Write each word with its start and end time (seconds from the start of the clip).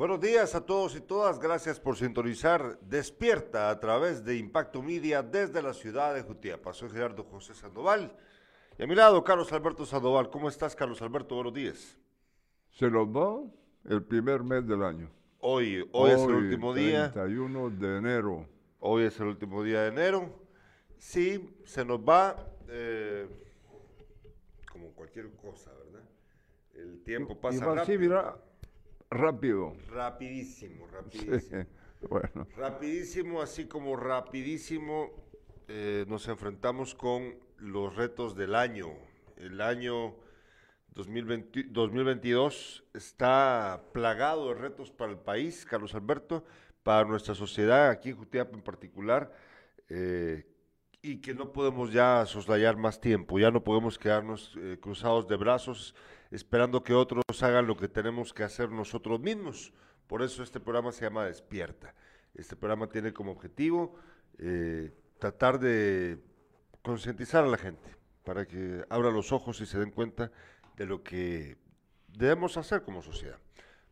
Buenos 0.00 0.18
días 0.18 0.54
a 0.54 0.64
todos 0.64 0.96
y 0.96 1.02
todas. 1.02 1.38
Gracias 1.38 1.78
por 1.78 1.94
sintonizar 1.94 2.78
Despierta 2.80 3.68
a 3.68 3.78
través 3.78 4.24
de 4.24 4.38
Impacto 4.38 4.82
Media 4.82 5.22
desde 5.22 5.60
la 5.60 5.74
ciudad 5.74 6.14
de 6.14 6.22
Jutiapa. 6.22 6.72
Soy 6.72 6.88
Gerardo 6.88 7.22
José 7.24 7.54
Sandoval. 7.54 8.16
Y 8.78 8.82
a 8.82 8.86
mi 8.86 8.94
lado, 8.94 9.22
Carlos 9.22 9.52
Alberto 9.52 9.84
Sandoval. 9.84 10.30
¿Cómo 10.30 10.48
estás, 10.48 10.74
Carlos 10.74 11.02
Alberto? 11.02 11.34
Buenos 11.34 11.52
días. 11.52 11.98
Se 12.70 12.90
nos 12.90 13.08
va 13.08 13.42
el 13.90 14.02
primer 14.02 14.42
mes 14.42 14.66
del 14.66 14.82
año. 14.84 15.10
Hoy, 15.38 15.86
hoy, 15.92 16.12
es 16.12 16.22
el 16.22 16.34
último 16.34 16.72
día. 16.72 17.12
31 17.12 17.68
de 17.68 17.98
enero. 17.98 18.46
Hoy 18.78 19.02
es 19.02 19.20
el 19.20 19.26
último 19.26 19.62
día 19.62 19.82
de 19.82 19.88
enero. 19.88 20.34
Sí, 20.96 21.60
se 21.66 21.84
nos 21.84 22.00
va 22.00 22.36
eh, 22.70 23.28
como 24.72 24.94
cualquier 24.94 25.30
cosa, 25.36 25.70
¿verdad? 25.74 26.08
El 26.72 27.02
tiempo 27.02 27.38
pasa 27.38 27.56
y 27.56 27.60
va 27.60 27.66
rápido. 27.66 27.82
así, 27.82 27.98
mira, 27.98 28.38
rápido. 29.10 29.74
Rapidísimo, 29.88 30.86
rapidísimo. 30.92 31.66
bueno. 32.08 32.46
Rapidísimo, 32.56 33.42
así 33.42 33.66
como 33.66 33.96
rapidísimo 33.96 35.10
eh, 35.68 36.04
nos 36.08 36.26
enfrentamos 36.28 36.94
con 36.94 37.34
los 37.58 37.94
retos 37.94 38.34
del 38.34 38.54
año. 38.54 38.88
El 39.36 39.60
año 39.60 40.16
2020 40.94 41.64
2022 41.68 42.84
está 42.94 43.84
plagado 43.92 44.48
de 44.48 44.54
retos 44.54 44.90
para 44.90 45.12
el 45.12 45.18
país, 45.18 45.64
Carlos 45.64 45.94
Alberto, 45.94 46.44
para 46.82 47.04
nuestra 47.04 47.34
sociedad, 47.34 47.90
aquí 47.90 48.10
en 48.10 48.16
Jutiapa 48.16 48.56
en 48.56 48.62
particular, 48.62 49.32
eh, 49.88 50.44
y 51.02 51.20
que 51.20 51.34
no 51.34 51.52
podemos 51.52 51.92
ya 51.92 52.26
soslayar 52.26 52.76
más 52.76 53.00
tiempo, 53.00 53.38
ya 53.38 53.50
no 53.50 53.62
podemos 53.62 53.98
quedarnos 53.98 54.56
eh, 54.58 54.78
cruzados 54.80 55.28
de 55.28 55.36
brazos 55.36 55.94
esperando 56.30 56.82
que 56.82 56.94
otros 56.94 57.22
hagan 57.42 57.66
lo 57.66 57.76
que 57.76 57.88
tenemos 57.88 58.32
que 58.32 58.44
hacer 58.44 58.70
nosotros 58.70 59.20
mismos. 59.20 59.72
Por 60.06 60.22
eso 60.22 60.42
este 60.42 60.60
programa 60.60 60.92
se 60.92 61.04
llama 61.04 61.26
Despierta. 61.26 61.94
Este 62.34 62.56
programa 62.56 62.88
tiene 62.88 63.12
como 63.12 63.32
objetivo 63.32 63.96
eh, 64.38 64.92
tratar 65.18 65.58
de 65.58 66.18
concientizar 66.82 67.44
a 67.44 67.48
la 67.48 67.58
gente 67.58 67.96
para 68.24 68.46
que 68.46 68.84
abra 68.88 69.10
los 69.10 69.32
ojos 69.32 69.60
y 69.60 69.66
se 69.66 69.78
den 69.78 69.90
cuenta 69.90 70.30
de 70.76 70.86
lo 70.86 71.02
que 71.02 71.58
debemos 72.08 72.56
hacer 72.56 72.82
como 72.82 73.02
sociedad. 73.02 73.38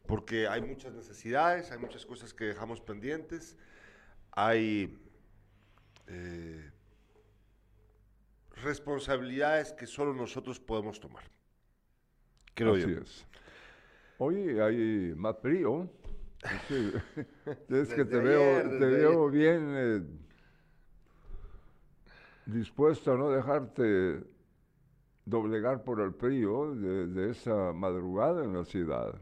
Porque 0.07 0.49
hay 0.49 0.63
muchas 0.63 0.93
necesidades, 0.95 1.71
hay 1.71 1.79
muchas 1.79 2.07
cosas 2.07 2.33
que 2.33 2.45
dejamos 2.45 2.81
pendientes, 2.81 3.57
hay 4.31 4.99
eh, 6.07 6.71
responsabilidades 8.63 9.73
que 9.73 9.87
solo 9.87 10.15
nosotros 10.15 10.59
podemos 10.59 10.99
tomar. 10.99 11.25
Creo 12.59 12.75
Así 12.75 12.93
yo. 12.93 13.01
es. 13.01 13.27
Hoy 14.19 14.59
hay 14.59 15.15
más 15.17 15.37
frío. 15.39 15.89
Sí. 16.67 16.93
es 17.69 17.95
que 17.95 18.05
te 18.05 18.19
veo, 18.19 18.69
te 18.69 18.87
veo 18.87 19.31
bien 19.31 19.73
eh, 19.77 20.03
dispuesto 22.47 23.13
a 23.13 23.17
no 23.17 23.31
dejarte 23.31 24.25
doblegar 25.25 25.85
por 25.85 26.01
el 26.01 26.13
frío 26.15 26.75
de, 26.75 27.07
de 27.07 27.31
esa 27.31 27.73
madrugada 27.73 28.45
en 28.45 28.55
la 28.55 28.65
ciudad. 28.65 29.15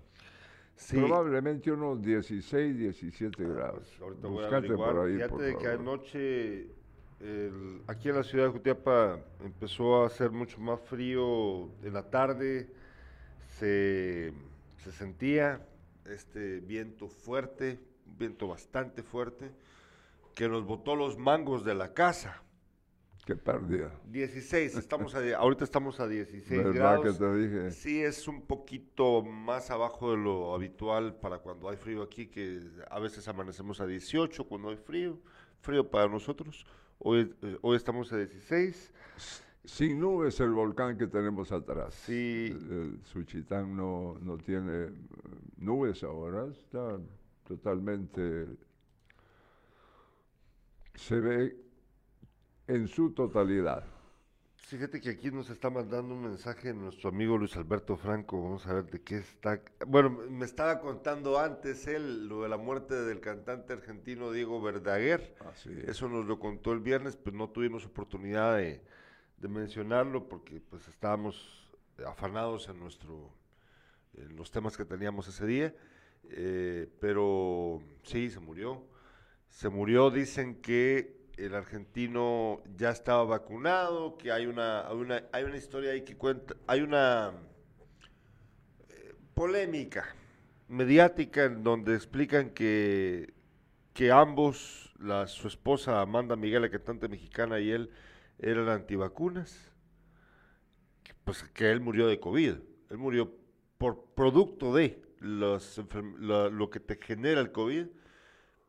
Sí. 0.76 0.96
Probablemente 0.96 1.70
unos 1.72 2.00
16, 2.02 2.78
17 2.78 3.42
Ah, 3.44 3.48
grados. 3.48 3.86
pues, 3.88 4.00
ahorita 4.00 4.28
voy 4.28 4.38
a 4.38 4.48
Buscate 4.48 4.74
por 4.74 4.98
ahí, 5.06 5.14
Fíjate 5.14 5.28
por 5.30 5.42
de 5.42 5.56
que 5.56 5.64
favor. 5.64 5.80
anoche 5.80 6.60
el- 7.20 7.82
aquí 7.86 8.08
en 8.10 8.14
la 8.16 8.22
ciudad 8.22 8.44
de 8.46 8.50
Jutiapa 8.52 9.18
empezó 9.42 10.02
a 10.02 10.06
hacer 10.06 10.30
mucho 10.30 10.58
más 10.60 10.80
frío 10.80 11.70
en 11.82 11.92
la 11.92 12.02
tarde. 12.08 12.70
Se, 13.58 14.32
se 14.76 14.92
sentía 14.92 15.66
este 16.04 16.60
viento 16.60 17.08
fuerte, 17.08 17.80
un 18.06 18.18
viento 18.18 18.48
bastante 18.48 19.02
fuerte, 19.02 19.50
que 20.34 20.48
nos 20.48 20.64
botó 20.64 20.94
los 20.94 21.16
mangos 21.16 21.64
de 21.64 21.74
la 21.74 21.94
casa. 21.94 22.42
Qué 23.24 23.34
pérdida. 23.34 23.90
16, 24.04 24.76
estamos 24.76 25.14
a, 25.14 25.36
ahorita 25.36 25.64
estamos 25.64 25.98
a 26.00 26.06
16 26.06 26.64
¿Verdad 26.64 27.02
que 27.02 27.12
grados. 27.12 27.18
te 27.18 27.36
dije? 27.36 27.70
Sí, 27.70 28.02
es 28.02 28.28
un 28.28 28.42
poquito 28.42 29.22
más 29.22 29.70
abajo 29.70 30.10
de 30.10 30.18
lo 30.18 30.54
habitual 30.54 31.16
para 31.16 31.38
cuando 31.38 31.70
hay 31.70 31.76
frío 31.76 32.02
aquí, 32.02 32.26
que 32.26 32.60
a 32.90 33.00
veces 33.00 33.26
amanecemos 33.26 33.80
a 33.80 33.86
18 33.86 34.44
cuando 34.44 34.68
hay 34.68 34.76
frío, 34.76 35.18
frío 35.60 35.90
para 35.90 36.08
nosotros. 36.08 36.66
Hoy, 36.98 37.34
eh, 37.42 37.58
hoy 37.62 37.76
estamos 37.76 38.12
a 38.12 38.18
16. 38.18 38.92
Sin 39.66 39.98
nubes 40.00 40.38
el 40.40 40.52
volcán 40.52 40.96
que 40.96 41.08
tenemos 41.08 41.50
atrás. 41.52 41.94
Sí. 41.94 42.46
El, 42.50 42.72
el 42.72 43.04
Suchitán 43.04 43.76
no, 43.76 44.16
no 44.22 44.38
tiene 44.38 44.84
eh, 44.84 44.90
nubes 45.58 46.02
ahora, 46.04 46.46
está 46.46 46.98
totalmente... 47.46 48.46
Se 50.94 51.20
ve 51.20 51.56
en 52.68 52.88
su 52.88 53.12
totalidad. 53.12 53.84
Fíjate 54.54 55.00
que 55.00 55.10
aquí 55.10 55.30
nos 55.30 55.50
está 55.50 55.70
mandando 55.70 56.14
un 56.14 56.22
mensaje 56.22 56.74
nuestro 56.74 57.10
amigo 57.10 57.38
Luis 57.38 57.56
Alberto 57.56 57.96
Franco, 57.96 58.42
vamos 58.42 58.66
a 58.66 58.74
ver 58.74 58.86
de 58.86 59.00
qué 59.00 59.18
está... 59.18 59.60
Bueno, 59.86 60.10
me 60.10 60.44
estaba 60.44 60.80
contando 60.80 61.38
antes 61.38 61.86
él 61.86 62.26
lo 62.28 62.42
de 62.42 62.48
la 62.48 62.56
muerte 62.56 62.94
del 62.94 63.20
cantante 63.20 63.74
argentino 63.74 64.32
Diego 64.32 64.60
Verdaguer. 64.60 65.36
Así 65.48 65.70
Eso 65.86 66.08
nos 66.08 66.26
lo 66.26 66.40
contó 66.40 66.72
el 66.72 66.80
viernes, 66.80 67.16
pero 67.16 67.36
no 67.36 67.50
tuvimos 67.50 67.86
oportunidad 67.86 68.56
de, 68.56 68.82
de 69.36 69.48
mencionarlo 69.48 70.28
porque 70.28 70.60
pues 70.60 70.88
estábamos 70.88 71.70
afanados 72.06 72.68
en 72.68 72.78
nuestro 72.78 73.32
en 74.14 74.36
los 74.36 74.50
temas 74.50 74.76
que 74.76 74.84
teníamos 74.84 75.28
ese 75.28 75.46
día. 75.46 75.74
Eh, 76.30 76.88
pero 77.00 77.82
sí, 78.02 78.30
se 78.30 78.40
murió. 78.40 78.82
Se 79.48 79.68
murió, 79.68 80.10
dicen 80.10 80.60
que 80.60 81.16
el 81.36 81.54
argentino 81.54 82.62
ya 82.76 82.90
estaba 82.90 83.24
vacunado, 83.24 84.16
que 84.16 84.32
hay 84.32 84.46
una, 84.46 84.86
hay 84.88 84.96
una, 84.96 85.24
hay 85.32 85.44
una 85.44 85.56
historia 85.56 85.92
ahí 85.92 86.02
que 86.02 86.16
cuenta, 86.16 86.54
hay 86.66 86.80
una 86.80 87.32
eh, 88.88 89.14
polémica 89.34 90.14
mediática 90.68 91.44
en 91.44 91.62
donde 91.62 91.94
explican 91.94 92.50
que, 92.50 93.34
que 93.92 94.10
ambos, 94.10 94.94
la, 94.98 95.26
su 95.26 95.46
esposa 95.46 96.00
Amanda 96.00 96.36
Miguel, 96.36 96.62
la 96.62 96.70
cantante 96.70 97.08
mexicana, 97.08 97.60
y 97.60 97.70
él 97.70 97.90
eran 98.38 98.68
antivacunas, 98.68 99.72
pues 101.24 101.42
que 101.44 101.70
él 101.70 101.80
murió 101.80 102.06
de 102.06 102.20
COVID, 102.20 102.54
él 102.90 102.98
murió 102.98 103.32
por 103.78 104.04
producto 104.14 104.74
de 104.74 105.02
los 105.20 105.80
la- 106.20 106.48
lo 106.48 106.70
que 106.70 106.80
te 106.80 106.96
genera 106.96 107.40
el 107.40 107.52
COVID, 107.52 107.86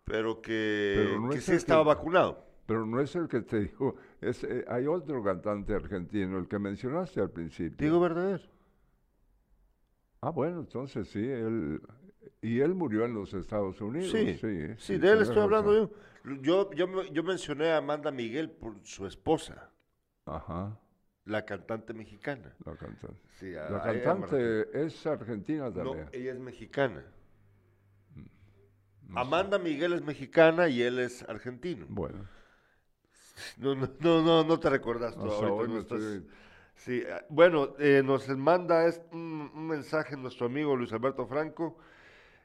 pero 0.04 0.42
que, 0.42 0.94
Pero 0.98 1.20
no 1.22 1.30
que 1.30 1.38
es 1.40 1.44
sí 1.46 1.52
estaba 1.54 1.84
que- 1.84 1.88
vacunado. 1.88 2.46
Pero 2.66 2.86
no 2.86 3.00
es 3.00 3.16
el 3.16 3.28
que 3.30 3.42
te 3.42 3.62
digo, 3.62 3.96
es, 4.20 4.44
eh, 4.44 4.66
hay 4.68 4.88
otro 4.88 5.24
cantante 5.24 5.74
argentino, 5.74 6.38
el 6.38 6.48
que 6.50 6.60
mencionaste 6.60 7.22
al 7.22 7.30
principio. 7.32 7.78
Digo 7.78 8.00
verdadero. 8.00 8.44
Ah, 10.22 10.32
bueno, 10.32 10.60
entonces 10.62 11.08
sí, 11.10 11.20
él... 11.20 11.82
Y 12.42 12.60
él 12.60 12.76
murió 12.76 13.06
en 13.06 13.14
los 13.14 13.34
Estados 13.34 13.80
Unidos. 13.82 14.12
Sí, 14.12 14.38
sí, 14.40 14.68
sí, 14.78 14.98
de 14.98 15.12
él 15.12 15.22
estoy 15.22 15.42
hablando 15.42 15.74
yo. 15.74 15.90
Yo, 16.42 16.72
yo, 16.74 17.04
yo 17.04 17.24
mencioné 17.24 17.72
a 17.72 17.78
Amanda 17.78 18.12
Miguel 18.12 18.50
por 18.52 18.76
su 18.84 19.06
esposa, 19.08 19.70
Ajá, 20.26 20.78
la 21.26 21.46
cantante 21.46 21.94
mexicana. 21.94 22.54
la 22.66 22.76
cantante. 22.76 23.22
Sí, 23.40 23.56
a- 23.56 23.70
La 23.70 23.94
es 24.74 25.06
argentina 25.06 25.70
No, 25.70 25.74
también. 25.74 26.10
ella 26.12 26.34
es 26.34 26.40
mexicana. 26.40 27.04
No 28.16 29.14
sé. 29.14 29.20
Amanda 29.20 29.58
Miguel 29.58 29.94
es 29.94 30.02
mexicana 30.04 30.68
y 30.68 30.82
él 30.82 31.00
es 31.00 31.24
argentino. 31.24 31.86
Bueno, 31.90 32.28
No, 33.58 33.76
no, 33.76 33.88
no, 34.00 34.22
no, 34.24 34.44
no 34.44 34.60
te 34.60 34.70
recuerdas 34.70 35.16
tú 35.16 35.26
hasta 35.32 35.46
ahorita, 35.48 35.74
no 35.74 35.80
estás- 35.80 36.02
estoy- 36.02 36.28
Sí, 36.76 37.04
ah, 37.12 37.24
bueno, 37.30 37.74
eh, 37.80 38.02
nos 38.04 38.28
manda 38.38 38.86
es- 38.86 39.02
un, 39.12 39.50
un 39.54 39.68
mensaje 39.68 40.16
nuestro 40.18 40.46
amigo 40.48 40.76
Luis 40.76 40.92
Alberto 40.94 41.26
Franco, 41.26 41.78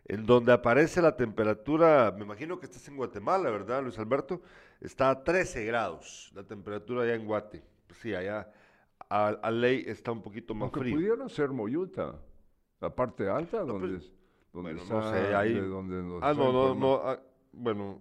en 0.05 0.27
donde 0.27 0.53
aparece 0.53 1.01
la 1.01 1.17
temperatura, 1.17 2.13
me 2.17 2.25
imagino 2.25 2.59
que 2.59 2.67
estás 2.67 2.87
en 2.89 2.97
Guatemala, 2.97 3.51
¿verdad, 3.51 3.83
Luis 3.83 3.99
Alberto? 3.99 4.43
Está 4.81 5.11
a 5.11 5.23
13 5.25 5.65
grados 5.65 6.31
la 6.35 6.43
temperatura 6.45 7.03
allá 7.03 7.15
en 7.15 7.25
Guate. 7.27 7.63
Sí, 8.01 8.15
allá 8.15 8.51
a, 9.09 9.29
a 9.29 9.51
ley 9.51 9.85
está 9.87 10.11
un 10.13 10.23
poquito 10.23 10.55
más 10.55 10.65
Aunque 10.65 10.81
frío. 10.81 10.97
pudiera 10.97 11.29
ser 11.29 11.51
Moyuta, 11.51 12.17
la 12.81 12.95
parte 12.95 13.29
alta 13.29 13.59
No, 13.61 13.67
donde, 13.67 13.89
pues, 13.89 14.05
es- 14.05 14.13
donde 14.53 14.75
bueno, 14.75 14.95
no 14.95 15.11
sé, 15.13 15.35
ahí- 15.35 15.55
donde 15.61 16.19
Ah, 16.21 16.35
no, 16.35 16.53
no, 16.53 16.75
no, 16.75 16.95
ah, 16.97 17.21
bueno, 17.53 18.01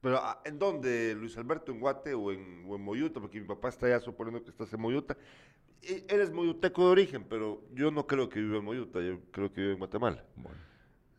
pero 0.00 0.18
ah, 0.18 0.40
¿en 0.44 0.58
dónde, 0.58 1.14
Luis 1.14 1.36
Alberto? 1.36 1.72
¿En 1.72 1.80
Guate 1.80 2.14
o 2.14 2.30
en, 2.32 2.64
o 2.68 2.76
en 2.76 2.82
Moyuta? 2.82 3.20
Porque 3.20 3.40
mi 3.40 3.46
papá 3.46 3.68
está 3.68 3.86
allá 3.86 4.00
suponiendo 4.00 4.42
que 4.42 4.50
estás 4.50 4.72
en 4.72 4.80
Moyuta. 4.80 5.16
E- 5.82 6.04
Eres 6.08 6.32
moyuteco 6.32 6.84
de 6.86 6.90
origen, 6.90 7.24
pero 7.28 7.62
yo 7.74 7.90
no 7.90 8.06
creo 8.06 8.28
que 8.28 8.40
viva 8.40 8.58
en 8.58 8.64
Moyuta, 8.64 9.00
yo 9.00 9.18
creo 9.30 9.52
que 9.52 9.60
vive 9.60 9.72
en 9.74 9.78
Guatemala. 9.78 10.24
Bueno, 10.36 10.58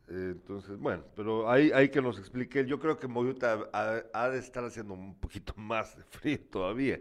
entonces, 0.09 0.77
bueno, 0.77 1.03
pero 1.15 1.50
ahí 1.50 1.71
hay 1.73 1.89
que 1.89 2.01
nos 2.01 2.17
explique. 2.17 2.65
Yo 2.65 2.79
creo 2.79 2.97
que 2.97 3.07
Moyuta 3.07 3.69
ha, 3.71 4.03
ha 4.13 4.29
de 4.29 4.39
estar 4.39 4.63
haciendo 4.63 4.94
un 4.94 5.15
poquito 5.15 5.53
más 5.57 5.95
de 5.95 6.03
frío 6.03 6.39
todavía, 6.51 7.00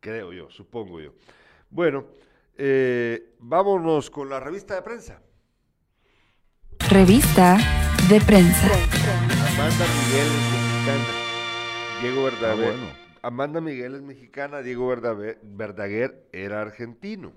creo 0.00 0.32
yo, 0.32 0.50
supongo 0.50 1.00
yo. 1.00 1.12
Bueno, 1.70 2.06
eh, 2.56 3.34
vámonos 3.38 4.10
con 4.10 4.28
la 4.28 4.40
revista 4.40 4.74
de 4.74 4.82
prensa. 4.82 5.20
Revista 6.90 7.58
de 8.08 8.20
prensa. 8.20 8.68
Amanda 9.52 9.84
Miguel 9.86 10.26
es 10.26 10.52
mexicana. 10.52 11.26
Diego 12.00 12.24
Verdaguer. 12.24 12.68
Ah, 12.68 12.76
bueno. 12.76 13.06
Amanda 13.22 13.60
Miguel 13.60 13.94
es 13.96 14.02
mexicana, 14.02 14.62
Diego 14.62 14.86
Verdaguer, 14.86 15.40
Verdaguer 15.42 16.28
era 16.32 16.62
argentino. 16.62 17.32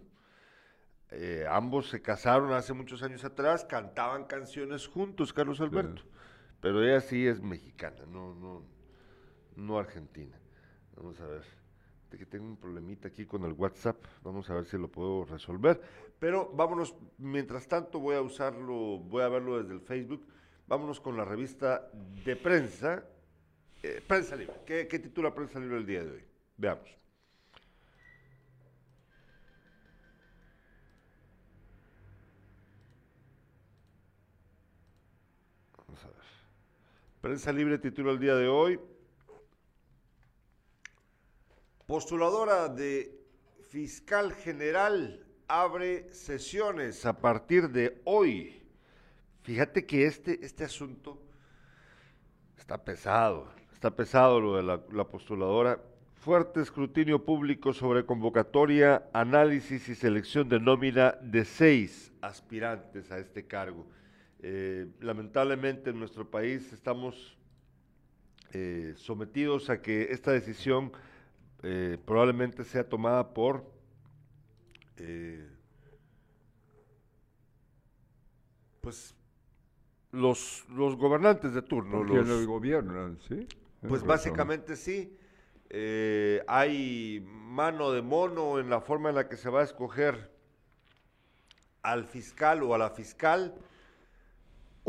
Eh, 1.12 1.46
ambos 1.50 1.90
se 1.90 2.02
casaron 2.02 2.54
hace 2.54 2.74
muchos 2.74 3.02
años 3.02 3.24
atrás, 3.26 3.66
cantaban 3.66 4.26
canciones 4.26 4.88
juntos, 4.88 5.34
Carlos 5.34 5.60
Alberto. 5.60 6.04
Pero 6.62 6.84
ella 6.84 7.02
sí 7.02 7.26
es 7.26 7.42
mexicana, 7.42 8.06
no, 8.08 8.36
no, 8.36 8.64
no 9.56 9.80
argentina. 9.80 10.38
Vamos 10.96 11.20
a 11.20 11.28
ver. 11.28 11.44
De 12.12 12.18
que 12.18 12.26
tengo 12.26 12.46
un 12.46 12.58
problemita 12.58 13.08
aquí 13.08 13.26
con 13.26 13.44
el 13.44 13.54
WhatsApp, 13.54 14.04
vamos 14.24 14.50
a 14.50 14.56
ver 14.56 14.66
si 14.66 14.78
lo 14.78 14.88
puedo 14.88 15.26
resolver. 15.26 15.80
Pero 16.20 16.52
vámonos, 16.54 16.96
mientras 17.18 17.68
tanto 17.68 18.00
voy 18.00 18.16
a 18.16 18.22
usarlo, 18.22 18.98
voy 18.98 19.22
a 19.24 19.30
verlo 19.30 19.62
desde 19.62 19.74
el 19.74 19.82
Facebook. 19.82 20.26
Vámonos 20.68 21.00
con 21.00 21.16
la 21.18 21.24
revista 21.26 21.90
de 22.26 22.36
prensa, 22.36 23.04
eh, 23.82 24.04
Prensa 24.06 24.36
Libre. 24.36 24.56
¿Qué, 24.66 24.88
¿Qué 24.88 25.00
titula 25.00 25.34
Prensa 25.34 25.60
Libre 25.60 25.78
el 25.78 25.86
día 25.86 26.04
de 26.04 26.12
hoy? 26.12 26.24
Veamos. 26.58 26.90
Vamos 35.88 36.04
a 36.04 36.08
ver. 36.08 36.16
Prensa 37.22 37.52
Libre 37.52 37.78
titula 37.78 38.12
el 38.14 38.20
día 38.20 38.36
de 38.36 38.48
hoy. 38.48 38.80
Postuladora 41.86 42.70
de 42.70 43.14
fiscal 43.70 44.32
general 44.32 45.26
abre 45.46 46.14
sesiones 46.14 47.06
a 47.06 47.20
partir 47.20 47.72
de 47.72 48.02
hoy. 48.06 48.64
Fíjate 49.42 49.86
que 49.86 50.06
este, 50.06 50.46
este 50.46 50.64
asunto 50.64 51.22
está 52.58 52.86
pesado, 52.86 53.52
está 53.74 53.94
pesado 53.94 54.40
lo 54.40 54.56
de 54.56 54.64
la, 54.64 54.82
la 54.90 55.04
postuladora. 55.04 55.78
Fuerte 56.16 56.62
escrutinio 56.62 57.26
público 57.26 57.74
sobre 57.74 58.06
convocatoria, 58.06 59.10
análisis 59.12 59.90
y 59.90 59.96
selección 59.96 60.48
de 60.48 60.62
nómina 60.62 61.18
de 61.22 61.44
seis 61.44 62.14
aspirantes 62.22 63.12
a 63.12 63.20
este 63.20 63.46
cargo. 63.46 63.86
Eh, 64.42 64.88
lamentablemente 65.02 65.90
en 65.90 66.00
nuestro 66.00 66.30
país 66.30 66.72
estamos 66.72 67.38
eh, 68.54 68.94
sometidos 68.96 69.70
a 69.70 69.82
que 69.82 70.14
esta 70.14 70.32
decisión 70.32 70.94
eh, 71.62 71.98
probablemente 72.06 72.64
sea 72.64 72.88
tomada 72.88 73.34
por 73.34 73.70
eh, 74.96 75.46
pues 78.80 79.14
los, 80.12 80.66
los 80.70 80.96
gobernantes 80.96 81.54
de 81.54 81.62
turno. 81.62 82.02
Los- 82.04 82.30
en 82.30 82.40
el 82.40 82.48
gobierno, 82.48 83.18
¿sí? 83.28 83.46
pues 83.88 84.04
básicamente 84.04 84.76
sí. 84.78 85.18
Hay 86.48 87.24
mano 87.28 87.92
de 87.92 88.02
mono 88.02 88.58
en 88.60 88.70
la 88.70 88.80
forma 88.82 89.10
en 89.10 89.16
la 89.16 89.28
que 89.28 89.36
se 89.38 89.50
va 89.50 89.62
a 89.62 89.64
escoger 89.64 90.32
al 91.84 92.06
fiscal 92.06 92.64
o 92.64 92.74
a 92.74 92.78
la 92.78 92.90
fiscal. 92.90 93.54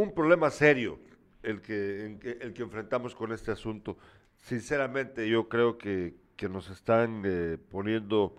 Un 0.00 0.14
problema 0.14 0.48
serio 0.48 0.98
el 1.42 1.60
que, 1.60 2.06
el 2.40 2.54
que 2.54 2.62
enfrentamos 2.62 3.14
con 3.14 3.32
este 3.32 3.50
asunto. 3.50 3.98
Sinceramente, 4.38 5.28
yo 5.28 5.46
creo 5.46 5.76
que, 5.76 6.14
que 6.36 6.48
nos 6.48 6.70
están 6.70 7.22
eh, 7.26 7.58
poniendo 7.58 8.34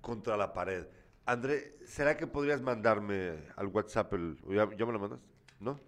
contra 0.00 0.38
la 0.38 0.54
pared. 0.54 0.86
André, 1.26 1.76
¿será 1.84 2.16
que 2.16 2.26
podrías 2.26 2.62
mandarme 2.62 3.34
al 3.54 3.66
WhatsApp 3.66 4.14
el... 4.14 4.38
¿Ya, 4.48 4.74
ya 4.74 4.86
me 4.86 4.94
lo 4.94 4.98
mandas? 4.98 5.20
¿No? 5.60 5.78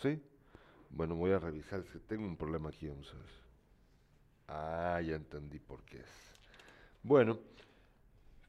¿Sí? 0.00 0.22
Bueno, 0.90 1.16
voy 1.16 1.32
a 1.32 1.40
revisar, 1.40 1.82
que 1.82 1.98
tengo 1.98 2.24
un 2.24 2.36
problema 2.36 2.68
aquí, 2.68 2.86
vamos 2.86 3.12
a 3.12 3.16
ver. 3.16 3.32
Ah, 4.46 5.00
ya 5.00 5.16
entendí 5.16 5.58
por 5.58 5.82
qué 5.82 5.96
es. 5.96 6.32
Bueno, 7.02 7.40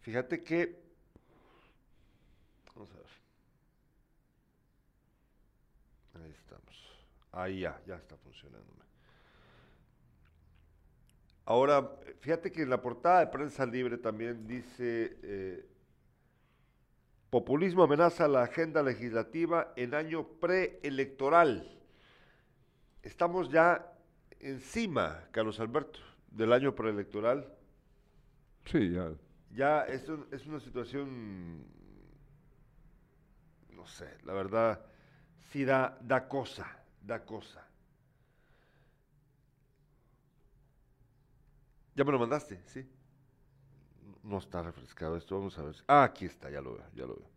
fíjate 0.01 0.44
que... 0.44 0.80
Vamos 2.75 2.92
a 2.92 2.98
ver. 2.98 3.05
Ahí 6.24 6.32
estamos. 6.32 7.06
Ahí 7.32 7.60
ya, 7.62 7.82
ya 7.86 7.96
está 7.96 8.18
funcionando. 8.18 8.76
Ahora, 11.46 11.92
fíjate 12.22 12.52
que 12.52 12.64
en 12.64 12.72
la 12.72 12.82
portada 12.82 13.20
de 13.20 13.28
Prensa 13.28 13.66
Libre 13.68 14.00
también 14.00 14.48
dice, 14.48 15.16
eh, 15.22 15.66
populismo 17.30 17.84
amenaza 17.84 18.28
la 18.28 18.42
agenda 18.44 18.82
legislativa 18.82 19.72
en 19.76 19.94
año 19.94 20.28
preelectoral. 20.40 21.72
Estamos 23.04 23.50
ya 23.50 23.94
encima, 24.40 25.28
Carlos 25.32 25.60
Alberto, 25.60 26.00
del 26.32 26.52
año 26.52 26.74
preelectoral. 26.74 27.54
Sí, 28.66 28.92
ya. 28.92 29.12
Ya 29.52 29.84
es, 29.84 30.10
es 30.32 30.48
una 30.48 30.60
situación, 30.60 31.64
no 33.70 33.86
sé, 33.86 34.18
la 34.24 34.34
verdad, 34.34 34.84
sí 35.52 35.66
da, 35.66 35.98
da 36.02 36.28
cosa, 36.28 36.66
da 37.02 37.20
cosa. 37.26 37.62
¿Ya 41.96 42.04
me 42.04 42.12
lo 42.12 42.20
mandaste? 42.20 42.62
Sí. 42.68 42.86
No 44.24 44.38
está 44.40 44.62
refrescado 44.62 45.16
esto, 45.18 45.36
vamos 45.38 45.58
a 45.58 45.64
ver. 45.64 45.76
Ah, 45.88 46.04
aquí 46.04 46.26
está, 46.26 46.50
ya 46.50 46.62
lo 46.62 46.74
veo, 46.74 46.86
ya 46.96 47.06
lo 47.06 47.16
veo. 47.16 47.30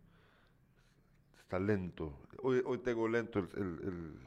Está 1.39 1.59
lento. 1.59 2.13
Hoy, 2.43 2.61
hoy 2.65 2.77
tengo 2.79 3.07
lento 3.07 3.39
el, 3.39 3.49
el- 3.53 4.19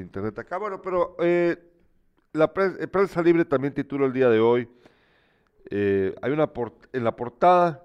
internet 0.00 0.38
acá. 0.38 0.58
Bueno, 0.58 0.80
pero 0.80 1.16
eh, 1.20 1.56
la 2.32 2.52
eh, 2.80 2.86
prensa 2.88 3.22
libre 3.22 3.44
también 3.44 3.74
titula 3.74 4.06
el 4.06 4.12
día 4.12 4.28
de 4.28 4.40
hoy. 4.40 4.68
eh, 5.70 6.14
hay 6.22 6.32
una 6.32 6.50
en 6.92 7.04
la 7.04 7.16
portada 7.16 7.84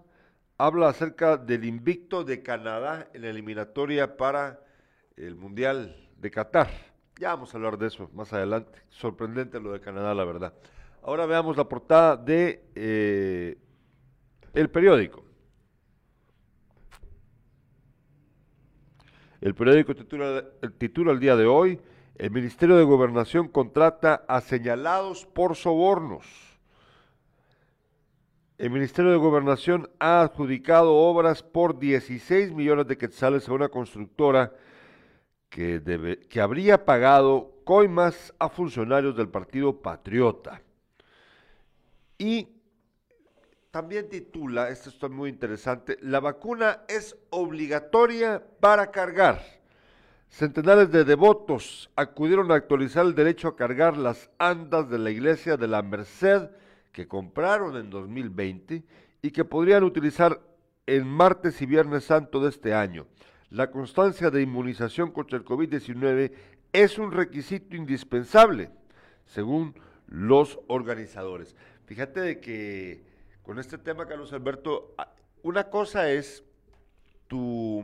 habla 0.60 0.90
acerca 0.90 1.38
del 1.38 1.64
invicto 1.64 2.26
de 2.26 2.44
Canadá 2.44 3.08
en 3.14 3.22
la 3.22 3.30
eliminatoria 3.30 4.18
para 4.18 4.60
el 5.16 5.36
Mundial 5.36 5.96
de 6.18 6.30
Qatar. 6.30 6.70
Ya 7.18 7.30
vamos 7.30 7.54
a 7.54 7.58
hablar 7.58 7.78
de 7.78 7.88
eso 7.88 8.10
más 8.14 8.34
adelante. 8.34 8.78
Sorprendente 8.90 9.62
lo 9.62 9.72
de 9.72 9.80
Canadá, 9.80 10.14
la 10.14 10.26
verdad. 10.26 10.54
Ahora 11.02 11.26
veamos 11.26 11.56
la 11.56 11.64
portada 11.64 12.18
de 12.18 12.66
eh, 12.76 13.58
el 14.54 14.70
periódico. 14.70 15.24
El 19.40 19.56
periódico 19.56 19.96
titula, 19.96 20.44
titula 20.78 21.14
el 21.14 21.22
día 21.22 21.38
de 21.38 21.46
hoy, 21.46 21.80
el 22.16 22.32
Ministerio 22.32 22.76
de 22.76 22.84
Gobernación 22.84 23.48
contrata 23.48 24.26
a 24.28 24.42
señalados 24.42 25.26
por 25.26 25.56
sobornos. 25.56 26.49
El 28.60 28.72
Ministerio 28.72 29.12
de 29.12 29.18
Gobernación 29.18 29.90
ha 30.00 30.20
adjudicado 30.20 30.94
obras 30.94 31.42
por 31.42 31.80
16 31.80 32.52
millones 32.52 32.88
de 32.88 32.98
quetzales 32.98 33.48
a 33.48 33.54
una 33.54 33.70
constructora 33.70 34.52
que, 35.48 35.82
habría 36.42 36.84
pagado 36.84 37.54
coimas 37.64 38.34
a 38.38 38.50
funcionarios 38.50 39.16
del 39.16 39.30
Partido 39.30 39.82
Patriota. 39.82 40.62
Y 42.18 42.50
también 43.72 44.10
titula, 44.10 44.68
esto 44.68 44.90
está 44.90 45.08
muy 45.08 45.30
interesante, 45.30 45.98
la 46.02 46.20
vacuna 46.20 46.82
es 46.90 47.16
obligatoria 47.30 48.44
para 48.60 48.92
cargar. 48.92 49.42
Centenares 50.28 50.92
de 50.92 51.06
devotos 51.06 51.90
acudieron 51.96 52.52
a 52.52 52.56
actualizar 52.56 53.06
el 53.06 53.16
derecho 53.16 53.48
a 53.48 53.56
cargar 53.56 53.96
las 53.96 54.30
andas 54.38 54.90
de 54.90 55.00
la 55.00 55.12
iglesia 55.12 55.56
de 55.56 55.68
la 55.70 55.82
Merced 55.82 56.50
que 57.00 57.08
compraron 57.08 57.78
en 57.78 57.90
2020 57.90 58.84
y 59.22 59.32
que 59.32 59.46
podrían 59.46 59.86
utilizar 59.86 60.42
el 60.86 61.06
martes 61.06 61.62
y 61.62 61.66
viernes 61.66 62.04
santo 62.04 62.42
de 62.42 62.50
este 62.50 62.74
año. 62.74 63.08
La 63.52 63.72
constancia 63.72 64.30
de 64.30 64.42
inmunización 64.42 65.10
contra 65.12 65.38
el 65.38 65.46
COVID-19 65.46 66.34
es 66.74 67.00
un 67.00 67.14
requisito 67.14 67.78
indispensable, 67.78 68.70
según 69.26 69.76
los 70.08 70.60
organizadores. 70.68 71.56
Fíjate 71.86 72.20
de 72.20 72.42
que 72.42 73.06
con 73.44 73.60
este 73.60 73.78
tema, 73.78 74.06
Carlos 74.06 74.34
Alberto, 74.34 74.94
una 75.42 75.70
cosa 75.70 76.12
es 76.12 76.44
tu 77.30 77.82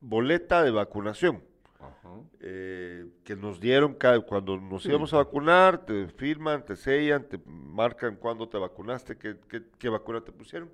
boleta 0.00 0.64
de 0.64 0.70
vacunación 0.70 1.42
eh, 2.40 3.06
que 3.24 3.36
nos 3.36 3.60
dieron 3.60 3.96
cuando 4.26 4.56
nos 4.58 4.88
íbamos 4.88 5.12
a 5.14 5.18
vacunar, 5.18 5.84
te 5.84 6.08
firman, 6.08 6.64
te 6.64 6.76
sellan, 6.76 7.24
te 7.28 7.40
marcan 7.46 8.16
cuándo 8.16 8.48
te 8.48 8.58
vacunaste, 8.58 9.16
qué, 9.18 9.36
qué- 9.48 9.64
qué 9.78 9.88
vacuna 9.88 10.20
te 10.22 10.32
pusieron. 10.32 10.70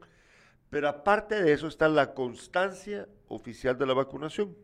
Pero 0.70 0.88
aparte 0.88 1.42
de 1.42 1.52
eso 1.52 1.68
está 1.68 1.88
la 1.88 2.14
constancia 2.14 3.08
oficial 3.28 3.78
de 3.78 3.86
la 3.86 3.94
vacunación. 3.94 4.56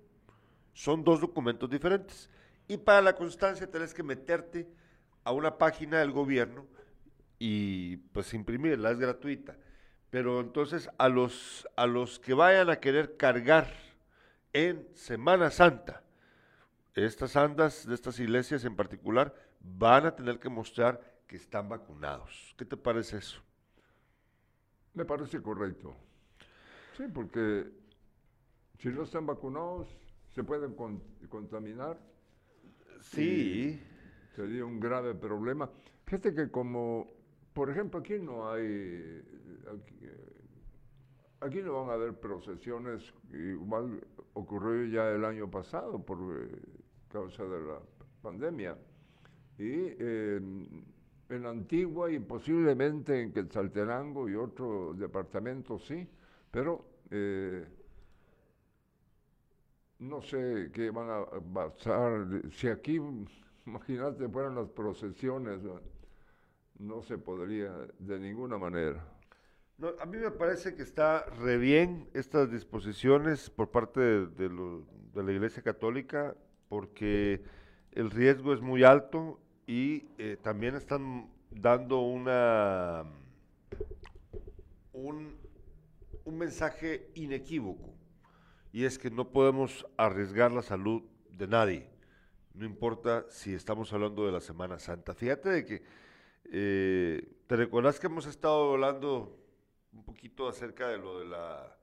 Son 0.74 1.04
dos 1.04 1.20
documentos 1.20 1.68
diferentes. 1.70 2.30
Y 2.68 2.76
para 2.78 3.02
la 3.02 3.14
constancia 3.16 3.70
tenés 3.70 3.94
que 3.94 4.02
meterte 4.02 4.68
a 5.24 5.32
una 5.32 5.58
página 5.58 5.98
del 6.00 6.12
gobierno 6.12 6.66
y 7.38 7.96
pues 8.12 8.32
imprimirla, 8.34 8.90
es 8.90 8.98
gratuita. 8.98 9.56
Pero 10.10 10.40
entonces 10.40 10.90
a 10.98 11.08
los, 11.08 11.68
a 11.76 11.86
los 11.86 12.18
que 12.20 12.34
vayan 12.34 12.70
a 12.70 12.80
querer 12.80 13.16
cargar 13.16 13.68
en 14.52 14.86
Semana 14.94 15.50
Santa. 15.50 16.02
Estas 16.94 17.36
andas 17.36 17.86
de 17.86 17.94
estas 17.94 18.20
iglesias 18.20 18.64
en 18.64 18.76
particular 18.76 19.34
van 19.60 20.06
a 20.06 20.14
tener 20.14 20.38
que 20.38 20.50
mostrar 20.50 21.00
que 21.26 21.36
están 21.36 21.68
vacunados. 21.68 22.54
¿Qué 22.58 22.64
te 22.64 22.76
parece 22.76 23.18
eso? 23.18 23.40
Me 24.92 25.06
parece 25.06 25.40
correcto. 25.40 25.96
Sí, 26.96 27.04
porque 27.12 27.72
si 28.78 28.90
no 28.90 29.04
están 29.04 29.24
vacunados, 29.24 29.88
se 30.34 30.44
pueden 30.44 30.74
contaminar. 31.28 31.98
Sí. 33.00 33.80
Sería 34.36 34.64
un 34.64 34.78
grave 34.78 35.14
problema. 35.14 35.70
Fíjate 36.04 36.34
que 36.34 36.50
como, 36.50 37.06
por 37.54 37.70
ejemplo, 37.70 38.00
aquí 38.00 38.18
no 38.18 38.50
hay, 38.50 39.22
aquí, 41.40 41.62
no 41.62 41.80
van 41.80 41.90
a 41.90 41.92
haber 41.94 42.18
procesiones, 42.18 43.14
igual 43.32 44.06
ocurrió 44.34 44.84
ya 44.86 45.08
el 45.10 45.24
año 45.24 45.50
pasado 45.50 46.04
por 46.04 46.18
eh, 46.36 46.81
causa 47.12 47.44
de 47.44 47.60
la 47.60 47.78
pandemia. 48.22 48.76
Y 49.58 49.94
en 51.32 51.46
Antigua 51.46 52.10
y 52.10 52.18
posiblemente 52.18 53.20
en 53.20 53.32
Quetzaltenango 53.32 54.28
y 54.28 54.34
otros 54.34 54.98
departamentos 54.98 55.84
sí, 55.86 56.06
pero 56.50 56.84
eh, 57.10 57.66
no 59.98 60.20
sé 60.20 60.70
qué 60.72 60.90
van 60.90 61.08
a 61.10 61.24
pasar. 61.54 62.26
Si 62.50 62.68
aquí, 62.68 63.00
imagínate, 63.66 64.28
fueran 64.28 64.54
las 64.54 64.68
procesiones, 64.68 65.60
no 66.78 67.02
se 67.02 67.18
podría 67.18 67.72
de 67.98 68.18
ninguna 68.18 68.58
manera. 68.58 69.02
a 70.00 70.06
mí 70.06 70.18
me 70.18 70.30
parece 70.30 70.74
que 70.74 70.82
está 70.82 71.24
re 71.24 71.56
bien 71.56 72.08
estas 72.12 72.50
disposiciones 72.50 73.48
por 73.48 73.70
parte 73.70 74.00
de, 74.00 74.50
la 75.14 75.32
Iglesia 75.32 75.62
Católica 75.62 76.34
porque 76.72 77.44
el 77.90 78.10
riesgo 78.10 78.54
es 78.54 78.62
muy 78.62 78.82
alto 78.82 79.38
y 79.66 80.06
eh, 80.16 80.38
también 80.42 80.74
están 80.74 81.30
dando 81.50 82.00
una 82.00 83.04
un, 84.94 85.36
mensaje 86.24 87.10
inequívoco 87.14 87.92
y 88.72 88.86
es 88.86 88.98
que 88.98 89.10
no 89.10 89.28
podemos 89.32 89.86
arriesgar 89.98 90.50
la 90.50 90.62
salud 90.62 91.02
de 91.28 91.46
nadie, 91.46 91.90
no 92.54 92.64
importa 92.64 93.26
si 93.28 93.52
estamos 93.52 93.92
hablando 93.92 94.24
de 94.24 94.32
la 94.32 94.40
Semana 94.40 94.78
Santa. 94.78 95.12
Fíjate 95.12 95.50
de 95.50 95.66
que, 95.66 95.82
eh, 96.46 97.36
¿te 97.46 97.56
recuerdas 97.56 98.00
que 98.00 98.06
hemos 98.06 98.24
estado 98.24 98.72
hablando 98.72 99.38
un 99.92 100.04
poquito 100.04 100.48
acerca 100.48 100.88
de 100.88 100.96
lo 100.96 101.18
de 101.18 101.26
la 101.26 101.81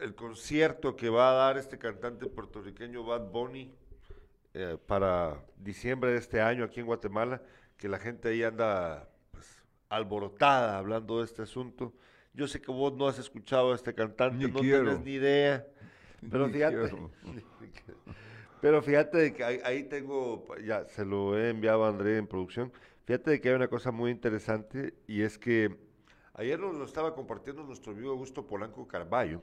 el 0.00 0.14
concierto 0.14 0.96
que 0.96 1.08
va 1.08 1.30
a 1.30 1.34
dar 1.34 1.58
este 1.58 1.78
cantante 1.78 2.26
puertorriqueño 2.26 3.04
Bad 3.04 3.30
Bunny 3.30 3.70
eh, 4.54 4.76
para 4.86 5.44
diciembre 5.56 6.12
de 6.12 6.18
este 6.18 6.40
año 6.40 6.64
aquí 6.64 6.80
en 6.80 6.86
Guatemala, 6.86 7.42
que 7.76 7.88
la 7.88 7.98
gente 7.98 8.28
ahí 8.28 8.42
anda 8.42 9.08
pues, 9.30 9.46
alborotada 9.88 10.78
hablando 10.78 11.18
de 11.18 11.24
este 11.24 11.42
asunto. 11.42 11.92
Yo 12.34 12.46
sé 12.46 12.60
que 12.60 12.70
vos 12.70 12.92
no 12.94 13.08
has 13.08 13.18
escuchado 13.18 13.72
a 13.72 13.74
este 13.74 13.94
cantante, 13.94 14.48
no 14.48 14.60
tienes 14.60 15.00
ni 15.00 15.12
idea. 15.12 15.66
Pero 16.30 16.48
fíjate. 16.48 16.92
pero 18.60 18.82
fíjate 18.82 19.18
de 19.18 19.34
que 19.34 19.44
ahí, 19.44 19.84
tengo, 19.84 20.44
ya 20.64 20.84
se 20.86 21.04
lo 21.04 21.38
he 21.38 21.50
enviado 21.50 21.84
a 21.84 21.88
André 21.90 22.16
en 22.16 22.26
producción. 22.26 22.72
Fíjate 23.04 23.30
de 23.30 23.40
que 23.40 23.50
hay 23.50 23.54
una 23.54 23.68
cosa 23.68 23.92
muy 23.92 24.10
interesante 24.10 24.94
y 25.06 25.22
es 25.22 25.38
que 25.38 25.76
ayer 26.34 26.58
nos 26.58 26.74
lo 26.74 26.84
estaba 26.84 27.14
compartiendo 27.14 27.62
nuestro 27.62 27.92
amigo 27.92 28.10
Augusto 28.10 28.44
Polanco 28.44 28.88
Carballo. 28.88 29.42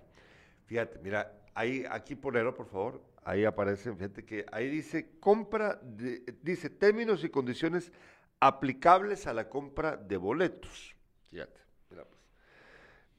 Fíjate, 0.65 0.99
mira, 0.99 1.31
ahí, 1.53 1.85
aquí 1.89 2.15
ponelo, 2.15 2.53
por 2.53 2.67
favor. 2.67 3.01
Ahí 3.23 3.43
aparece, 3.43 3.91
fíjate 3.93 4.23
que 4.23 4.45
ahí 4.51 4.69
dice 4.69 5.17
compra, 5.19 5.79
dice 6.43 6.69
términos 6.69 7.23
y 7.23 7.29
condiciones 7.29 7.91
aplicables 8.39 9.25
a 9.25 9.33
la 9.33 9.49
compra 9.49 9.97
de 9.97 10.17
boletos. 10.17 10.95
Fíjate. 11.29 11.65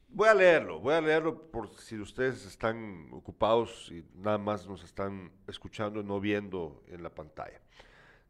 Voy 0.09 0.29
a 0.29 0.35
leerlo, 0.35 0.81
voy 0.81 0.95
a 0.95 1.01
leerlo 1.01 1.51
por 1.51 1.69
si 1.77 1.99
ustedes 1.99 2.47
están 2.47 3.09
ocupados 3.13 3.91
y 3.91 4.05
nada 4.15 4.39
más 4.39 4.67
nos 4.67 4.83
están 4.83 5.31
escuchando 5.47 6.01
y 6.01 6.05
no 6.05 6.21
viendo 6.21 6.83
en 6.87 7.03
la 7.03 7.11
pantalla. 7.11 7.61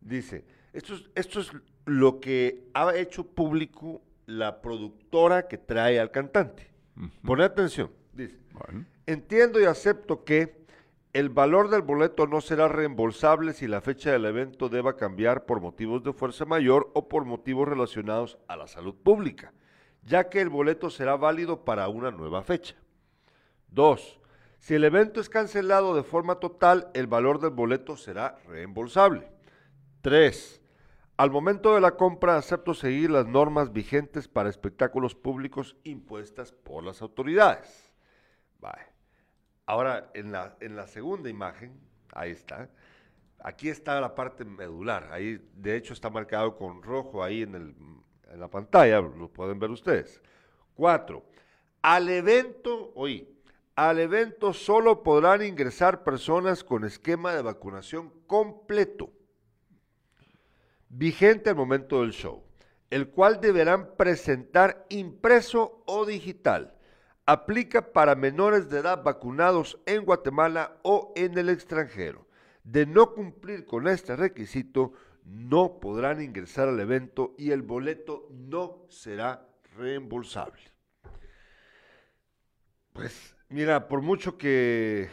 Dice, 0.00 0.44
esto 0.72 0.94
es, 0.94 1.10
esto 1.14 1.40
es 1.40 1.52
lo 1.84 2.18
que 2.18 2.70
ha 2.74 2.92
hecho 2.96 3.24
público 3.24 4.02
la 4.26 4.60
productora 4.62 5.46
que 5.46 5.58
trae 5.58 6.00
al 6.00 6.10
cantante. 6.10 6.70
Pone 7.22 7.44
atención, 7.44 7.92
dice, 8.16 8.38
entiendo 9.06 9.60
y 9.60 9.64
acepto 9.64 10.24
que 10.24 10.64
el 11.12 11.28
valor 11.30 11.70
del 11.70 11.82
boleto 11.82 12.26
no 12.26 12.40
será 12.40 12.68
reembolsable 12.68 13.52
si 13.52 13.66
la 13.66 13.80
fecha 13.80 14.12
del 14.12 14.26
evento 14.26 14.68
deba 14.68 14.96
cambiar 14.96 15.46
por 15.46 15.60
motivos 15.60 16.02
de 16.02 16.12
fuerza 16.12 16.44
mayor 16.44 16.90
o 16.94 17.08
por 17.08 17.24
motivos 17.24 17.68
relacionados 17.68 18.38
a 18.48 18.56
la 18.56 18.66
salud 18.66 18.94
pública 18.94 19.52
ya 20.06 20.28
que 20.28 20.40
el 20.40 20.48
boleto 20.48 20.88
será 20.88 21.16
válido 21.16 21.64
para 21.64 21.88
una 21.88 22.10
nueva 22.10 22.42
fecha. 22.42 22.76
2. 23.68 24.20
Si 24.58 24.74
el 24.74 24.84
evento 24.84 25.20
es 25.20 25.28
cancelado 25.28 25.94
de 25.94 26.04
forma 26.04 26.36
total, 26.36 26.88
el 26.94 27.06
valor 27.06 27.40
del 27.40 27.50
boleto 27.50 27.96
será 27.96 28.38
reembolsable. 28.46 29.28
3. 30.02 30.62
Al 31.16 31.30
momento 31.30 31.74
de 31.74 31.80
la 31.80 31.96
compra 31.96 32.36
acepto 32.36 32.72
seguir 32.72 33.10
las 33.10 33.26
normas 33.26 33.72
vigentes 33.72 34.28
para 34.28 34.48
espectáculos 34.48 35.14
públicos 35.14 35.76
impuestas 35.82 36.52
por 36.52 36.84
las 36.84 37.02
autoridades. 37.02 37.85
Ahora, 39.66 40.10
en 40.14 40.32
la, 40.32 40.56
en 40.60 40.76
la 40.76 40.86
segunda 40.86 41.28
imagen, 41.28 41.78
ahí 42.12 42.30
está, 42.30 42.68
aquí 43.40 43.68
está 43.68 44.00
la 44.00 44.14
parte 44.14 44.44
medular, 44.44 45.08
ahí 45.12 45.40
de 45.54 45.76
hecho 45.76 45.92
está 45.92 46.08
marcado 46.08 46.56
con 46.56 46.82
rojo 46.82 47.22
ahí 47.22 47.42
en 47.42 47.54
el 47.54 47.74
en 48.32 48.40
la 48.40 48.48
pantalla, 48.48 49.00
lo 49.00 49.28
pueden 49.28 49.58
ver 49.58 49.70
ustedes. 49.70 50.20
Cuatro, 50.74 51.24
al 51.82 52.08
evento, 52.08 52.92
oí, 52.94 53.40
al 53.74 53.98
evento 53.98 54.52
solo 54.52 55.02
podrán 55.02 55.42
ingresar 55.42 56.02
personas 56.02 56.64
con 56.64 56.84
esquema 56.84 57.34
de 57.34 57.42
vacunación 57.42 58.12
completo, 58.26 59.10
vigente 60.88 61.50
al 61.50 61.56
momento 61.56 62.00
del 62.00 62.12
show, 62.12 62.44
el 62.90 63.08
cual 63.08 63.40
deberán 63.40 63.96
presentar 63.96 64.86
impreso 64.88 65.82
o 65.86 66.06
digital. 66.06 66.75
Aplica 67.28 67.92
para 67.92 68.14
menores 68.14 68.70
de 68.70 68.78
edad 68.78 69.02
vacunados 69.02 69.80
en 69.84 70.04
Guatemala 70.04 70.78
o 70.82 71.12
en 71.16 71.36
el 71.36 71.48
extranjero. 71.48 72.28
De 72.62 72.86
no 72.86 73.14
cumplir 73.14 73.66
con 73.66 73.88
este 73.88 74.14
requisito, 74.14 74.92
no 75.24 75.80
podrán 75.80 76.22
ingresar 76.22 76.68
al 76.68 76.78
evento 76.78 77.34
y 77.36 77.50
el 77.50 77.62
boleto 77.62 78.28
no 78.30 78.86
será 78.88 79.44
reembolsable. 79.76 80.62
Pues 82.92 83.34
mira, 83.48 83.88
por 83.88 84.02
mucho 84.02 84.38
que, 84.38 85.08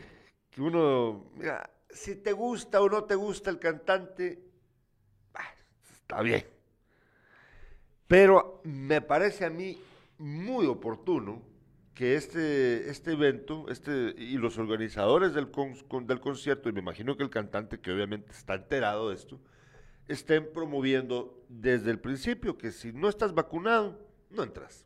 uno, 0.57 1.31
mira, 1.33 1.67
si 1.89 2.15
te 2.15 2.31
gusta 2.31 2.79
o 2.79 2.89
no 2.89 3.05
te 3.05 3.15
gusta 3.15 3.49
el 3.49 3.57
cantante, 3.57 4.51
está 5.91 6.21
bien. 6.21 6.45
Pero 8.07 8.61
me 8.65 9.01
parece 9.01 9.45
a 9.45 9.49
mí 9.49 9.81
muy 10.19 10.67
oportuno 10.67 11.52
que 12.03 12.15
este, 12.17 12.89
este 12.89 13.13
evento 13.13 13.67
este, 13.69 14.13
y 14.17 14.35
los 14.35 14.57
organizadores 14.57 15.33
del, 15.33 15.49
del 16.05 16.19
concierto, 16.19 16.67
y 16.67 16.73
me 16.73 16.81
imagino 16.81 17.15
que 17.15 17.23
el 17.23 17.29
cantante 17.29 17.79
que 17.79 17.93
obviamente 17.93 18.33
está 18.33 18.55
enterado 18.55 19.07
de 19.07 19.15
esto, 19.15 19.39
estén 20.09 20.51
promoviendo 20.51 21.41
desde 21.47 21.91
el 21.91 22.01
principio 22.01 22.57
que 22.57 22.73
si 22.73 22.91
no 22.91 23.07
estás 23.07 23.33
vacunado, 23.33 24.05
no 24.29 24.43
entras. 24.43 24.85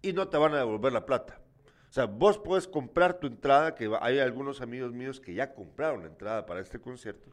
Y 0.00 0.12
no 0.12 0.28
te 0.28 0.36
van 0.36 0.54
a 0.54 0.58
devolver 0.58 0.92
la 0.92 1.06
plata. 1.06 1.40
O 1.90 1.92
sea, 1.92 2.04
vos 2.04 2.38
puedes 2.38 2.68
comprar 2.68 3.18
tu 3.18 3.26
entrada, 3.26 3.74
que 3.74 3.90
hay 4.00 4.20
algunos 4.20 4.60
amigos 4.60 4.92
míos 4.92 5.18
que 5.18 5.34
ya 5.34 5.52
compraron 5.52 6.02
la 6.02 6.06
entrada 6.06 6.46
para 6.46 6.60
este 6.60 6.78
concierto, 6.80 7.32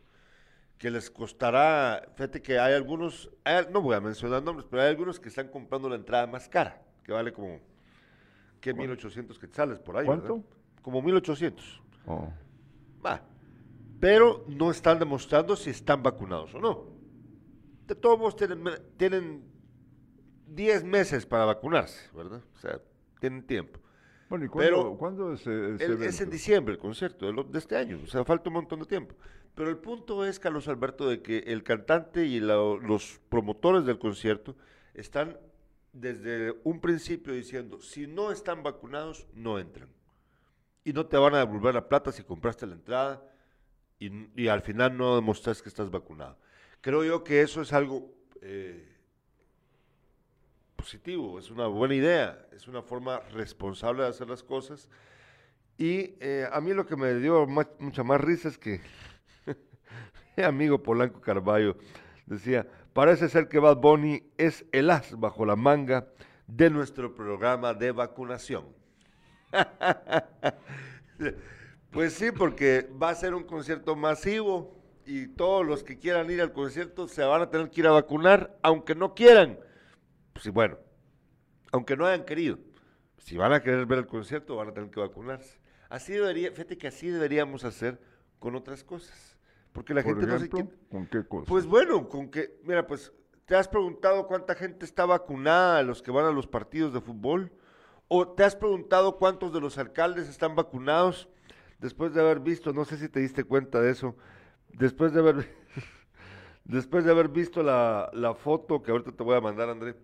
que 0.79 0.89
les 0.89 1.11
costará, 1.11 2.09
fíjate 2.15 2.41
que 2.41 2.57
hay 2.57 2.73
algunos, 2.73 3.29
no 3.69 3.83
voy 3.83 3.95
a 3.95 4.01
mencionar 4.01 4.41
nombres, 4.41 4.65
pero 4.67 4.81
hay 4.81 4.89
algunos 4.89 5.19
que 5.19 5.29
están 5.29 5.49
comprando 5.49 5.89
la 5.89 5.95
entrada 5.95 6.25
más 6.25 6.49
cara, 6.49 6.81
que 7.03 7.11
vale 7.11 7.31
como, 7.31 7.68
¿qué? 8.59 8.73
1800 8.73 9.37
quetzales 9.39 9.79
por 9.79 9.97
ahí. 9.97 10.05
¿Cuánto? 10.05 10.43
Como 10.81 11.01
1800. 11.01 11.81
Oh. 12.07 12.31
Va, 13.05 13.21
pero 13.99 14.45
no 14.47 14.71
están 14.71 14.99
demostrando 14.99 15.55
si 15.55 15.69
están 15.69 16.01
vacunados 16.01 16.53
o 16.55 16.59
no. 16.59 16.85
De 17.87 17.95
todos 17.95 18.17
modos 18.19 18.35
tienen, 18.97 19.43
10 20.47 20.83
meses 20.83 21.25
para 21.25 21.45
vacunarse, 21.45 22.09
¿verdad? 22.15 22.41
O 22.55 22.57
sea, 22.59 22.79
tienen 23.19 23.45
tiempo. 23.45 23.79
Bueno, 24.29 24.45
¿y 24.45 24.47
cuándo, 24.47 24.95
¿cuándo 24.97 25.33
es, 25.33 25.45
es 25.47 26.21
en 26.21 26.29
diciembre 26.29 26.75
el 26.75 26.79
concierto 26.79 27.31
de, 27.31 27.57
este 27.57 27.75
año, 27.75 27.99
o 28.03 28.07
sea, 28.07 28.23
falta 28.23 28.49
un 28.49 28.55
montón 28.55 28.79
de 28.79 28.85
tiempo. 28.85 29.15
Pero 29.55 29.69
el 29.69 29.77
punto 29.77 30.23
es, 30.23 30.39
Carlos 30.39 30.67
Alberto, 30.67 31.09
de 31.09 31.21
que 31.21 31.39
el 31.39 31.63
cantante 31.63 32.25
y 32.25 32.39
los 32.39 33.19
promotores 33.27 33.85
del 33.85 33.97
concierto 33.97 34.55
están 34.93 35.37
desde 35.93 36.55
un 36.63 36.79
principio 36.81 37.33
diciendo, 37.33 37.81
si 37.81 38.07
no 38.07 38.31
están 38.31 38.63
vacunados, 38.63 39.27
no 39.33 39.59
entran. 39.59 39.89
y 40.83 40.93
no 40.93 41.05
te 41.07 41.17
van 41.17 41.35
a 41.35 41.39
devolver 41.39 41.75
la 41.75 41.87
plata 41.89 42.11
si 42.11 42.23
compraste 42.23 42.65
la 42.67 42.73
entrada 42.75 43.23
y, 43.99 44.47
al 44.47 44.61
final 44.61 44.97
no 44.97 45.15
demostras 45.15 45.61
que 45.61 45.69
estás 45.69 45.91
vacunado. 45.91 46.37
Creo 46.81 47.03
yo 47.03 47.23
que 47.23 47.41
eso 47.41 47.61
es 47.61 47.73
algo 47.73 48.13
eh, 48.41 48.87
positivo, 50.75 51.39
es 51.39 51.51
una 51.51 51.67
buena 51.67 51.95
idea, 51.95 52.47
es 52.51 52.67
una 52.67 52.81
forma 52.81 53.19
responsable 53.31 54.03
de 54.03 54.09
hacer 54.09 54.29
las 54.29 54.43
cosas. 54.43 54.87
Y 55.77 56.15
eh, 56.19 56.47
a 56.51 56.61
mí 56.61 56.73
lo 56.73 56.85
que 56.85 56.95
me 56.97 57.15
dio 57.15 57.47
ma- 57.47 57.69
mucha 57.79 58.03
más 58.03 58.21
risa 58.21 58.49
es 58.49 58.57
que 58.57 58.81
mi 60.37 60.43
amigo 60.43 60.81
Polanco 60.83 61.21
Carballo 61.21 61.77
decía, 62.25 62.67
parece 62.93 63.29
ser 63.29 63.47
que 63.47 63.59
Bad 63.59 63.77
Bunny 63.77 64.23
es 64.37 64.65
el 64.71 64.89
as 64.89 65.17
bajo 65.19 65.45
la 65.45 65.55
manga 65.55 66.07
de 66.47 66.69
nuestro 66.69 67.13
programa 67.15 67.73
de 67.73 67.91
vacunación. 67.91 68.65
Pues 71.91 72.13
sí, 72.13 72.31
porque 72.31 72.87
va 73.01 73.09
a 73.09 73.15
ser 73.15 73.33
un 73.33 73.43
concierto 73.43 73.95
masivo 73.95 74.79
y 75.07 75.27
todos 75.27 75.65
los 75.65 75.83
que 75.83 75.97
quieran 75.97 76.29
ir 76.29 76.39
al 76.39 76.53
concierto 76.53 77.07
se 77.07 77.23
van 77.23 77.41
a 77.41 77.49
tener 77.49 77.71
que 77.71 77.81
ir 77.81 77.87
a 77.87 77.91
vacunar, 77.91 78.55
aunque 78.61 78.93
no 78.93 79.15
quieran. 79.15 79.59
Pues 80.33 80.49
bueno, 80.49 80.77
aunque 81.71 81.97
no 81.97 82.05
hayan 82.05 82.25
querido. 82.25 82.59
Si 83.17 83.37
van 83.37 83.53
a 83.53 83.63
querer 83.63 83.87
ver 83.87 83.99
el 83.99 84.07
concierto, 84.07 84.55
van 84.55 84.69
a 84.69 84.73
tener 84.73 84.91
que 84.91 84.99
vacunarse. 84.99 85.59
Así 85.89 86.13
debería, 86.13 86.51
fíjate 86.51 86.77
que 86.77 86.87
así 86.87 87.07
deberíamos 87.07 87.63
hacer 87.63 87.99
con 88.37 88.55
otras 88.55 88.83
cosas. 88.83 89.38
Porque 89.73 89.93
la 89.93 90.01
Por 90.01 90.11
gente 90.13 90.27
no 90.27 90.37
se 90.37 90.45
ejemplo. 90.47 90.77
¿con 90.89 91.07
qué 91.07 91.25
cosa? 91.27 91.45
Pues 91.45 91.65
bueno, 91.65 92.09
con 92.09 92.29
que, 92.29 92.59
mira, 92.63 92.85
pues, 92.87 93.13
¿te 93.45 93.55
has 93.55 93.67
preguntado 93.67 94.27
cuánta 94.27 94.55
gente 94.55 94.85
está 94.85 95.05
vacunada 95.05 95.79
a 95.79 95.83
los 95.83 96.01
que 96.01 96.11
van 96.11 96.25
a 96.25 96.31
los 96.31 96.47
partidos 96.47 96.93
de 96.93 97.01
fútbol? 97.01 97.51
¿O 98.07 98.27
te 98.29 98.43
has 98.43 98.55
preguntado 98.55 99.17
cuántos 99.17 99.53
de 99.53 99.61
los 99.61 99.77
alcaldes 99.77 100.27
están 100.29 100.55
vacunados 100.55 101.29
después 101.79 102.13
de 102.13 102.21
haber 102.21 102.39
visto, 102.41 102.73
no 102.73 102.85
sé 102.85 102.97
si 102.97 103.07
te 103.09 103.19
diste 103.19 103.43
cuenta 103.43 103.79
de 103.81 103.91
eso, 103.91 104.17
después 104.69 105.13
de 105.13 105.19
haber, 105.21 105.35
después 106.65 107.05
de 107.05 107.11
haber 107.11 107.29
visto 107.29 107.63
la, 107.63 108.09
la 108.13 108.33
foto 108.35 108.81
que 108.83 108.91
ahorita 108.91 109.11
te 109.13 109.23
voy 109.23 109.35
a 109.37 109.41
mandar, 109.41 109.69
André, 109.69 109.95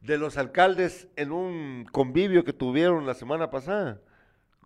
de 0.00 0.18
los 0.18 0.36
alcaldes 0.36 1.08
en 1.16 1.32
un 1.32 1.86
convivio 1.90 2.44
que 2.44 2.52
tuvieron 2.52 3.06
la 3.06 3.14
semana 3.14 3.50
pasada? 3.50 4.00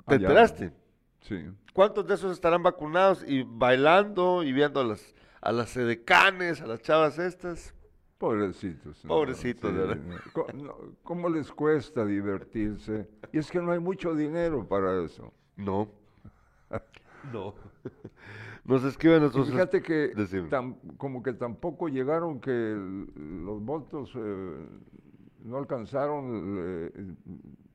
¿Te 0.07 0.15
Ah, 0.15 0.15
enteraste? 0.17 0.73
Sí. 1.21 1.45
¿Cuántos 1.75 2.07
de 2.07 2.15
esos 2.15 2.33
estarán 2.33 2.63
vacunados 2.63 3.25
y 3.27 3.43
bailando 3.45 4.43
y 4.43 4.53
viendo 4.53 4.81
a 4.81 4.85
las, 4.85 5.15
a 5.41 5.53
las 5.53 5.77
edecanes, 5.77 6.61
a 6.61 6.67
las 6.67 6.81
chavas 6.83 7.19
estas? 7.19 7.75
Pobrecitos. 8.19 9.03
¿no? 9.05 9.09
Pobrecitos, 9.09 9.73
¿verdad? 9.73 9.97
No, 10.55 10.77
¿Cómo 11.03 11.29
les 11.31 11.51
cuesta 11.53 12.05
divertirse? 12.05 13.09
Y 13.33 13.39
es 13.39 13.51
que 13.51 13.61
no 13.61 13.73
hay 13.73 13.79
mucho 13.79 14.15
dinero 14.15 14.67
para 14.69 15.03
eso. 15.05 15.33
No. 15.57 15.89
No. 17.35 17.55
Nos 18.65 18.83
escriben 18.85 19.19
Y 19.19 19.21
nuestros... 19.21 19.51
fíjate 19.51 19.83
que 19.83 20.15
tam- 20.49 20.77
como 20.97 21.23
que 21.23 21.35
tampoco 21.35 21.89
llegaron 21.89 22.41
que 22.41 22.51
el- 22.51 23.45
los 23.45 23.63
votos 23.63 24.11
eh, 24.17 24.67
no 25.45 25.59
alcanzaron 25.59 26.57
eh, 26.59 27.15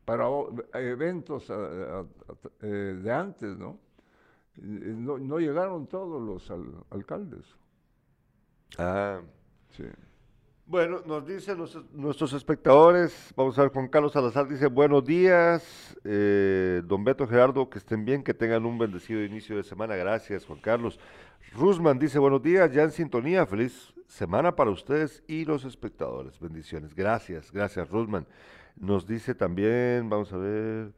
para 0.05 0.29
o- 0.29 0.53
eventos 0.73 1.51
eh, 1.51 2.99
de 3.03 3.11
antes, 3.11 3.57
¿no? 3.57 3.79
Eh, 4.57 4.61
No, 4.97 5.17
no 5.17 5.39
llegaron 5.39 5.87
todos 5.87 6.21
los 6.21 6.49
al- 6.51 6.83
alcaldes. 6.91 7.45
Ah. 8.77 9.21
Sí. 9.71 9.83
Bueno, 10.67 11.01
nos 11.05 11.27
dicen 11.27 11.59
nuestros, 11.59 11.85
nuestros 11.93 12.33
espectadores, 12.33 13.31
vamos 13.35 13.57
a 13.59 13.63
ver, 13.63 13.71
Juan 13.71 13.87
Carlos 13.87 14.13
Salazar 14.13 14.47
dice, 14.47 14.65
buenos 14.65 15.05
días, 15.05 15.95
eh, 16.03 16.81
don 16.85 17.03
Beto 17.03 17.27
Gerardo, 17.27 17.69
que 17.69 17.77
estén 17.77 18.03
bien, 18.03 18.23
que 18.23 18.33
tengan 18.33 18.65
un 18.65 18.79
bendecido 18.79 19.23
inicio 19.23 19.57
de 19.57 19.63
semana, 19.63 19.95
gracias 19.95 20.43
Juan 20.45 20.59
Carlos. 20.59 20.99
Rusman 21.53 21.99
dice, 21.99 22.17
buenos 22.17 22.41
días, 22.41 22.71
ya 22.71 22.81
en 22.81 22.89
sintonía, 22.91 23.45
feliz 23.45 23.93
semana 24.07 24.55
para 24.55 24.71
ustedes 24.71 25.23
y 25.27 25.45
los 25.45 25.65
espectadores, 25.65 26.39
bendiciones, 26.39 26.95
gracias, 26.95 27.51
gracias 27.51 27.87
Rusman. 27.91 28.25
Nos 28.77 29.07
dice 29.07 29.33
también, 29.33 30.09
vamos 30.09 30.31
a 30.33 30.37
ver, 30.37 30.91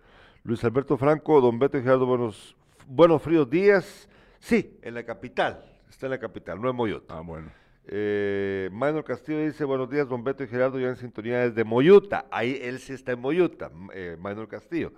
Luis 0.44 0.64
Alberto 0.64 0.98
Franco, 0.98 1.40
don 1.42 1.60
Beto 1.60 1.80
Gerardo, 1.80 2.06
buenos, 2.06 2.56
buenos 2.88 3.22
fríos 3.22 3.50
días, 3.50 4.10
sí, 4.40 4.80
en 4.82 4.96
la 4.96 5.04
capital, 5.04 5.64
está 5.90 6.08
en 6.08 6.12
la 6.12 6.20
capital, 6.20 6.60
no 6.60 6.70
en 6.70 6.76
Moyota. 6.76 7.18
Ah, 7.18 7.22
bueno. 7.22 7.52
Eh, 7.90 8.70
Manuel 8.74 9.04
Castillo 9.04 9.40
dice, 9.46 9.64
buenos 9.64 9.90
días, 9.90 10.10
don 10.10 10.24
Beto 10.24 10.44
y 10.44 10.48
Gerardo, 10.48 10.80
ya 10.80 10.90
en 10.90 10.96
sintonía 10.98 11.40
desde 11.50 11.64
Moyuta. 11.64 12.26
Ahí 12.32 12.60
él 12.62 12.80
sí 12.80 12.94
está 12.94 13.14
en 13.14 13.20
Moyuta, 13.20 13.72
eh, 13.94 14.18
Manuel 14.20 14.48
Castillo. 14.48 14.92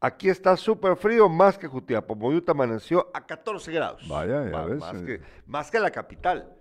Aquí 0.00 0.28
está 0.28 0.56
súper 0.56 0.96
frío, 0.96 1.28
más 1.28 1.56
que 1.56 1.66
Jutiapa. 1.66 2.14
Moyuta 2.14 2.52
amaneció 2.52 3.08
a 3.14 3.24
14 3.24 3.72
grados. 3.72 4.08
Vaya, 4.08 4.50
ya 4.50 4.64
ves, 4.64 4.78
Más 4.78 5.02
eh. 5.02 5.04
que, 5.04 5.20
más 5.46 5.70
que 5.70 5.80
la 5.80 5.90
capital. 5.90 6.52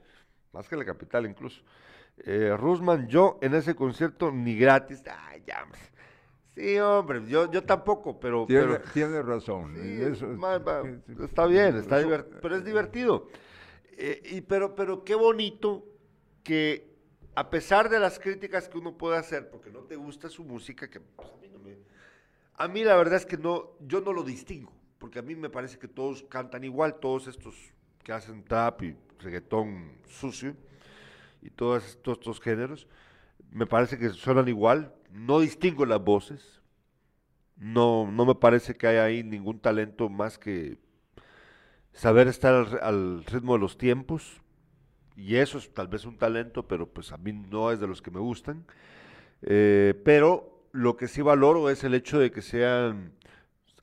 Más 0.51 0.69
que 0.69 0.75
la 0.75 0.85
capital 0.85 1.25
incluso. 1.25 1.61
Eh, 2.17 2.55
Rusman, 2.57 3.07
yo 3.07 3.37
en 3.41 3.53
ese 3.55 3.75
concierto 3.75 4.31
ni 4.31 4.57
gratis. 4.57 5.03
Ay, 5.27 5.43
ya. 5.45 5.65
Sí, 6.55 6.79
hombre, 6.79 7.21
yo, 7.27 7.51
yo 7.51 7.63
tampoco, 7.63 8.17
pero... 8.19 8.45
Tiene, 8.45 8.65
pero- 8.77 8.91
tiene 8.93 9.21
razón. 9.21 9.75
Sí, 9.75 10.01
eso 10.01 10.27
ma- 10.27 10.57
ma- 10.59 10.83
está 11.25 11.45
bien, 11.47 11.75
está 11.75 12.01
divert- 12.01 12.39
pero 12.41 12.55
es 12.55 12.63
divertido. 12.63 13.27
Eh, 13.97 14.21
y 14.31 14.41
pero, 14.41 14.73
pero 14.75 15.03
qué 15.03 15.15
bonito 15.15 15.85
que 16.43 16.95
a 17.35 17.49
pesar 17.49 17.89
de 17.89 17.99
las 17.99 18.19
críticas 18.19 18.69
que 18.69 18.77
uno 18.77 18.97
puede 18.97 19.17
hacer, 19.17 19.49
porque 19.49 19.69
no 19.69 19.79
te 19.81 19.97
gusta 19.97 20.29
su 20.29 20.45
música, 20.45 20.89
que 20.89 21.01
pues, 21.01 21.29
a 21.29 21.37
mí 21.41 21.49
no 21.49 21.59
me... 21.59 21.77
A 22.57 22.69
mí 22.69 22.85
la 22.85 22.95
verdad 22.95 23.15
es 23.15 23.25
que 23.25 23.37
no, 23.37 23.71
yo 23.81 23.99
no 23.99 24.13
lo 24.13 24.23
distingo, 24.23 24.71
porque 24.97 25.19
a 25.19 25.21
mí 25.21 25.35
me 25.35 25.49
parece 25.49 25.77
que 25.77 25.89
todos 25.89 26.23
cantan 26.23 26.63
igual, 26.63 26.95
todos 27.01 27.27
estos 27.27 27.53
que 28.01 28.13
hacen 28.13 28.45
trap 28.45 28.81
y 28.83 28.95
reggaetón 29.19 29.91
sucio 30.07 30.55
y 31.45 31.51
todos 31.51 31.85
estos, 31.85 32.17
estos 32.17 32.41
géneros, 32.41 32.87
me 33.51 33.67
parece 33.67 33.97
que 33.97 34.09
suenan 34.09 34.47
igual, 34.47 34.93
no 35.11 35.39
distingo 35.39 35.85
las 35.85 36.03
voces, 36.03 36.61
no, 37.55 38.09
no 38.11 38.25
me 38.25 38.35
parece 38.35 38.75
que 38.75 38.87
haya 38.87 39.03
ahí 39.03 39.23
ningún 39.23 39.59
talento 39.59 40.09
más 40.09 40.39
que 40.39 40.79
saber 41.93 42.27
estar 42.27 42.79
al 42.81 43.23
ritmo 43.25 43.53
de 43.53 43.59
los 43.59 43.77
tiempos. 43.77 44.41
Y 45.15 45.37
eso 45.37 45.57
es 45.57 45.73
tal 45.73 45.87
vez 45.87 46.03
un 46.03 46.17
talento, 46.17 46.67
pero 46.67 46.87
pues 46.87 47.13
a 47.13 47.17
mí 47.17 47.31
no 47.31 47.71
es 47.71 47.79
de 47.79 47.87
los 47.87 48.01
que 48.01 48.11
me 48.11 48.19
gustan. 48.19 48.65
Eh, 49.41 49.93
pero 50.03 50.67
lo 50.73 50.97
que 50.97 51.07
sí 51.07 51.21
valoro 51.21 51.69
es 51.69 51.85
el 51.85 51.93
hecho 51.93 52.19
de 52.19 52.31
que 52.31 52.41
sean 52.41 53.13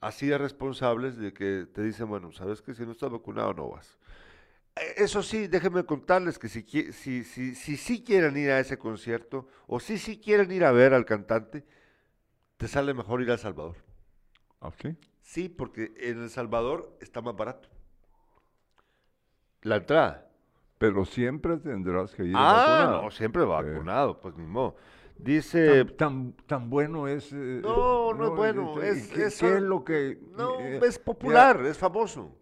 así 0.03 0.27
de 0.27 0.37
responsables, 0.37 1.16
de 1.16 1.33
que 1.33 1.66
te 1.72 1.83
dicen, 1.83 2.09
bueno, 2.09 2.33
sabes 2.33 2.61
que 2.61 2.75
si 2.75 2.85
no 2.85 2.92
estás 2.92 3.11
vacunado 3.11 3.55
no 3.55 3.70
vas. 3.70 3.98
Eh, 4.76 4.94
Eso 4.98 5.22
sí, 5.22 5.46
déjenme 5.48 5.85
contarles 5.85 6.38
que 6.38 6.48
si, 6.48 6.62
si, 6.92 7.24
si, 7.24 7.54
si 7.54 7.76
sí 7.76 8.02
quieren 8.04 8.37
ir 8.37 8.50
a 8.50 8.61
ese 8.61 8.78
concierto 8.78 9.46
o 9.66 9.80
si 9.80 9.98
sí 9.98 10.18
quieren 10.20 10.50
ir 10.52 10.64
a 10.64 10.72
ver 10.72 10.94
al 10.94 11.04
cantante, 11.04 11.64
te 12.56 12.68
sale 12.68 12.94
mejor 12.94 13.22
ir 13.22 13.30
a 13.30 13.35
El 13.35 13.38
Salvador. 13.38 13.76
¿Ah, 14.61 14.70
sí? 14.80 14.96
Sí, 15.22 15.48
porque 15.48 15.92
en 15.98 16.22
El 16.22 16.30
Salvador 16.30 16.96
está 17.00 17.20
más 17.20 17.37
barato. 17.37 17.68
La 19.62 19.76
entrada. 19.76 20.28
Pero 20.78 21.04
siempre 21.04 21.58
tendrás 21.58 22.12
que 22.12 22.24
ir 22.24 22.35
Ah, 22.37 22.64
vacunado. 22.66 23.02
no, 23.02 23.11
siempre 23.11 23.44
vacunado, 23.44 24.20
pues 24.20 24.37
ni 24.37 24.46
modo. 24.46 24.74
Dice, 25.16 25.85
tan, 25.85 25.96
tan, 25.96 26.32
tan 26.46 26.70
bueno 26.70 27.06
es. 27.06 27.32
eh, 27.32 27.61
No, 27.62 28.12
no 28.14 28.30
es 28.30 28.37
bueno, 28.37 28.82
este, 28.82 28.88
es- 28.90 29.06
¿qué, 29.08 29.22
es 29.26 29.35
qué 29.35 29.38
solo- 29.38 29.56
es 29.56 29.62
lo 29.62 29.85
que.? 29.85 30.18
no, 30.37 30.58
eh, 30.58 30.80
es 30.82 30.98
popular, 30.98 31.64
es 31.66 31.78
famoso. 31.78 32.37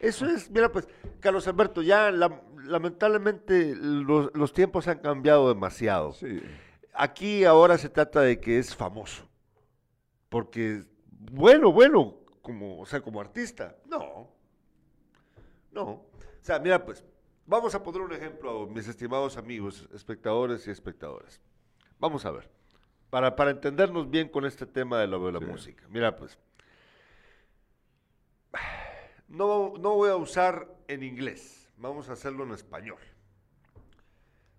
Eso 0.00 0.26
es, 0.26 0.50
mira, 0.50 0.72
pues, 0.72 0.88
Carlos 1.20 1.46
Alberto, 1.46 1.82
ya 1.82 2.10
la- 2.10 2.42
lamentablemente 2.64 3.74
los, 3.76 4.34
los 4.34 4.52
tiempos 4.52 4.88
han 4.88 4.98
cambiado 4.98 5.48
demasiado. 5.48 6.12
Sí. 6.14 6.42
Aquí 6.94 7.44
ahora 7.44 7.78
se 7.78 7.88
trata 7.88 8.20
de 8.22 8.40
que 8.40 8.58
es 8.58 8.74
famoso. 8.74 9.28
Porque, 10.28 10.84
bueno, 11.30 11.70
bueno, 11.70 12.16
como, 12.42 12.80
o 12.80 12.86
sea, 12.86 13.00
como 13.02 13.20
artista, 13.20 13.76
no. 13.86 14.28
No. 15.70 15.82
O 15.84 16.06
sea, 16.40 16.58
mira, 16.58 16.84
pues, 16.84 17.04
vamos 17.46 17.74
a 17.74 17.82
poner 17.82 18.00
un 18.00 18.12
ejemplo, 18.12 18.66
mis 18.66 18.88
estimados 18.88 19.36
amigos, 19.36 19.88
espectadores 19.94 20.66
y 20.66 20.70
espectadoras. 20.70 21.40
Vamos 21.98 22.24
a 22.24 22.30
ver. 22.30 22.50
Para, 23.10 23.36
para 23.36 23.50
entendernos 23.50 24.08
bien 24.08 24.28
con 24.28 24.44
este 24.46 24.64
tema 24.66 24.98
de 24.98 25.08
la, 25.08 25.18
de 25.18 25.32
la 25.32 25.38
Sí. 25.40 25.44
música. 25.44 25.84
Mira, 25.90 26.16
pues. 26.16 26.38
No, 29.30 29.74
no 29.78 29.94
voy 29.94 30.10
a 30.10 30.16
usar 30.16 30.68
en 30.88 31.02
inglés. 31.04 31.70
Vamos 31.76 32.08
a 32.08 32.12
hacerlo 32.12 32.44
en 32.44 32.50
español. 32.50 32.98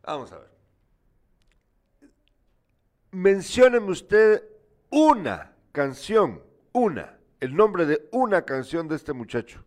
Vamos 0.02 0.32
a 0.32 0.40
ver. 0.40 0.50
Mencióneme 3.12 3.92
usted 3.92 4.44
una 4.90 5.54
canción, 5.74 6.42
una, 6.72 7.20
el 7.42 7.54
nombre 7.56 7.86
de 7.86 8.08
una 8.12 8.44
canción 8.44 8.88
de 8.88 8.96
este 8.96 9.12
muchacho. 9.12 9.64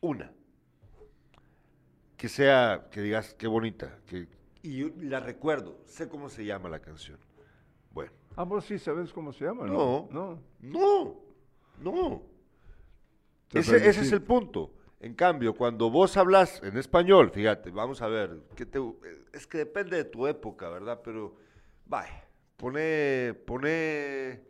Una. 0.00 0.30
Que 2.18 2.28
sea, 2.28 2.88
que 2.90 3.00
digas, 3.00 3.32
qué 3.34 3.46
bonita. 3.46 3.98
Que, 4.06 4.28
y 4.62 4.76
yo 4.76 4.88
la 4.98 5.20
recuerdo, 5.20 5.78
sé 5.86 6.08
cómo 6.08 6.28
se 6.28 6.44
llama 6.44 6.68
la 6.68 6.80
canción. 6.80 7.18
Bueno. 7.92 8.12
Ah, 8.36 8.44
vos 8.44 8.66
sí 8.66 8.78
sabes 8.78 9.10
cómo 9.12 9.32
se 9.32 9.46
llama, 9.46 9.66
No. 9.66 10.08
¿no? 10.12 10.42
No, 10.60 11.16
no. 11.78 12.22
Ese, 13.52 13.76
ese 13.88 14.00
es 14.02 14.12
el 14.12 14.22
punto. 14.22 14.72
En 15.00 15.14
cambio, 15.14 15.54
cuando 15.54 15.90
vos 15.90 16.16
hablas 16.16 16.60
en 16.62 16.76
español, 16.76 17.30
fíjate, 17.30 17.70
vamos 17.70 18.02
a 18.02 18.08
ver, 18.08 18.42
¿qué 18.56 18.66
te- 18.66 18.80
es 19.32 19.46
que 19.46 19.58
depende 19.58 19.96
de 19.96 20.04
tu 20.04 20.26
época, 20.26 20.68
¿verdad? 20.68 21.00
Pero, 21.04 21.36
vaya, 21.86 22.24
pone, 22.56 23.34
pone, 23.46 24.42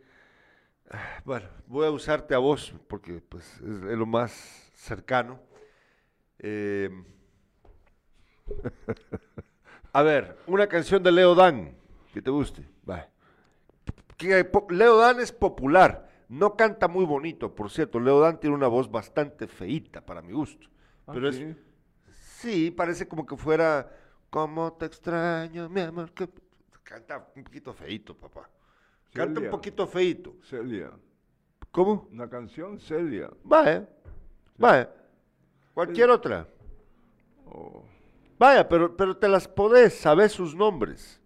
bueno, 1.23 1.47
voy 1.67 1.85
a 1.85 1.91
usarte 1.91 2.33
a 2.33 2.39
vos 2.39 2.73
porque 2.87 3.21
pues 3.21 3.45
es, 3.57 3.61
lo 3.61 4.05
más 4.07 4.71
cercano. 4.73 5.39
Eh, 6.39 6.89
a 9.93 10.01
ver, 10.01 10.37
una 10.47 10.67
canción 10.67 11.03
de 11.03 11.11
Leo 11.11 11.35
Dan 11.35 11.77
que 12.11 12.21
te 12.21 12.31
guste, 12.31 12.67
vaya. 12.83 13.09
Que 14.17 14.49
Leo 14.69 14.97
Dan 14.97 15.19
es 15.19 15.31
popular, 15.31 16.08
no 16.29 16.55
canta 16.55 16.87
muy 16.87 17.05
bonito, 17.05 17.53
por 17.55 17.69
cierto. 17.71 17.99
Leo 17.99 18.19
Dan 18.21 18.39
tiene 18.39 18.55
una 18.55 18.67
voz 18.67 18.89
bastante 18.89 19.47
feíta 19.47 20.05
para 20.05 20.21
mi 20.21 20.33
gusto. 20.33 20.67
Ah, 21.07 21.11
Pero 21.13 21.31
sí. 21.31 21.43
es, 21.43 21.57
sí, 22.39 22.71
parece 22.71 23.07
como 23.07 23.25
que 23.25 23.35
fuera, 23.37 23.91
como 24.29 24.73
te 24.73 24.85
extraño, 24.85 25.69
mi 25.69 25.81
amor. 25.81 26.11
que-". 26.13 26.29
Canta 26.83 27.29
un 27.35 27.43
poquito 27.43 27.73
feíto, 27.73 28.15
papá. 28.17 28.49
Canta 29.13 29.39
un 29.41 29.49
poquito 29.49 29.87
feíto. 29.87 30.35
Celia. 30.43 30.91
¿Cómo? 31.71 32.07
Una 32.11 32.29
canción, 32.29 32.79
Celia. 32.79 33.29
Vaya, 33.43 33.87
vaya. 34.57 34.89
Cualquier 35.73 36.09
otra. 36.09 36.47
Oh, 37.45 37.83
Vaya, 38.37 38.67
pero, 38.69 38.95
pero 38.95 39.17
te 39.17 39.27
las 39.27 39.47
podés, 39.47 39.95
sabes 39.99 40.31
sus 40.31 40.55
nombres. 40.55 41.21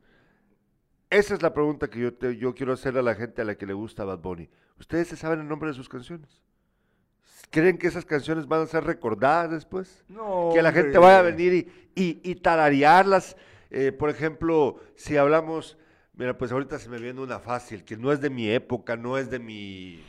Esa 1.14 1.34
es 1.36 1.42
la 1.42 1.54
pregunta 1.54 1.90
que 1.90 2.00
yo, 2.00 2.14
te- 2.14 2.38
yo 2.38 2.54
quiero 2.56 2.74
hacerle 2.74 3.00
a 3.02 3.04
la 3.04 3.16
gente 3.16 3.42
a 3.42 3.46
la 3.46 3.56
que 3.56 3.66
le 3.66 3.74
gusta 3.74 4.04
Bad 4.04 4.20
Bunny. 4.20 4.50
¿Ustedes 4.80 5.08
se 5.10 5.16
saben 5.16 5.40
el 5.42 5.48
nombre 5.48 5.70
de 5.70 5.76
sus 5.76 5.88
canciones? 5.88 6.42
¿Creen 7.52 7.78
que 7.78 7.88
esas 7.88 8.04
canciones 8.06 8.48
van 8.48 8.62
a 8.62 8.66
ser 8.66 8.84
recordadas 8.84 9.52
después? 9.52 10.04
No, 10.10 10.50
que 10.54 10.62
la 10.62 10.72
gente 10.72 10.98
vaya 10.98 11.20
a 11.20 11.22
venir 11.22 11.54
y, 11.54 11.68
y, 11.94 12.20
y 12.24 12.36
tararearlas. 12.36 13.38
Eh, 13.70 13.92
por 13.92 14.10
ejemplo, 14.10 14.80
si 14.96 15.18
hablamos, 15.18 15.78
mira, 16.16 16.36
pues 16.38 16.52
ahorita 16.52 16.80
se 16.80 16.90
me 16.90 16.98
viene 16.98 17.22
una 17.22 17.40
fácil, 17.40 17.84
que 17.84 17.96
no 17.96 18.12
es 18.12 18.20
de 18.22 18.32
mi 18.32 18.50
época, 18.50 18.98
no 18.98 19.18
es 19.20 19.30
de 19.30 19.38
mi 19.40 20.02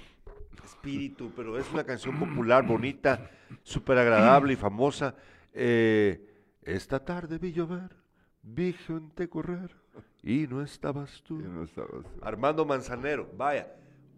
espíritu, 0.65 1.33
pero 1.37 1.59
es 1.59 1.71
una 1.71 1.85
canción 1.85 2.19
popular, 2.19 2.67
bonita, 2.67 3.31
súper 3.63 3.99
agradable 3.99 4.55
y 4.55 4.57
famosa. 4.57 5.15
Eh, 5.53 6.27
esta 6.63 7.05
tarde 7.05 7.37
vi 7.39 7.53
llover, 7.53 7.95
vi 8.43 8.73
gente 8.73 9.29
correr 9.29 9.77
y 10.25 10.47
no 10.47 10.63
estabas 10.63 11.23
tú. 11.23 11.39
Y 11.39 11.43
no 11.43 11.65
estabas. 11.65 12.07
Armando 12.23 12.65
Manzanero, 12.65 13.29
vaya. 13.37 13.71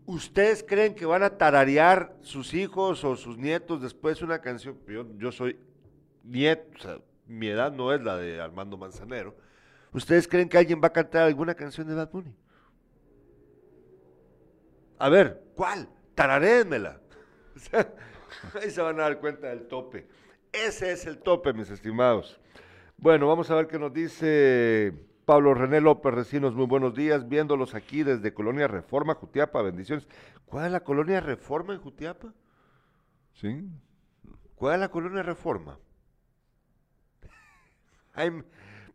¿Ustedes 0.07 0.65
creen 0.67 0.95
que 0.95 1.05
van 1.05 1.25
a 1.25 1.31
tararear 1.31 2.17
sus 2.21 2.55
hijos 2.55 3.03
o 3.03 3.17
sus 3.17 3.37
nietos 3.37 3.83
después 3.83 4.23
una 4.23 4.41
canción? 4.41 4.79
Yo, 4.87 5.05
yo 5.19 5.33
soy 5.33 5.59
nieto, 6.23 6.71
o 6.77 6.81
sea, 6.81 6.99
mi 7.27 7.49
edad 7.49 7.73
no 7.73 7.93
es 7.93 8.01
la 8.01 8.17
de 8.17 8.41
Armando 8.41 8.77
Manzanero. 8.77 9.35
¿Ustedes 9.93 10.29
creen 10.29 10.49
que 10.49 10.59
alguien 10.59 10.81
va 10.81 10.89
a 10.89 10.93
cantar 10.93 11.25
alguna 11.25 11.57
canción 11.57 11.89
de 11.89 11.95
Bad 11.95 12.11
Bunny? 12.13 12.37
A 14.99 15.09
ver, 15.09 15.43
¿cuál? 15.55 15.89
Tararéenmela. 16.15 17.01
O 17.57 17.59
sea, 17.59 17.91
ahí 18.63 18.71
se 18.71 18.83
van 18.83 19.01
a 19.01 19.05
dar 19.05 19.19
cuenta 19.19 19.49
del 19.49 19.67
tope. 19.67 20.07
Ese 20.53 20.93
es 20.93 21.07
el 21.07 21.17
tope, 21.17 21.55
mis 21.55 21.71
estimados. 21.71 22.39
Bueno, 22.99 23.27
vamos 23.29 23.51
a 23.51 23.55
ver 23.55 23.67
qué 23.67 23.79
nos 23.79 23.95
dice 23.95 24.93
Pablo 25.27 25.55
René 25.55 25.81
López 25.81 26.15
Recinos. 26.15 26.55
Muy 26.55 26.67
buenos 26.67 26.95
días, 26.95 27.29
viéndolos 27.29 27.75
aquí 27.75 28.05
desde 28.05 28.33
Colonia 28.33 28.69
Reforma, 28.69 29.15
Jutiapa. 29.15 29.61
Bendiciones. 29.61 30.07
¿Cuál 30.45 30.67
es 30.67 30.73
la 30.73 30.81
Colonia 30.85 31.21
Reforma 31.21 31.75
en 31.75 31.81
Jutiapa? 31.81 32.33
¿Sí? 33.35 33.69
¿Cuál 34.55 34.75
es 34.75 34.81
la 34.83 34.89
Colonia 34.89 35.25
Reforma? 35.25 35.79
Ay, 38.15 38.31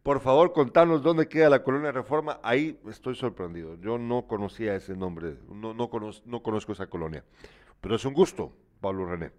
por 0.02 0.22
favor, 0.22 0.54
contanos 0.54 1.04
dónde 1.04 1.28
queda 1.28 1.50
la 1.50 1.63
Colonia 1.63 1.91
Reforma. 1.91 2.39
Ahí 2.44 2.80
estoy 2.89 3.15
sorprendido. 3.15 3.76
Yo 3.82 3.98
no 3.98 4.26
conocía 4.26 4.74
ese 4.74 4.96
nombre, 4.96 5.38
no, 5.50 5.74
no, 5.74 5.89
conoz- 5.89 6.24
no 6.26 6.41
conozco 6.41 6.72
esa 6.72 6.88
colonia. 6.88 7.26
Pero 7.82 7.96
es 7.98 8.06
un 8.06 8.13
gusto, 8.13 8.54
Pablo 8.80 9.06
René. 9.06 9.32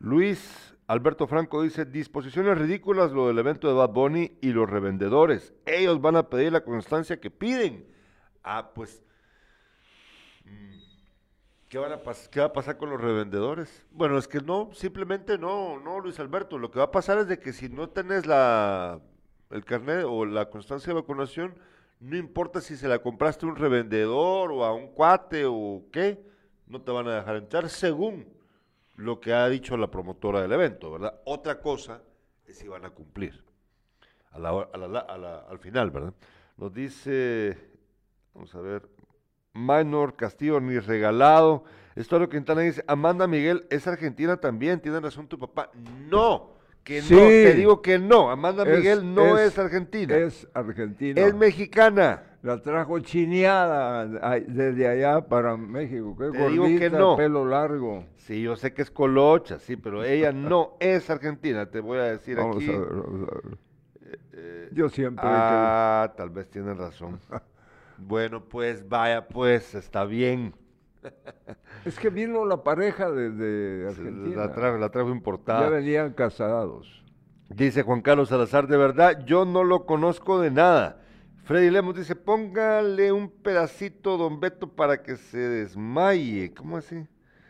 Luis 0.00 0.73
Alberto 0.86 1.26
Franco 1.26 1.62
dice, 1.62 1.86
disposiciones 1.86 2.58
ridículas 2.58 3.10
lo 3.12 3.28
del 3.28 3.38
evento 3.38 3.68
de 3.68 3.74
Bad 3.74 3.90
Bunny 3.90 4.36
y 4.42 4.52
los 4.52 4.68
revendedores. 4.68 5.54
Ellos 5.64 6.00
van 6.00 6.16
a 6.16 6.28
pedir 6.28 6.52
la 6.52 6.62
constancia 6.62 7.18
que 7.18 7.30
piden. 7.30 7.86
Ah, 8.42 8.70
pues... 8.74 9.02
mm, 10.44 10.74
¿Qué, 11.70 11.78
van 11.78 11.92
a 11.92 12.00
¿Qué 12.30 12.40
va 12.40 12.46
a 12.46 12.52
pasar 12.52 12.76
con 12.76 12.90
los 12.90 13.00
revendedores? 13.00 13.86
Bueno, 13.90 14.18
es 14.18 14.28
que 14.28 14.40
no, 14.40 14.70
simplemente 14.74 15.38
no, 15.38 15.80
no, 15.80 16.00
Luis 16.00 16.20
Alberto. 16.20 16.58
Lo 16.58 16.70
que 16.70 16.78
va 16.78 16.86
a 16.86 16.90
pasar 16.92 17.18
es 17.18 17.28
de 17.28 17.38
que 17.38 17.54
si 17.54 17.70
no 17.70 17.88
tenés 17.88 18.26
la, 18.26 19.00
el 19.50 19.64
carnet 19.64 20.04
o 20.06 20.26
la 20.26 20.50
constancia 20.50 20.92
de 20.92 21.00
vacunación, 21.00 21.54
no 21.98 22.16
importa 22.18 22.60
si 22.60 22.76
se 22.76 22.88
la 22.88 22.98
compraste 22.98 23.46
a 23.46 23.48
un 23.48 23.56
revendedor 23.56 24.52
o 24.52 24.64
a 24.64 24.74
un 24.74 24.88
cuate 24.88 25.46
o 25.46 25.86
qué, 25.90 26.22
no 26.66 26.82
te 26.82 26.92
van 26.92 27.08
a 27.08 27.14
dejar 27.14 27.36
entrar 27.36 27.70
según 27.70 28.33
lo 28.96 29.20
que 29.20 29.32
ha 29.32 29.48
dicho 29.48 29.76
la 29.76 29.90
promotora 29.90 30.40
del 30.42 30.52
evento, 30.52 30.90
¿verdad? 30.92 31.20
Otra 31.24 31.60
cosa 31.60 32.02
es 32.46 32.58
si 32.58 32.68
van 32.68 32.84
a 32.84 32.90
cumplir 32.90 33.42
a 34.30 34.38
la 34.38 34.50
a 34.50 34.76
la- 34.78 34.98
a 35.00 35.18
la- 35.18 35.38
al 35.48 35.58
final, 35.58 35.90
¿verdad? 35.90 36.14
Nos 36.56 36.72
dice, 36.72 37.56
vamos 38.34 38.54
a 38.54 38.60
ver, 38.60 38.88
Minor 39.52 40.16
Castillo, 40.16 40.60
ni 40.60 40.78
regalado. 40.78 41.64
Esto 41.94 42.28
Quintana 42.28 42.62
dice, 42.62 42.84
Amanda 42.88 43.26
Miguel 43.28 43.66
es 43.70 43.86
argentina 43.86 44.36
también, 44.36 44.80
tiene 44.80 44.98
razón 45.00 45.28
tu 45.28 45.38
papá. 45.38 45.70
No, 46.08 46.54
que 46.82 47.00
Sí. 47.02 47.14
no, 47.14 47.20
te 47.20 47.54
digo 47.54 47.80
que 47.82 47.98
no, 48.00 48.30
Amanda 48.30 48.64
Es- 48.64 48.76
Miguel 48.78 49.14
no 49.14 49.38
es, 49.38 49.52
es- 49.52 49.58
argentina, 49.58 50.16
Es 50.16 50.48
argentina. 50.54 51.20
es 51.20 51.34
mexicana. 51.34 52.33
La 52.44 52.60
trajo 52.60 52.98
chineada 53.00 54.06
desde 54.46 54.86
allá 54.86 55.22
para 55.26 55.56
México. 55.56 56.14
Qué 56.18 56.30
Te 56.30 56.48
digo 56.50 56.64
que 56.64 56.72
gordita, 56.72 56.98
no. 56.98 57.16
pelo 57.16 57.46
largo. 57.46 58.04
Sí, 58.16 58.42
yo 58.42 58.54
sé 58.54 58.74
que 58.74 58.82
es 58.82 58.90
colocha, 58.90 59.58
sí, 59.58 59.76
pero 59.76 60.04
ella 60.04 60.30
no 60.30 60.76
es 60.78 61.08
argentina, 61.08 61.64
te 61.70 61.80
voy 61.80 61.98
a 62.00 62.02
decir 62.04 62.36
Vamos 62.36 62.56
aquí. 62.56 62.68
a 62.70 62.78
ver, 62.78 62.88
vamos 62.92 63.28
a 63.30 63.34
ver. 63.34 63.58
eh, 64.32 64.68
Yo 64.72 64.90
siempre 64.90 65.24
ah, 65.26 66.12
tal 66.18 66.28
vez 66.28 66.50
tienen 66.50 66.76
razón. 66.76 67.18
bueno, 67.96 68.44
pues 68.44 68.86
vaya, 68.86 69.26
pues 69.26 69.74
está 69.74 70.04
bien. 70.04 70.54
Es 71.86 71.98
que 71.98 72.08
vino 72.10 72.44
la 72.46 72.62
pareja 72.62 73.10
desde 73.10 73.88
Argentina. 73.88 74.36
La 74.36 74.52
trajo, 74.52 74.78
la 74.78 74.88
trajo 74.90 75.10
importada. 75.10 75.62
Ya 75.62 75.68
venían 75.70 76.12
casados. 76.12 77.02
Dice 77.48 77.82
Juan 77.82 78.00
Carlos 78.02 78.30
Salazar, 78.30 78.66
de 78.68 78.76
verdad, 78.78 79.24
yo 79.26 79.44
no 79.46 79.64
lo 79.64 79.84
conozco 79.86 80.40
de 80.40 80.50
nada. 80.50 81.00
Freddy 81.44 81.70
Lemos 81.70 81.94
dice, 81.94 82.16
póngale 82.16 83.12
un 83.12 83.28
pedacito, 83.30 84.16
don 84.16 84.40
Beto, 84.40 84.68
para 84.68 85.02
que 85.02 85.16
se 85.16 85.38
desmaye. 85.38 86.52
¿Cómo 86.54 86.76
así? 86.78 87.06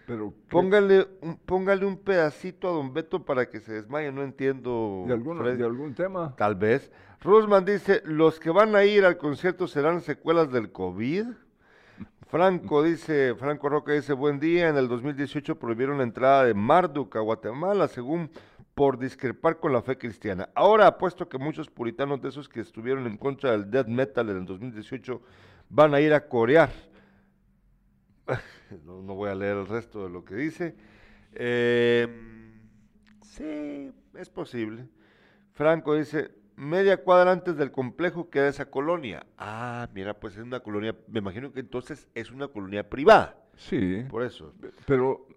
Pero 0.06 0.30
¿qué- 0.30 0.50
Póngale 0.50 1.06
un, 1.22 1.36
póngale 1.36 1.86
un 1.86 1.96
pedacito 1.96 2.68
a 2.68 2.72
don 2.72 2.92
Beto 2.92 3.24
para 3.24 3.48
que 3.48 3.60
se 3.60 3.72
desmaye. 3.72 4.10
No 4.12 4.22
entiendo. 4.22 5.04
¿de, 5.06 5.14
algún, 5.14 5.38
Freddy. 5.38 5.58
¿De 5.58 5.64
algún 5.64 5.94
tema? 5.94 6.34
Tal 6.36 6.56
vez. 6.56 6.90
Rusman 7.22 7.64
dice, 7.64 8.02
los 8.04 8.38
que 8.40 8.50
van 8.50 8.74
a 8.76 8.84
ir 8.84 9.04
al 9.04 9.16
concierto 9.16 9.66
serán 9.68 10.00
secuelas 10.00 10.50
del 10.52 10.72
COVID. 10.72 11.26
Franco 12.26 12.82
dice, 12.82 13.34
Franco 13.36 13.68
Roca 13.68 13.92
dice, 13.92 14.12
buen 14.12 14.40
día, 14.40 14.68
en 14.68 14.76
el 14.76 14.88
2018 14.88 15.56
prohibieron 15.58 15.98
la 15.98 16.04
entrada 16.04 16.44
de 16.44 16.52
Marduk 16.52 17.14
a 17.16 17.20
Guatemala, 17.20 17.86
según 17.86 18.28
por 18.74 18.98
discrepar 18.98 19.58
con 19.60 19.72
la 19.72 19.82
fe 19.82 19.96
cristiana. 19.96 20.48
Ahora 20.54 20.86
apuesto 20.86 21.28
que 21.28 21.38
muchos 21.38 21.70
puritanos 21.70 22.20
de 22.20 22.28
esos 22.28 22.48
que 22.48 22.60
estuvieron 22.60 23.06
en 23.06 23.16
contra 23.16 23.52
del 23.52 23.70
death 23.70 23.86
metal 23.86 24.28
en 24.30 24.38
el 24.38 24.44
2018 24.46 25.22
van 25.68 25.94
a 25.94 26.00
ir 26.00 26.12
a 26.12 26.28
corear. 26.28 26.70
no, 28.84 29.02
no 29.02 29.14
voy 29.14 29.30
a 29.30 29.34
leer 29.34 29.56
el 29.58 29.66
resto 29.66 30.04
de 30.04 30.10
lo 30.10 30.24
que 30.24 30.34
dice. 30.34 30.74
Eh, 31.34 32.08
sí, 33.22 33.92
es 34.14 34.30
posible. 34.30 34.88
Franco 35.52 35.94
dice, 35.94 36.32
media 36.56 36.96
cuadra 37.02 37.30
antes 37.32 37.56
del 37.56 37.70
complejo 37.70 38.28
queda 38.30 38.48
esa 38.48 38.70
colonia. 38.70 39.24
Ah, 39.38 39.88
mira, 39.94 40.14
pues 40.14 40.36
es 40.36 40.42
una 40.42 40.60
colonia, 40.60 40.96
me 41.08 41.20
imagino 41.20 41.52
que 41.52 41.60
entonces 41.60 42.08
es 42.14 42.30
una 42.30 42.48
colonia 42.48 42.88
privada, 42.88 43.36
Sí. 43.56 44.04
por 44.10 44.24
eso. 44.24 44.52
Pero 44.86 45.28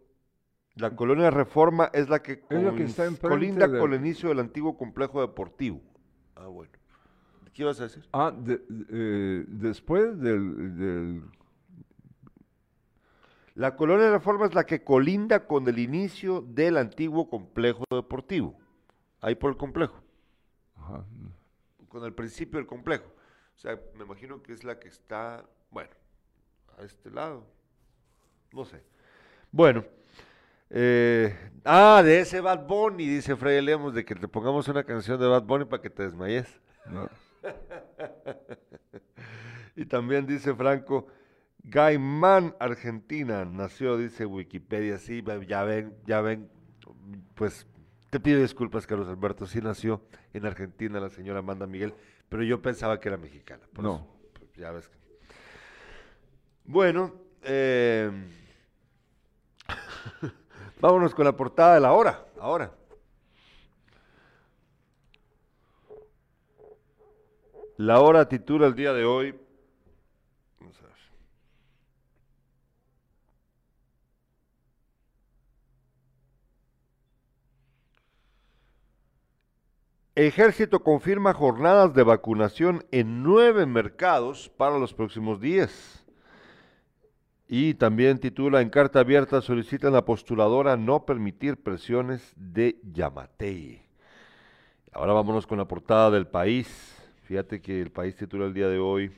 La 0.78 0.96
colonia 0.96 1.32
Reforma 1.32 1.90
es 1.94 2.08
la 2.10 2.22
que, 2.22 2.44
Es 2.50 2.62
la 2.64 2.72
que 2.72 2.84
cons- 2.84 2.90
está 2.90 3.06
enfrente 3.06 3.28
colinda 3.28 3.80
con 3.80 3.94
el 3.94 4.00
inicio 4.00 4.30
del 4.30 4.40
antiguo 4.40 4.78
complejo 4.78 5.22
deportivo. 5.22 5.82
Ah, 6.36 6.48
bueno. 6.48 6.72
¿Qué 7.54 7.64
ibas 7.64 7.80
a 7.80 7.84
decir? 7.84 8.08
ah, 8.14 8.32
de- 8.32 8.62
eh, 8.92 9.46
después 9.48 10.20
del, 10.20 10.78
del- 10.78 11.24
La 13.56 13.76
colonia 13.76 14.12
Reforma 14.12 14.46
es 14.46 14.54
la 14.54 14.66
que 14.66 14.84
colinda 14.84 15.48
con 15.48 15.68
el 15.68 15.80
inicio 15.80 16.42
del 16.42 16.78
antiguo 16.78 17.28
complejo 17.28 17.84
deportivo. 17.90 18.56
Ahí 19.22 19.34
por 19.34 19.50
el 19.52 19.58
complejo. 19.58 20.00
ajá, 20.76 21.04
con 21.90 22.04
el 22.04 22.14
principio 22.14 22.60
del 22.60 22.68
complejo. 22.68 23.06
O 23.56 23.60
sea, 23.60 23.80
me 23.96 24.04
imagino 24.04 24.44
que 24.44 24.54
es 24.54 24.64
la 24.64 24.78
que 24.80 24.90
está, 24.90 25.44
bueno, 25.72 25.90
a 26.78 26.84
este 26.84 27.10
lado. 27.10 27.44
No 28.54 28.64
sé. 28.66 28.84
Bueno. 29.52 29.84
Eh, 30.70 31.34
ah, 31.64 32.02
de 32.04 32.20
ese 32.20 32.42
Bad 32.42 32.68
Bunny, 32.68 33.08
dice 33.08 33.36
Freddy 33.36 33.62
Lemos, 33.62 33.94
de 33.94 34.04
que 34.04 34.16
te 34.16 34.28
pongamos 34.28 34.68
una 34.68 34.84
canción 34.84 35.20
de 35.20 35.28
Bad 35.28 35.44
Bunny 35.44 35.66
para 35.66 35.82
que 35.82 35.90
te 35.90 36.04
desmayes. 36.04 36.60
y 39.76 39.86
también 39.86 40.26
dice 40.26 40.54
Franco, 40.54 41.08
Gaiman, 41.64 42.56
Argentina, 42.60 43.46
nació, 43.46 43.98
dice 43.98 44.26
Wikipedia, 44.26 44.98
sí, 44.98 45.24
ya 45.48 45.64
ven, 45.64 45.96
ya 46.06 46.22
ven, 46.22 46.50
pues 47.36 47.68
te 48.10 48.20
pido 48.20 48.42
disculpas, 48.42 48.88
Carlos 48.88 49.08
Alberto, 49.08 49.48
sí 49.48 49.62
nació 49.62 50.02
en 50.34 50.46
Argentina 50.46 51.00
la 51.00 51.10
señora 51.10 51.40
Amanda 51.40 51.68
Miguel, 51.68 51.94
pero 52.30 52.44
yo 52.44 52.62
pensaba 52.62 53.00
que 53.00 53.10
era 53.10 53.18
mexicana. 53.18 53.64
no. 53.78 54.08
Pues, 54.34 54.52
ya 54.54 54.72
ves. 54.72 54.90
Bueno, 56.66 57.14
eh... 57.44 58.12
Vámonos 60.80 61.16
con 61.16 61.26
la 61.26 61.36
portada 61.36 61.74
de 61.74 61.80
la 61.80 61.94
hora, 61.94 62.26
ahora. 62.40 62.72
La 67.78 68.00
hora 68.02 68.28
titula 68.28 68.68
el 68.68 68.76
día 68.76 68.94
de 68.94 69.06
hoy. 69.06 69.40
Vamos 70.60 70.80
a 70.82 70.86
ver. 70.86 70.94
Ejército 80.16 80.84
confirma 80.84 81.34
jornadas 81.34 81.94
de 81.94 82.04
vacunación 82.04 82.86
en 82.92 83.22
nueve 83.24 83.66
mercados 83.66 84.50
para 84.50 84.80
los 84.80 84.94
próximos 84.94 85.40
días. 85.40 86.07
Y 87.48 87.76
también 87.76 88.20
titula 88.20 88.62
en 88.62 88.70
carta 88.70 89.00
abierta 89.00 89.42
solicitan 89.42 89.94
a 89.94 89.98
la 89.98 90.06
postuladora 90.06 90.76
no 90.76 91.06
permitir 91.06 91.64
presiones 91.64 92.34
de 92.36 92.78
Yamatei. 92.84 93.88
Ahora 94.92 95.14
vámonos 95.14 95.48
con 95.48 95.58
la 95.58 95.68
portada 95.68 96.12
del 96.12 96.28
país. 96.28 96.96
Fíjate 97.24 97.62
que 97.62 97.82
el 97.82 97.92
país 97.92 98.16
titula 98.18 98.46
el 98.46 98.54
día 98.54 98.68
de 98.68 98.80
hoy. 98.80 99.12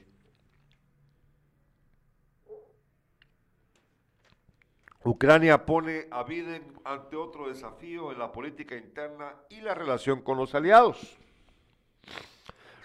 Ucrania 5.04 5.66
pone 5.66 6.06
a 6.12 6.24
Biden 6.24 6.74
ante 6.84 7.16
otro 7.16 7.48
desafío 7.48 8.12
en 8.12 8.20
la 8.20 8.32
política 8.32 8.76
interna 8.76 9.34
y 9.50 9.62
la 9.62 9.74
relación 9.74 10.22
con 10.22 10.38
los 10.38 10.54
aliados. 10.54 11.18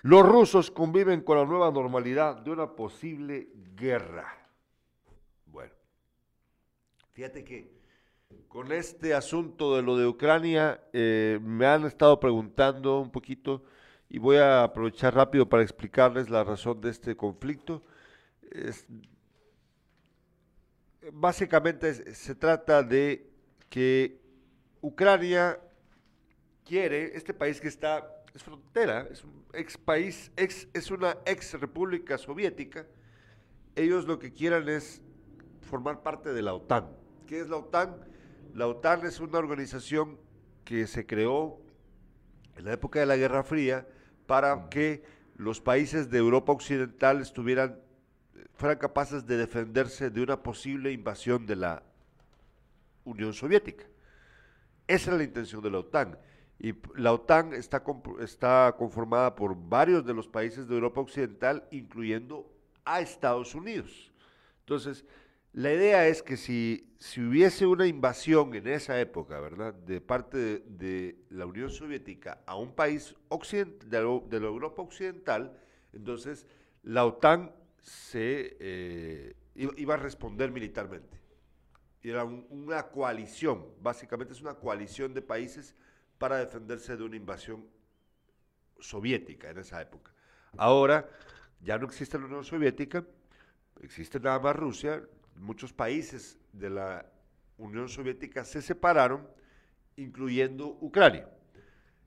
Los 0.03 0.27
rusos 0.27 0.71
conviven 0.71 1.23
con 1.23 1.37
la 1.37 1.45
nueva 1.45 1.71
normalidad 1.71 2.37
de 2.37 2.51
una 2.51 2.71
posible 2.77 3.49
guerra. 3.75 4.44
Fíjate 7.15 7.45
que 7.45 7.71
con 8.49 8.73
este 8.73 9.15
asunto 9.15 9.77
de 9.77 9.83
lo 9.83 9.97
de 9.97 10.05
Ucrania 10.05 10.83
eh, 10.93 11.39
me 11.41 11.65
han 11.65 11.85
estado 11.85 12.19
preguntando 12.19 13.01
un 13.01 13.13
poquito 13.13 13.63
y 14.09 14.19
voy 14.19 14.39
a 14.39 14.65
aprovechar 14.65 15.15
rápido 15.15 15.49
para 15.49 15.63
explicarles 15.63 16.29
la 16.29 16.43
razón 16.43 16.81
de 16.81 16.91
este 16.91 17.17
conflicto. 17.17 17.83
básicamente 21.13 22.15
se 22.15 22.35
trata 22.35 22.83
de 22.83 23.31
que 23.69 24.21
Ucrania 24.81 25.61
quiere, 26.65 27.17
este 27.17 27.33
país 27.33 27.61
que 27.61 27.69
está, 27.69 28.25
es 28.35 28.43
frontera, 28.43 29.07
es 29.09 29.23
un 29.23 29.45
ex 29.53 29.79
país, 29.79 30.33
ex, 30.37 30.67
es 30.75 30.91
una 30.91 31.17
ex 31.27 31.55
república 31.61 32.19
soviética, 32.19 32.89
ellos 33.77 34.05
lo 34.05 34.19
que 34.19 34.33
quieran 34.33 34.69
es 34.69 35.01
formar 35.61 36.03
parte 36.03 36.33
de 36.33 36.43
la 36.43 36.55
OTAN. 36.55 37.04
¿Qué 37.27 37.41
es 37.41 37.49
la 37.49 37.57
OTAN? 37.57 37.97
La 38.55 38.67
OTAN 38.67 39.07
es 39.07 39.19
una 39.19 39.39
organización 39.39 40.19
que 40.65 40.87
se 40.87 41.07
creó 41.07 41.59
en 42.57 42.67
la 42.67 42.73
época 42.75 43.01
de 43.01 43.07
la 43.07 43.17
Guerra 43.17 43.43
Fría 43.43 43.89
para 44.27 44.69
que 44.69 45.03
los 45.37 45.61
países 45.61 46.11
de 46.11 46.19
Europa 46.19 46.53
Occidental 46.53 47.23
estuvieran, 47.23 47.81
fueran 48.55 48.79
capaces 48.79 49.27
de 49.27 49.39
defenderse 49.39 50.11
de 50.11 50.23
una 50.23 50.43
posible 50.43 50.93
invasión 50.93 51.47
de 51.47 51.57
la 51.57 51.83
Unión 53.05 53.33
Soviética. 53.33 53.87
Esa 54.87 55.13
es 55.13 55.17
la 55.17 55.25
intención 55.25 55.63
de 55.63 55.71
la 55.71 55.79
OTAN. 55.79 56.19
Y 56.59 56.75
la 56.95 57.13
OTAN 57.13 57.55
está, 57.55 57.83
está 58.21 58.75
conformada 58.79 59.35
por 59.35 59.57
varios 59.57 60.05
de 60.05 60.13
los 60.15 60.29
países 60.29 60.69
de 60.69 60.75
Europa 60.75 61.01
Occidental, 61.01 61.67
incluyendo 61.71 62.53
a 62.85 63.01
Estados 63.01 63.55
Unidos. 63.55 64.13
Entonces, 64.61 65.05
la 65.55 65.73
idea 65.73 66.09
es 66.09 66.21
que 66.21 66.37
si, 66.37 66.93
si 66.99 67.21
hubiese 67.21 67.65
una 67.65 67.87
invasión 67.87 68.53
en 68.57 68.67
esa 68.67 69.01
época, 69.01 69.39
¿verdad?, 69.39 69.73
de 69.73 70.01
parte 70.01 70.65
de, 70.67 71.17
la 71.31 71.47
Unión 71.47 71.71
Soviética 71.71 72.43
a 72.45 72.57
un 72.57 72.75
país 72.75 73.15
occidental, 73.29 73.89
de, 74.29 74.41
la 74.41 74.47
Europa 74.47 74.83
Occidental, 74.83 75.57
entonces 75.93 76.49
la 76.83 77.07
OTAN 77.07 77.53
se 77.81 78.57
eh, 78.59 79.37
iba 79.55 79.95
a 79.95 79.97
responder 79.97 80.51
militarmente. 80.51 81.21
Era 82.03 82.25
una 82.25 82.89
coalición, 82.89 83.65
básicamente 83.81 84.35
es 84.35 84.41
una 84.41 84.55
coalición 84.55 85.15
de 85.15 85.23
países 85.23 85.77
para 86.19 86.39
defenderse 86.39 86.97
de 86.97 87.05
una 87.05 87.15
invasión 87.15 87.65
soviética 88.81 89.51
en 89.51 89.59
esa 89.59 89.81
época. 89.81 90.13
Ahora 90.57 91.09
ya 91.61 91.79
no 91.79 91.87
existe 91.87 92.19
la 92.19 92.27
Unión 92.27 92.43
Soviética, 92.43 93.07
existe 93.81 94.19
nada 94.19 94.41
más 94.41 94.57
Rusia, 94.57 95.01
muchos 95.37 95.73
países 95.73 96.39
de 96.53 96.71
la 96.71 97.07
Unión 97.59 97.89
Soviética 97.89 98.45
se 98.45 98.63
separaron, 98.63 99.29
incluyendo 99.97 100.79
Ucrania. 100.81 101.29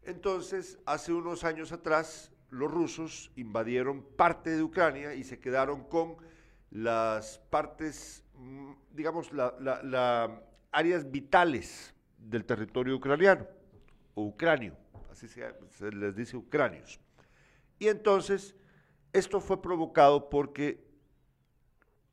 Entonces, 0.04 0.80
hace 0.86 1.14
unos 1.14 1.44
años 1.44 1.72
atrás, 1.72 2.32
los 2.50 2.72
rusos 2.72 3.32
invadieron 3.36 4.04
parte 4.04 4.52
de 4.52 4.64
Ucrania 4.64 5.14
y 5.14 5.24
se 5.24 5.40
quedaron 5.40 5.84
con 5.84 6.18
las 6.72 7.40
partes, 7.50 8.24
mm, 8.36 8.72
digamos, 8.92 9.32
las 9.32 10.32
áreas 10.72 11.10
vitales 11.10 11.94
del 12.18 12.46
territorio 12.46 12.96
ucraniano, 12.96 13.48
o 14.16 14.24
ucranio, 14.24 14.76
así 15.12 15.28
se, 15.28 15.44
se 15.72 15.92
les 15.92 16.16
dice 16.16 16.36
ucranios. 16.36 17.00
Y 17.80 17.88
entonces, 17.88 18.56
esto 19.14 19.40
fue 19.40 19.62
provocado 19.62 20.30
porque 20.30 20.86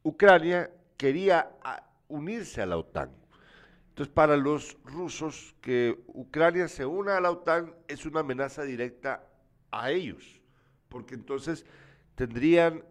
Ucrania 0.03 0.71
quería 0.97 1.51
unirse 2.09 2.63
a 2.63 2.67
la 2.67 2.77
OTAN. 2.77 3.11
Entonces, 3.91 4.13
para 4.13 4.37
los 4.37 4.77
rusos, 4.85 5.55
que 5.61 6.03
Ucrania 6.09 6.69
se 6.69 6.85
una 6.85 7.17
a 7.17 7.21
la 7.21 7.31
OTAN 7.31 7.75
es 7.87 8.07
una 8.07 8.21
amenaza 8.21 8.63
directa 8.63 9.25
a 9.71 9.91
ellos, 9.91 10.41
porque 10.89 11.15
entonces 11.15 11.65
tendrían 12.15 12.85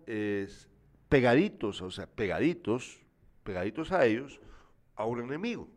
pegaditos, 1.10 1.82
o 1.82 1.92
sea, 1.92 2.08
pegaditos, 2.08 3.02
pegaditos 3.44 3.92
a 3.92 4.06
ellos, 4.06 4.40
a 4.96 5.06
un 5.06 5.20
enemigo, 5.22 5.68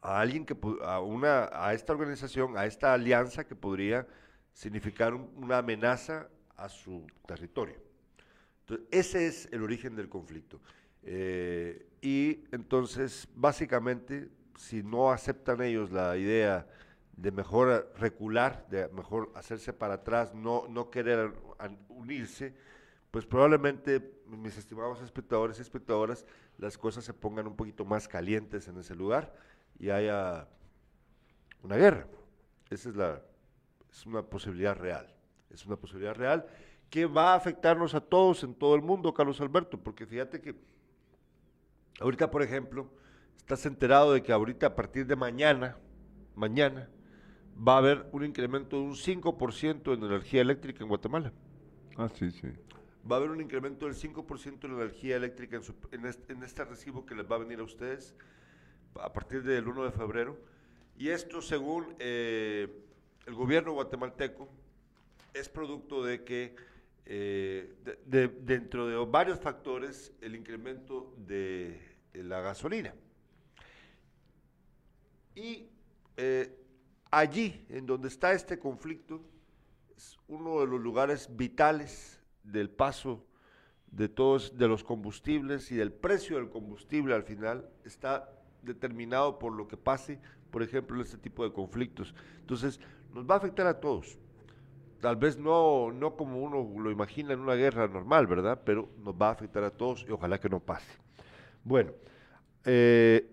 a 0.00 0.20
alguien 0.20 0.46
que, 0.46 0.56
a 0.82 1.00
una, 1.00 1.50
a 1.52 1.74
esta 1.74 1.92
organización, 1.92 2.56
a 2.56 2.64
esta 2.64 2.94
alianza 2.94 3.46
que 3.46 3.54
podría 3.54 4.06
significar 4.52 5.14
una 5.14 5.58
amenaza 5.58 6.28
a 6.56 6.68
su 6.68 7.06
territorio 7.26 7.89
ese 8.90 9.26
es 9.26 9.48
el 9.52 9.62
origen 9.62 9.96
del 9.96 10.08
conflicto. 10.08 10.60
Eh, 11.02 11.86
y 12.02 12.44
entonces, 12.52 13.28
básicamente, 13.34 14.28
si 14.56 14.82
no 14.82 15.10
aceptan 15.10 15.62
ellos 15.62 15.90
la 15.90 16.16
idea 16.16 16.66
de 17.16 17.30
mejor 17.30 17.92
recular, 17.98 18.66
de 18.70 18.88
mejor 18.88 19.30
hacerse 19.34 19.72
para 19.72 19.94
atrás, 19.94 20.34
no, 20.34 20.66
no 20.68 20.90
querer 20.90 21.32
unirse, 21.88 22.54
pues 23.10 23.26
probablemente, 23.26 24.22
mis 24.26 24.56
estimados 24.56 25.02
espectadores 25.02 25.58
y 25.58 25.62
espectadoras, 25.62 26.24
las 26.58 26.78
cosas 26.78 27.04
se 27.04 27.12
pongan 27.12 27.46
un 27.46 27.56
poquito 27.56 27.84
más 27.84 28.06
calientes 28.06 28.68
en 28.68 28.78
ese 28.78 28.94
lugar 28.94 29.34
y 29.78 29.90
haya 29.90 30.48
una 31.62 31.76
guerra. 31.76 32.06
Esa 32.70 32.90
es, 32.90 32.96
la, 32.96 33.20
es 33.90 34.06
una 34.06 34.22
posibilidad 34.22 34.76
real. 34.76 35.12
Es 35.50 35.66
una 35.66 35.76
posibilidad 35.76 36.14
real 36.14 36.46
que 36.90 37.06
va 37.06 37.32
a 37.32 37.36
afectarnos 37.36 37.94
a 37.94 38.00
todos 38.00 38.42
en 38.42 38.54
todo 38.54 38.74
el 38.74 38.82
mundo, 38.82 39.14
Carlos 39.14 39.40
Alberto, 39.40 39.78
porque 39.78 40.06
fíjate 40.06 40.40
que 40.40 40.56
ahorita, 42.00 42.30
por 42.30 42.42
ejemplo, 42.42 42.90
estás 43.38 43.64
enterado 43.64 44.12
de 44.12 44.22
que 44.22 44.32
ahorita 44.32 44.66
a 44.66 44.74
partir 44.74 45.06
de 45.06 45.14
mañana, 45.14 45.76
mañana, 46.34 46.88
va 47.56 47.74
a 47.74 47.78
haber 47.78 48.06
un 48.12 48.24
incremento 48.24 48.76
de 48.76 48.82
un 48.82 48.94
5% 48.94 49.94
en 49.94 50.04
energía 50.04 50.40
eléctrica 50.40 50.82
en 50.82 50.88
Guatemala. 50.88 51.32
Ah, 51.96 52.08
sí, 52.12 52.30
sí. 52.32 52.48
Va 53.10 53.16
a 53.16 53.18
haber 53.18 53.30
un 53.30 53.40
incremento 53.40 53.86
del 53.86 53.94
5% 53.94 54.64
en 54.64 54.72
energía 54.72 55.16
eléctrica 55.16 55.60
en, 55.92 56.06
este, 56.06 56.64
recibo 56.64 57.06
que 57.06 57.14
les 57.14 57.30
va 57.30 57.36
a 57.36 57.38
venir 57.38 57.60
a 57.60 57.62
ustedes 57.62 58.14
a 59.00 59.12
partir 59.12 59.42
del 59.42 59.68
1 59.68 59.84
de 59.84 59.92
febrero. 59.92 60.38
Y 60.98 61.08
esto 61.08 61.40
según 61.40 61.94
eh, 61.98 62.68
el 63.26 63.34
gobierno 63.34 63.72
guatemalteco 63.72 64.48
es 65.32 65.48
producto 65.48 66.02
de 66.02 66.24
que 66.24 66.56
eh, 67.06 67.74
dentro 68.06 68.86
de 68.86 68.96
varios 69.10 69.40
factores 69.40 70.12
el 70.20 70.34
incremento 70.36 71.14
de 71.16 71.80
la 72.14 72.40
gasolina. 72.40 72.94
Y 75.34 75.68
eh, 76.16 76.56
allí, 77.10 77.64
en 77.68 77.86
donde 77.86 78.08
está 78.08 78.32
este 78.32 78.58
conflicto, 78.58 79.20
es 79.96 80.18
uno 80.28 80.60
de 80.60 80.66
los 80.66 80.80
lugares 80.80 81.28
vitales 81.36 82.20
del 82.42 82.70
paso 82.70 83.24
de 83.90 84.08
todos 84.08 84.56
de 84.56 84.68
los 84.68 84.84
combustibles 84.84 85.72
y 85.72 85.76
del 85.76 85.92
precio 85.92 86.36
del 86.36 86.48
combustible 86.48 87.14
al 87.14 87.24
final 87.24 87.68
está 87.84 88.32
determinado 88.62 89.38
por 89.38 89.52
lo 89.52 89.66
que 89.66 89.76
pase, 89.76 90.20
por 90.50 90.62
ejemplo, 90.62 90.96
en 90.96 91.02
este 91.02 91.18
tipo 91.18 91.44
de 91.44 91.52
conflictos. 91.52 92.14
Entonces, 92.40 92.80
nos 93.12 93.28
va 93.28 93.34
a 93.34 93.38
afectar 93.38 93.66
a 93.66 93.80
todos. 93.80 94.18
Tal 95.00 95.16
vez 95.16 95.38
no, 95.38 95.90
no 95.92 96.14
como 96.14 96.40
uno 96.40 96.78
lo 96.78 96.90
imagina 96.90 97.32
en 97.32 97.40
una 97.40 97.54
guerra 97.54 97.88
normal, 97.88 98.26
¿verdad? 98.26 98.60
Pero 98.64 98.90
nos 98.98 99.14
va 99.14 99.28
a 99.28 99.32
afectar 99.32 99.64
a 99.64 99.70
todos 99.70 100.04
y 100.06 100.12
ojalá 100.12 100.38
que 100.38 100.50
no 100.50 100.60
pase. 100.60 100.92
Bueno, 101.64 101.92
eh, 102.66 103.26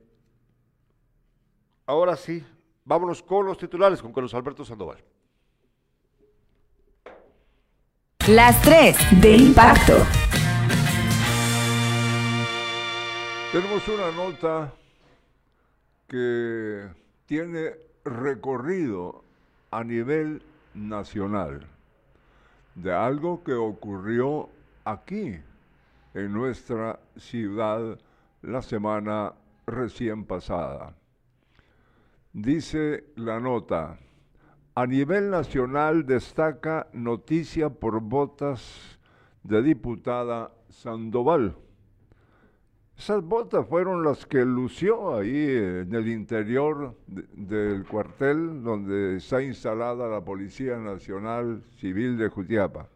ahora 1.85 2.15
sí, 2.15 2.41
vámonos 2.85 3.21
con 3.21 3.45
los 3.45 3.57
titulares, 3.57 4.01
con 4.01 4.13
Carlos 4.13 4.33
Alberto 4.33 4.63
Sandoval. 4.63 5.03
Las 8.29 8.61
tres 8.61 8.97
de 9.21 9.35
impacto. 9.35 10.05
Tenemos 13.51 13.87
una 13.89 14.11
nota 14.11 14.73
que 16.07 16.87
tiene 17.25 17.71
recorrido 18.05 19.23
a 19.71 19.83
nivel 19.83 20.41
nacional 20.77 21.67
de 22.75 22.93
algo 22.93 23.43
que 23.43 23.53
ocurrió 23.53 24.49
aquí, 24.85 25.39
en 26.13 26.33
nuestra 26.33 26.99
ciudad, 27.15 27.99
la 28.43 28.61
semana 28.61 29.33
recién 29.65 30.25
pasada. 30.25 30.93
Dice 32.33 33.05
la 33.15 33.39
nota, 33.39 33.97
a 34.75 34.85
nivel 34.85 35.31
nacional 35.31 36.05
destaca 36.05 36.87
noticia 36.93 37.69
por 37.69 37.99
botas 37.99 38.99
de 39.41 39.63
diputada 39.63 40.51
Sandoval. 40.69 41.55
Esas 42.97 43.23
botas 43.23 43.67
fueron 43.67 44.03
las 44.03 44.25
que 44.25 44.43
lució 44.43 45.15
ahí 45.15 45.55
en 45.55 45.93
el 45.93 46.07
interior 46.07 46.95
del 47.05 47.85
cuartel 47.85 48.63
donde 48.63 49.17
está 49.17 49.41
instalada 49.43 50.07
la 50.07 50.21
Policía 50.21 50.77
Nacional 50.77 51.61
Civil 51.79 52.17
de 52.17 52.27
Jutiapa. 52.29 52.87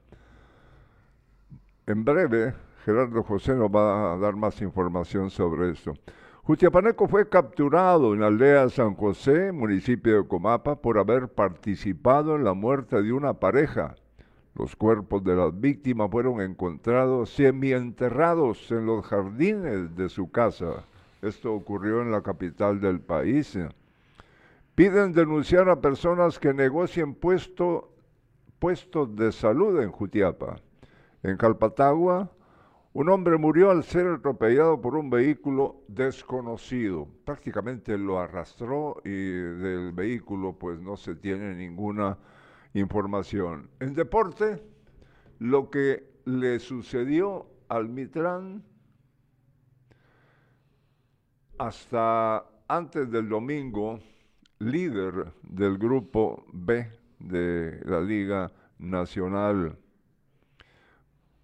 En 1.86 2.04
breve, 2.04 2.56
Gerardo 2.84 3.22
José 3.22 3.54
nos 3.54 3.70
va 3.70 4.14
a 4.14 4.18
dar 4.18 4.36
más 4.36 4.60
información 4.64 5.30
sobre 5.30 5.70
esto. 5.70 5.94
Jutiapaneco 6.44 7.08
fue 7.08 7.30
capturado 7.30 8.16
en 8.16 8.22
la 8.22 8.28
aldea 8.28 8.70
San 8.70 8.96
José, 8.96 9.52
municipio 9.52 10.24
de 10.24 10.28
Comapa, 10.28 10.82
por 10.82 10.98
haber 10.98 11.28
participado 11.28 12.36
en 12.36 12.44
la 12.44 12.56
muerte 12.56 13.04
de 13.04 13.14
una 13.14 13.34
pareja 13.36 13.96
los 14.56 14.76
cuerpos 14.76 15.24
de 15.24 15.36
las 15.36 15.60
víctimas 15.60 16.12
fueron 16.12 16.42
encontrados 16.42 17.30
semienterrados 17.30 18.70
en 18.72 18.86
los 18.86 19.06
jardines 19.06 19.96
de 19.96 20.10
su 20.10 20.30
casa. 20.30 20.86
Esto 21.22 21.54
ocurrió 21.54 22.02
en 22.02 22.12
la 22.12 22.22
capital 22.22 22.82
del 22.82 23.00
país. 23.00 23.58
Piden 24.76 25.14
denunciar 25.14 25.70
a 25.70 25.80
personas 25.80 26.40
que 26.40 26.54
negocien 26.54 27.16
puestos 27.16 27.86
de 29.16 29.32
salud 29.32 29.80
en 29.82 29.92
Jutiapa. 29.92 30.58
En 31.24 31.38
Calpatagua, 31.38 32.32
un 32.94 33.08
hombre 33.10 33.38
murió 33.38 33.70
al 33.72 33.84
ser 33.84 34.08
atropellado 34.08 34.82
por 34.82 34.96
un 34.96 35.10
vehículo 35.10 35.78
desconocido. 35.88 37.08
Prácticamente 37.24 37.98
lo 37.98 38.20
arrastró 38.20 39.02
y 39.06 39.10
del 39.10 39.94
vehículo 39.94 40.54
pues 40.54 40.82
no 40.82 40.98
se 40.98 41.16
tiene 41.16 41.56
ninguna 41.56 42.18
información. 42.74 43.70
En 43.80 43.94
deporte, 43.94 44.64
lo 45.40 45.70
que 45.70 46.12
le 46.26 46.60
sucedió 46.60 47.48
al 47.68 47.90
Mitrán 47.90 48.64
hasta 51.58 52.46
antes 52.68 53.10
del 53.12 53.30
domingo, 53.30 54.00
líder 54.60 55.34
del 55.44 55.78
grupo 55.78 56.46
B 56.54 56.88
de 57.20 57.80
la 57.86 58.02
Liga 58.02 58.52
Nacional. 58.80 59.78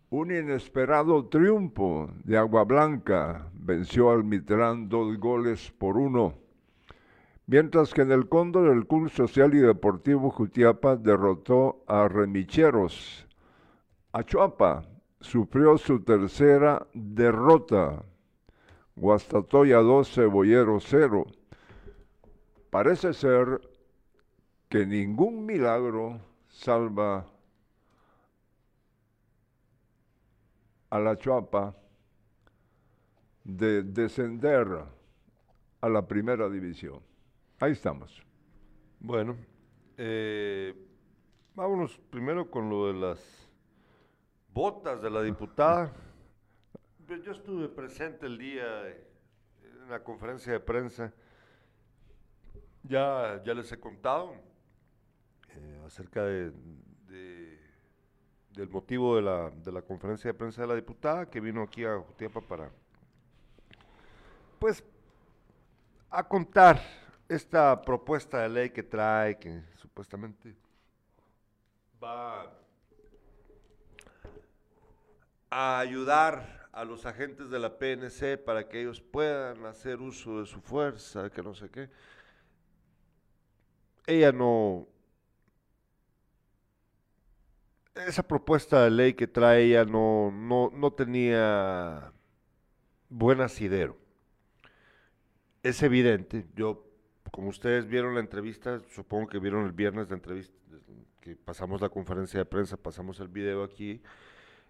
Un 0.10 0.32
inesperado 0.32 1.26
triunfo 1.26 2.10
de 2.24 2.38
Agua 2.38 2.64
Blanca 2.64 3.52
venció 3.54 4.10
al 4.10 4.24
Mitrán 4.24 4.88
dos 4.88 5.18
goles 5.18 5.72
por 5.78 5.98
uno 5.98 6.47
mientras 7.48 7.94
que 7.94 8.02
en 8.02 8.12
el 8.12 8.30
Cóndor 8.30 8.68
el 8.68 8.86
Club 8.86 9.10
Social 9.10 9.54
y 9.56 9.60
Deportivo 9.60 10.30
Jutiapa 10.30 10.98
derrotó 10.98 11.84
a 11.88 12.08
Remicheros. 12.08 13.26
Achuapa 14.12 14.86
sufrió 15.22 15.78
su 15.78 16.04
tercera 16.04 16.86
derrota. 16.94 18.04
Guastatoya 18.96 19.78
2, 19.78 20.12
Cebollero 20.12 20.80
0. 20.80 21.26
Parece 22.70 23.14
ser 23.14 23.62
que 24.70 24.86
ningún 24.86 25.46
milagro 25.46 26.20
salva 26.50 27.26
a 30.90 31.00
la 31.00 31.16
Chuapa 31.18 31.76
de 33.44 33.84
descender 33.84 34.68
a 35.80 35.90
la 35.90 36.08
primera 36.08 36.50
división. 36.50 37.07
Ahí 37.60 37.72
estamos. 37.72 38.24
Bueno, 39.00 39.36
eh, 39.98 40.76
vámonos 41.56 41.98
primero 42.12 42.52
con 42.52 42.70
lo 42.70 42.86
de 42.86 42.94
las 42.94 43.50
botas 44.54 45.02
de 45.02 45.10
la 45.10 45.24
diputada. 45.24 45.92
Yo 47.24 47.32
estuve 47.32 47.68
presente 47.68 48.28
el 48.28 48.38
día 48.38 48.88
en 48.90 49.90
la 49.90 50.04
conferencia 50.04 50.54
de 50.54 50.60
prensa. 50.60 51.12
Ya, 52.84 53.42
ya 53.44 53.56
les 53.56 53.72
he 53.72 53.80
contado 53.80 54.36
eh, 55.50 55.82
acerca 55.84 56.26
de, 56.26 56.52
del 58.52 58.70
motivo 58.70 59.16
de 59.16 59.24
la, 59.24 59.50
de 59.50 59.72
la 59.72 59.82
conferencia 59.82 60.32
de 60.32 60.38
prensa 60.38 60.62
de 60.62 60.68
la 60.68 60.76
diputada 60.76 61.28
que 61.28 61.40
vino 61.40 61.64
aquí 61.64 61.84
a 61.86 61.98
Jutiapa 61.98 62.40
para, 62.40 62.70
pues, 64.60 64.84
a 66.12 66.24
contar 66.24 67.07
esta 67.30 67.82
propuesta 67.82 68.42
de 68.42 68.50
ley 68.50 68.70
que 68.70 68.84
trae, 68.84 69.38
que 69.38 69.62
supuestamente 69.76 70.56
va 72.02 72.54
a 75.50 75.80
ayudar 75.80 76.70
a 76.72 76.86
los 76.86 77.06
agentes 77.06 77.50
de 77.50 77.60
la 77.60 77.78
PNC 77.78 78.38
para 78.38 78.68
que 78.68 78.82
ellos 78.82 79.02
puedan 79.02 79.66
hacer 79.66 80.00
uso 80.00 80.42
de 80.42 80.46
su 80.46 80.62
fuerza, 80.62 81.30
que 81.30 81.42
no 81.42 81.54
sé 81.54 81.70
qué. 81.70 81.90
Ella 84.06 84.32
no... 84.32 84.88
Esa 87.96 88.22
propuesta 88.22 88.84
de 88.84 88.92
ley 88.92 89.14
que 89.16 89.26
trae 89.26 89.64
ella 89.64 89.84
no, 89.84 90.32
no, 90.32 90.70
no 90.72 90.94
tenía 90.94 92.14
buen 93.10 93.42
asidero. 93.42 93.98
Es 95.64 95.82
evidente, 95.82 96.46
yo 96.56 96.87
como 97.32 97.50
ustedes 97.50 97.88
vieron 97.88 98.14
la 98.14 98.20
entrevista, 98.20 98.80
supongo 98.90 99.28
que 99.28 99.40
vieron 99.40 99.66
el 99.66 99.72
viernes 99.72 100.10
la 100.10 100.16
entrevista, 100.16 100.56
que 101.22 101.36
pasamos 101.36 101.82
la 101.82 101.90
conferencia 101.90 102.40
de 102.40 102.46
prensa, 102.46 102.78
pasamos 102.78 103.20
el 103.20 103.28
video 103.28 103.64
aquí, 103.64 104.02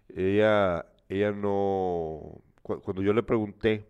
ella, 0.08 0.86
ella 1.08 1.32
no, 1.32 2.40
cuando 2.62 3.02
yo 3.02 3.12
le 3.12 3.22
pregunté 3.22 3.86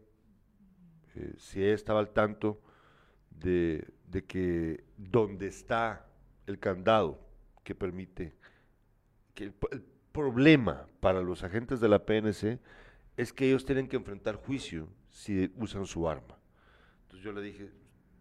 eh, 1.14 1.34
si 1.38 1.62
ella 1.62 1.74
estaba 1.74 2.00
al 2.00 2.10
tanto 2.10 2.60
de, 3.30 3.86
que 4.26 4.84
dónde 4.96 5.46
está 5.46 6.06
el 6.46 6.58
candado 6.58 7.20
que 7.64 7.74
permite, 7.74 8.34
que 9.34 9.44
el, 9.44 9.54
el 9.70 9.84
problema 10.12 10.86
para 11.00 11.22
los 11.22 11.44
agentes 11.44 11.80
de 11.80 11.88
la 11.88 12.04
PNC 12.04 12.58
es 13.16 13.32
que 13.32 13.46
ellos 13.46 13.64
tienen 13.64 13.88
que 13.88 13.96
enfrentar 13.96 14.36
juicio 14.36 14.88
si 15.10 15.52
usan 15.56 15.86
su 15.86 16.08
arma. 16.08 16.38
Entonces 17.02 17.24
yo 17.24 17.32
le 17.32 17.42
dije, 17.42 17.70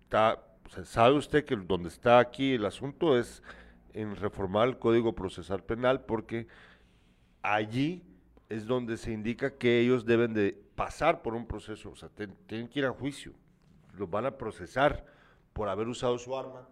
sabe 0.09 1.15
usted 1.15 1.45
que 1.45 1.55
donde 1.55 1.89
está 1.89 2.19
aquí 2.19 2.53
el 2.53 2.65
asunto 2.65 3.17
es 3.17 3.41
en 3.93 4.15
reformar 4.15 4.67
el 4.67 4.77
Código 4.77 5.13
Procesal 5.13 5.63
Penal 5.63 6.05
porque 6.05 6.47
allí 7.41 8.03
es 8.49 8.65
donde 8.65 8.97
se 8.97 9.11
indica 9.11 9.57
que 9.57 9.79
ellos 9.79 10.05
deben 10.05 10.33
de 10.33 10.61
pasar 10.75 11.21
por 11.21 11.33
un 11.33 11.47
proceso, 11.47 11.91
o 11.91 11.95
sea, 11.95 12.09
tienen 12.09 12.67
que 12.67 12.79
ir 12.79 12.85
a 12.85 12.91
juicio, 12.91 13.33
los 13.93 14.09
van 14.09 14.25
a 14.25 14.37
procesar 14.37 15.05
por 15.53 15.67
haber 15.67 15.87
usado 15.87 16.17
su 16.17 16.37
arma, 16.37 16.67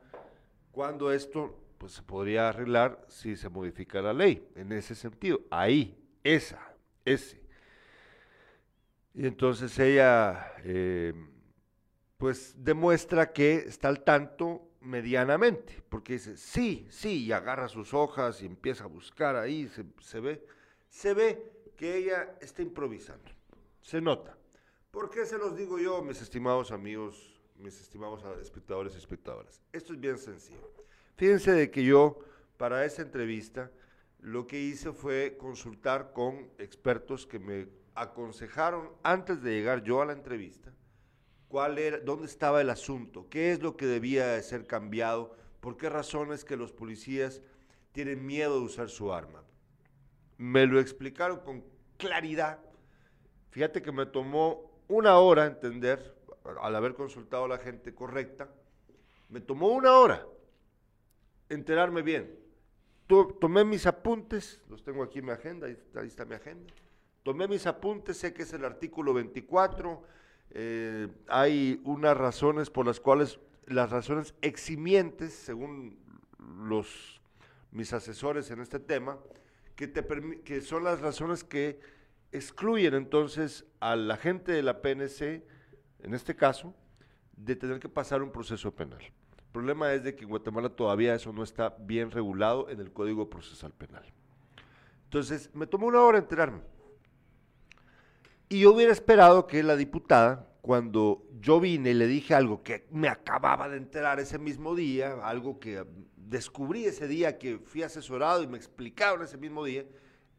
cuando 0.71 1.11
esto 1.11 1.59
pues 1.77 1.93
se 1.93 2.03
podría 2.03 2.49
arreglar 2.49 3.03
si 3.07 3.35
se 3.35 3.49
modifica 3.49 4.01
la 4.01 4.13
ley, 4.13 4.47
en 4.55 4.71
ese 4.71 4.95
sentido. 4.95 5.41
Ahí, 5.49 5.97
esa, 6.23 6.59
ese. 7.03 7.41
Y 9.13 9.25
entonces 9.25 9.77
ella, 9.79 10.53
eh, 10.63 11.13
pues 12.17 12.55
demuestra 12.57 13.33
que 13.33 13.55
está 13.55 13.89
al 13.89 14.03
tanto 14.03 14.69
medianamente, 14.81 15.83
porque 15.89 16.13
dice, 16.13 16.37
sí, 16.37 16.87
sí, 16.89 17.25
y 17.25 17.31
agarra 17.31 17.67
sus 17.67 17.93
hojas 17.93 18.41
y 18.41 18.45
empieza 18.45 18.83
a 18.85 18.87
buscar 18.87 19.35
ahí, 19.35 19.69
se, 19.99 20.19
ve, 20.19 20.45
se 20.89 21.13
ve 21.13 21.51
que 21.75 21.97
ella 21.97 22.37
está 22.39 22.61
improvisando, 22.61 23.31
se 23.81 23.99
nota. 23.99 24.37
¿Por 24.91 25.09
qué 25.09 25.25
se 25.25 25.37
los 25.37 25.57
digo 25.57 25.79
yo, 25.79 26.01
mis 26.01 26.21
estimados 26.21 26.71
amigos, 26.71 27.41
mis 27.57 27.79
estimados 27.81 28.23
espectadores 28.41 28.93
y 28.95 28.97
espectadoras? 28.97 29.61
Esto 29.73 29.93
es 29.93 29.99
bien 29.99 30.17
sencillo. 30.17 30.71
Fíjense 31.17 31.51
de 31.51 31.71
que 31.71 31.83
yo, 31.83 32.19
para 32.57 32.85
esa 32.85 33.01
entrevista, 33.01 33.71
lo 34.19 34.47
que 34.47 34.59
hice 34.59 34.91
fue 34.93 35.35
consultar 35.37 36.13
con 36.13 36.49
expertos 36.57 37.25
que 37.25 37.39
me 37.39 37.67
aconsejaron 37.93 38.91
antes 39.03 39.41
de 39.41 39.51
llegar 39.51 39.83
yo 39.83 40.01
a 40.01 40.05
la 40.05 40.13
entrevista, 40.13 40.73
cuál 41.47 41.77
era, 41.77 41.99
dónde 41.99 42.27
estaba 42.27 42.61
el 42.61 42.69
asunto, 42.69 43.27
qué 43.29 43.51
es 43.51 43.61
lo 43.61 43.77
que 43.77 43.85
debía 43.85 44.27
de 44.27 44.43
ser 44.43 44.67
cambiado, 44.67 45.35
por 45.61 45.77
qué 45.77 45.89
razones 45.89 46.45
que 46.45 46.57
los 46.57 46.71
policías 46.71 47.41
tienen 47.91 48.25
miedo 48.25 48.59
de 48.59 48.65
usar 48.65 48.89
su 48.89 49.13
arma. 49.13 49.43
Me 50.37 50.65
lo 50.65 50.79
explicaron 50.79 51.39
con 51.39 51.63
claridad. 51.97 52.59
Fíjate 53.51 53.81
que 53.81 53.91
me 53.91 54.05
tomó 54.05 54.71
una 54.87 55.17
hora 55.17 55.45
entender, 55.45 56.15
al 56.61 56.75
haber 56.75 56.93
consultado 56.93 57.45
a 57.45 57.47
la 57.47 57.57
gente 57.57 57.95
correcta, 57.95 58.49
me 59.29 59.41
tomó 59.41 59.69
una 59.69 59.97
hora 59.97 60.25
enterarme 61.49 62.01
bien. 62.01 62.39
tomé 63.07 63.63
mis 63.63 63.85
apuntes, 63.85 64.61
los 64.69 64.83
tengo 64.83 65.03
aquí 65.03 65.19
en 65.19 65.25
mi 65.25 65.31
agenda, 65.31 65.67
ahí 65.67 66.07
está, 66.07 66.25
mi 66.25 66.35
agenda. 66.35 66.73
Tomé 67.23 67.47
mis 67.47 67.65
apuntes, 67.65 68.17
sé 68.17 68.33
que 68.33 68.43
es 68.43 68.53
el 68.53 68.65
artículo 68.65 69.13
24, 69.13 70.03
eh, 70.51 71.07
hay 71.27 71.81
unas 71.83 72.17
razones 72.17 72.69
por 72.69 72.85
las 72.85 72.99
cuales, 72.99 73.39
las 73.67 73.89
razones 73.89 74.35
eximientes, 74.41 75.33
según 75.33 75.97
los, 76.67 77.21
mis 77.71 77.93
asesores 77.93 78.51
en 78.51 78.61
este 78.61 78.79
tema, 78.79 79.19
que, 79.75 79.87
te 79.87 80.05
que 80.43 80.61
son 80.61 80.83
las 80.83 81.01
razones 81.01 81.43
que 81.43 81.79
excluyen 82.31 82.93
entonces 82.93 83.65
a 83.79 83.95
la 83.95 84.17
gente 84.17 84.51
de 84.51 84.63
la 84.63 84.81
PNC, 84.81 85.43
en 86.03 86.13
este 86.13 86.35
caso, 86.35 86.73
de 87.35 87.55
tener 87.55 87.79
que 87.79 87.89
pasar 87.89 88.21
un 88.21 88.31
proceso 88.31 88.73
penal 88.73 89.01
problema 89.55 89.93
es 89.93 90.03
de 90.03 90.13
que 90.13 90.25
en 90.25 90.29
Guatemala 90.29 90.67
todavía 90.67 91.15
eso 91.15 91.31
no 91.31 91.41
está 91.41 91.73
bien 91.79 92.11
regulado 92.11 92.69
en 92.69 92.81
el 92.81 92.91
Código 92.91 93.29
Procesal 93.29 93.71
Penal. 93.71 94.03
Entonces, 95.05 95.49
me 95.53 95.65
tomó 95.65 95.87
una 95.87 96.01
hora 96.01 96.17
enterarme. 96.17 96.59
Y 98.49 98.59
yo 98.59 98.73
hubiera 98.73 98.91
esperado 98.91 99.47
que 99.47 99.63
la 99.63 99.75
diputada, 99.75 100.47
cuando 100.61 101.23
yo 101.39 101.59
vine 101.59 101.91
y 101.91 101.93
le 101.93 102.07
dije 102.07 102.33
algo 102.33 102.63
que 102.63 102.87
me 102.91 103.07
acababa 103.07 103.69
de 103.69 103.77
enterar 103.77 104.19
ese 104.19 104.37
mismo 104.37 104.75
día, 104.75 105.15
algo 105.23 105.59
que 105.59 105.85
descubrí 106.15 106.85
ese 106.85 107.07
día 107.07 107.37
que 107.37 107.59
fui 107.59 107.83
asesorado 107.83 108.43
y 108.43 108.47
me 108.47 108.57
explicaron 108.57 109.23
ese 109.23 109.37
mismo 109.37 109.63
día, 109.63 109.85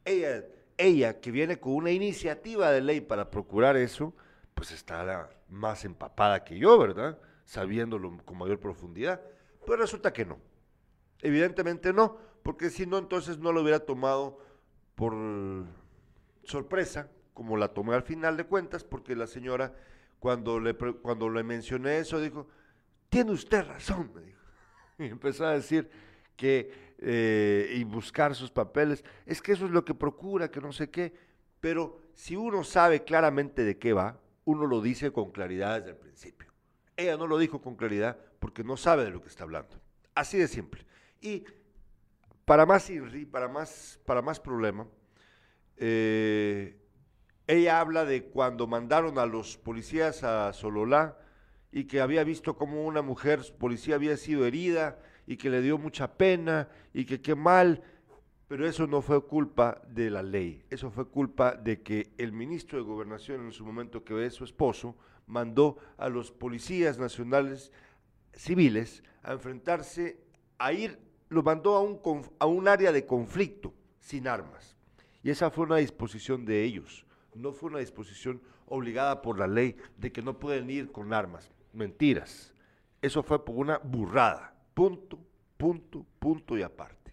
ella, 0.04 0.44
ella 0.76 1.20
que 1.20 1.30
viene 1.30 1.58
con 1.58 1.74
una 1.74 1.90
iniciativa 1.90 2.70
de 2.70 2.80
ley 2.80 3.00
para 3.00 3.30
procurar 3.30 3.76
eso, 3.76 4.14
pues 4.54 4.70
está 4.72 5.30
más 5.48 5.84
empapada 5.84 6.44
que 6.44 6.58
yo, 6.58 6.78
¿verdad? 6.78 7.18
sabiéndolo 7.46 8.18
con 8.24 8.36
mayor 8.36 8.60
profundidad. 8.60 9.20
Pues 9.64 9.78
resulta 9.78 10.12
que 10.12 10.26
no. 10.26 10.38
Evidentemente 11.22 11.92
no, 11.92 12.18
porque 12.42 12.68
si 12.68 12.86
no, 12.86 12.98
entonces 12.98 13.38
no 13.38 13.52
lo 13.52 13.62
hubiera 13.62 13.80
tomado 13.80 14.38
por 14.94 15.14
sorpresa, 16.44 17.08
como 17.36 17.58
la 17.58 17.68
tomé 17.68 17.94
al 17.94 18.02
final 18.02 18.34
de 18.38 18.44
cuentas, 18.44 18.82
porque 18.82 19.14
la 19.14 19.26
señora, 19.26 19.74
cuando 20.18 20.58
le, 20.58 20.74
cuando 20.74 21.28
le 21.28 21.42
mencioné 21.42 21.98
eso, 21.98 22.18
dijo, 22.18 22.48
tiene 23.10 23.30
usted 23.30 23.62
razón, 23.66 24.10
me 24.14 24.22
dijo. 24.22 24.40
Y 24.98 25.04
empezó 25.04 25.44
a 25.44 25.52
decir 25.52 25.90
que, 26.34 26.94
eh, 26.96 27.74
y 27.76 27.84
buscar 27.84 28.34
sus 28.34 28.50
papeles, 28.50 29.04
es 29.26 29.42
que 29.42 29.52
eso 29.52 29.66
es 29.66 29.70
lo 29.70 29.84
que 29.84 29.92
procura, 29.92 30.50
que 30.50 30.62
no 30.62 30.72
sé 30.72 30.88
qué, 30.88 31.12
pero 31.60 32.00
si 32.14 32.36
uno 32.36 32.64
sabe 32.64 33.04
claramente 33.04 33.64
de 33.64 33.76
qué 33.76 33.92
va, 33.92 34.18
uno 34.46 34.66
lo 34.66 34.80
dice 34.80 35.12
con 35.12 35.30
claridad 35.30 35.80
desde 35.80 35.90
el 35.90 35.98
principio. 35.98 36.50
Ella 36.96 37.18
no 37.18 37.26
lo 37.26 37.36
dijo 37.36 37.60
con 37.60 37.76
claridad 37.76 38.16
porque 38.38 38.64
no 38.64 38.78
sabe 38.78 39.04
de 39.04 39.10
lo 39.10 39.20
que 39.20 39.28
está 39.28 39.44
hablando. 39.44 39.78
Así 40.14 40.38
de 40.38 40.48
simple. 40.48 40.86
Y 41.20 41.44
para 42.46 42.64
más 42.64 42.90
para 43.30 43.48
más, 43.48 44.00
para 44.06 44.22
más 44.22 44.40
problema, 44.40 44.88
eh, 45.76 46.85
ella 47.46 47.80
habla 47.80 48.04
de 48.04 48.24
cuando 48.24 48.66
mandaron 48.66 49.18
a 49.18 49.26
los 49.26 49.56
policías 49.56 50.24
a 50.24 50.52
Sololá 50.52 51.18
y 51.70 51.84
que 51.84 52.00
había 52.00 52.24
visto 52.24 52.56
como 52.56 52.84
una 52.84 53.02
mujer 53.02 53.40
policía 53.58 53.94
había 53.94 54.16
sido 54.16 54.46
herida 54.46 54.98
y 55.26 55.36
que 55.36 55.50
le 55.50 55.62
dio 55.62 55.78
mucha 55.78 56.16
pena 56.16 56.68
y 56.92 57.04
que 57.04 57.20
qué 57.20 57.34
mal, 57.34 57.82
pero 58.48 58.66
eso 58.66 58.86
no 58.86 59.02
fue 59.02 59.24
culpa 59.26 59.80
de 59.88 60.10
la 60.10 60.22
ley, 60.22 60.64
eso 60.70 60.90
fue 60.90 61.08
culpa 61.08 61.54
de 61.54 61.82
que 61.82 62.12
el 62.18 62.32
ministro 62.32 62.78
de 62.78 62.84
Gobernación 62.84 63.44
en 63.44 63.52
su 63.52 63.64
momento 63.64 64.04
que 64.04 64.24
es 64.24 64.34
su 64.34 64.44
esposo 64.44 64.96
mandó 65.26 65.78
a 65.98 66.08
los 66.08 66.30
policías 66.30 66.98
nacionales 66.98 67.72
civiles 68.32 69.02
a 69.22 69.32
enfrentarse, 69.32 70.20
a 70.58 70.72
ir, 70.72 70.98
lo 71.28 71.42
mandó 71.42 71.74
a 71.74 71.80
un, 71.80 72.00
a 72.38 72.46
un 72.46 72.68
área 72.68 72.92
de 72.92 73.06
conflicto 73.06 73.74
sin 73.98 74.28
armas. 74.28 74.76
Y 75.22 75.30
esa 75.30 75.50
fue 75.50 75.64
una 75.64 75.76
disposición 75.76 76.44
de 76.44 76.62
ellos, 76.62 77.05
no 77.36 77.52
fue 77.52 77.70
una 77.70 77.78
disposición 77.78 78.40
obligada 78.66 79.22
por 79.22 79.38
la 79.38 79.46
ley 79.46 79.76
de 79.96 80.12
que 80.12 80.22
no 80.22 80.38
pueden 80.38 80.70
ir 80.70 80.90
con 80.90 81.12
armas. 81.12 81.50
Mentiras. 81.72 82.52
Eso 83.00 83.22
fue 83.22 83.44
por 83.44 83.56
una 83.56 83.78
burrada. 83.78 84.54
Punto, 84.74 85.18
punto, 85.56 86.04
punto 86.18 86.56
y 86.56 86.62
aparte. 86.62 87.12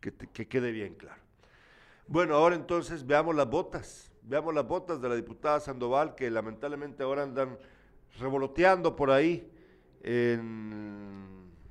Que, 0.00 0.12
que 0.12 0.46
quede 0.46 0.70
bien 0.72 0.94
claro. 0.94 1.20
Bueno, 2.06 2.36
ahora 2.36 2.54
entonces 2.54 3.06
veamos 3.06 3.34
las 3.34 3.48
botas. 3.48 4.10
Veamos 4.22 4.54
las 4.54 4.66
botas 4.66 5.00
de 5.00 5.08
la 5.08 5.14
diputada 5.14 5.60
Sandoval, 5.60 6.14
que 6.14 6.30
lamentablemente 6.30 7.02
ahora 7.02 7.22
andan 7.22 7.58
revoloteando 8.18 8.94
por 8.96 9.10
ahí. 9.10 9.50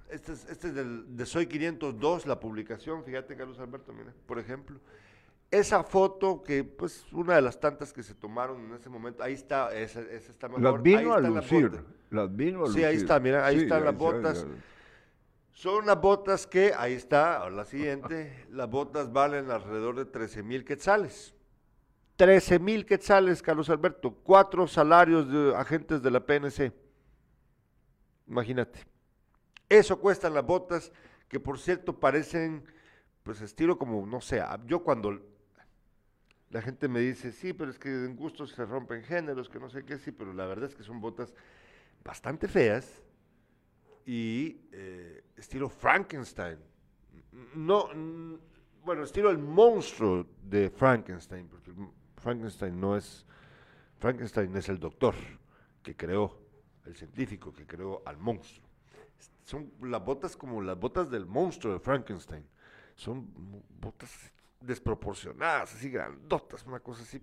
este 0.09 0.31
es, 0.31 0.45
este 0.49 0.71
del, 0.71 1.15
de 1.15 1.25
Soy 1.25 1.47
502, 1.47 2.25
la 2.25 2.39
publicación, 2.39 3.03
fíjate 3.03 3.35
Carlos 3.35 3.59
Alberto, 3.59 3.93
mira, 3.93 4.13
por 4.25 4.39
ejemplo. 4.39 4.79
Esa 5.49 5.83
foto 5.83 6.43
que, 6.43 6.63
pues, 6.65 7.05
una 7.13 7.35
de 7.35 7.41
las 7.41 7.59
tantas 7.59 7.93
que 7.93 8.03
se 8.03 8.13
tomaron 8.13 8.65
en 8.65 8.73
ese 8.73 8.89
momento, 8.89 9.23
ahí 9.23 9.33
está, 9.33 9.73
esa, 9.73 10.01
está 10.01 10.49
mejor. 10.49 10.63
Las 10.63 10.81
vino 10.81 11.13
a 11.13 11.21
lucir, 11.21 11.71
las 12.09 12.35
vino 12.35 12.59
a 12.59 12.61
lucir. 12.67 12.81
Sí, 12.81 12.83
ahí 12.83 12.97
está, 12.97 13.19
mira, 13.19 13.45
ahí 13.45 13.59
están 13.59 13.85
las 13.85 13.95
botas. 13.95 14.45
Son 15.51 15.83
unas 15.83 15.99
botas 15.99 16.45
que, 16.45 16.73
ahí 16.77 16.93
está, 16.93 17.49
la 17.49 17.63
siguiente, 17.65 18.45
las 18.51 18.69
botas 18.69 19.11
valen 19.11 19.49
alrededor 19.49 19.95
de 19.95 20.05
13 20.05 20.43
mil 20.43 20.65
quetzales. 20.65 21.33
13 22.17 22.59
mil 22.59 22.85
quetzales, 22.85 23.41
Carlos 23.41 23.69
Alberto, 23.69 24.11
cuatro 24.23 24.67
salarios 24.67 25.31
de 25.31 25.55
agentes 25.55 26.01
de 26.01 26.11
la 26.11 26.19
PNC. 26.19 26.73
Imagínate. 28.27 28.85
Eso 29.69 29.99
cuestan 29.99 30.33
las 30.33 30.45
botas, 30.45 30.91
que 31.29 31.39
por 31.39 31.57
cierto 31.59 31.99
parecen, 31.99 32.65
pues 33.23 33.41
estilo 33.41 33.77
como, 33.77 34.05
no 34.05 34.19
sé, 34.19 34.43
yo 34.65 34.83
cuando 34.83 35.19
la 36.49 36.61
gente 36.61 36.87
me 36.87 36.99
dice, 36.99 37.31
sí, 37.31 37.53
pero 37.53 37.71
es 37.71 37.77
que 37.77 37.89
en 37.89 38.15
gustos 38.15 38.51
se 38.51 38.65
rompen 38.65 39.03
géneros, 39.03 39.49
que 39.49 39.59
no 39.59 39.69
sé 39.69 39.83
qué, 39.83 39.97
sí, 39.97 40.11
pero 40.11 40.33
la 40.33 40.45
verdad 40.45 40.69
es 40.69 40.75
que 40.75 40.83
son 40.83 41.01
botas 41.01 41.33
bastante 42.03 42.47
feas 42.47 43.03
y 44.05 44.61
eh, 44.71 45.23
estilo 45.35 45.67
Frankenstein. 45.67 46.57
No, 47.55 47.89
bueno, 48.83 49.03
estilo 49.03 49.29
el 49.29 49.37
monstruo 49.37 50.25
de 50.41 50.69
Frankenstein, 50.69 51.47
porque 51.49 51.71
Frankenstein 52.15 52.79
no 52.79 52.95
es, 52.95 53.25
Frankenstein 53.99 54.55
es 54.55 54.69
el 54.69 54.79
doctor 54.79 55.15
que 55.83 55.95
creó, 55.95 56.39
el 56.85 56.95
científico 56.95 57.51
que 57.51 57.67
creó 57.67 58.01
al 58.05 58.17
monstruo. 58.17 58.65
Son 59.43 59.71
las 59.81 60.03
botas 60.03 60.37
como 60.37 60.61
las 60.61 60.79
botas 60.79 61.09
del 61.09 61.25
monstruo 61.25 61.73
de 61.73 61.79
Frankenstein. 61.79 62.45
Son 62.95 63.29
botas 63.79 64.31
desproporcionadas, 64.59 65.75
así 65.75 65.89
grandotas, 65.89 66.65
una 66.65 66.79
cosa 66.79 67.03
así. 67.03 67.21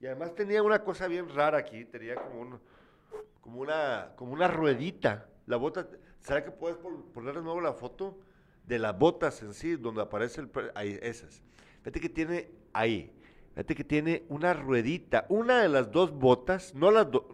Y 0.00 0.06
además 0.06 0.34
tenía 0.34 0.62
una 0.62 0.82
cosa 0.82 1.06
bien 1.08 1.28
rara 1.28 1.58
aquí, 1.58 1.84
tenía 1.84 2.14
como, 2.14 3.60
una, 3.60 4.12
como 4.16 4.32
una 4.32 4.48
ruedita. 4.48 5.28
La 5.46 5.56
bota, 5.56 5.86
¿será 6.20 6.44
que 6.44 6.50
puedes 6.50 6.78
poner 6.78 7.34
de 7.34 7.42
nuevo 7.42 7.60
la 7.60 7.72
foto 7.72 8.18
de 8.66 8.78
las 8.78 8.98
botas 8.98 9.42
en 9.42 9.52
sí, 9.52 9.76
donde 9.76 10.02
aparece 10.02 10.40
el... 10.40 10.50
Ahí, 10.74 10.98
esas. 11.02 11.42
Fíjate 11.82 12.00
que 12.00 12.08
tiene 12.08 12.50
ahí, 12.72 13.12
Fíjate 13.50 13.74
que 13.74 13.84
tiene 13.84 14.24
una 14.28 14.54
ruedita, 14.54 15.26
una 15.28 15.60
de 15.60 15.68
las 15.68 15.90
dos 15.90 16.12
botas, 16.12 16.74
no 16.74 16.90
las 16.90 17.10
dos, 17.10 17.24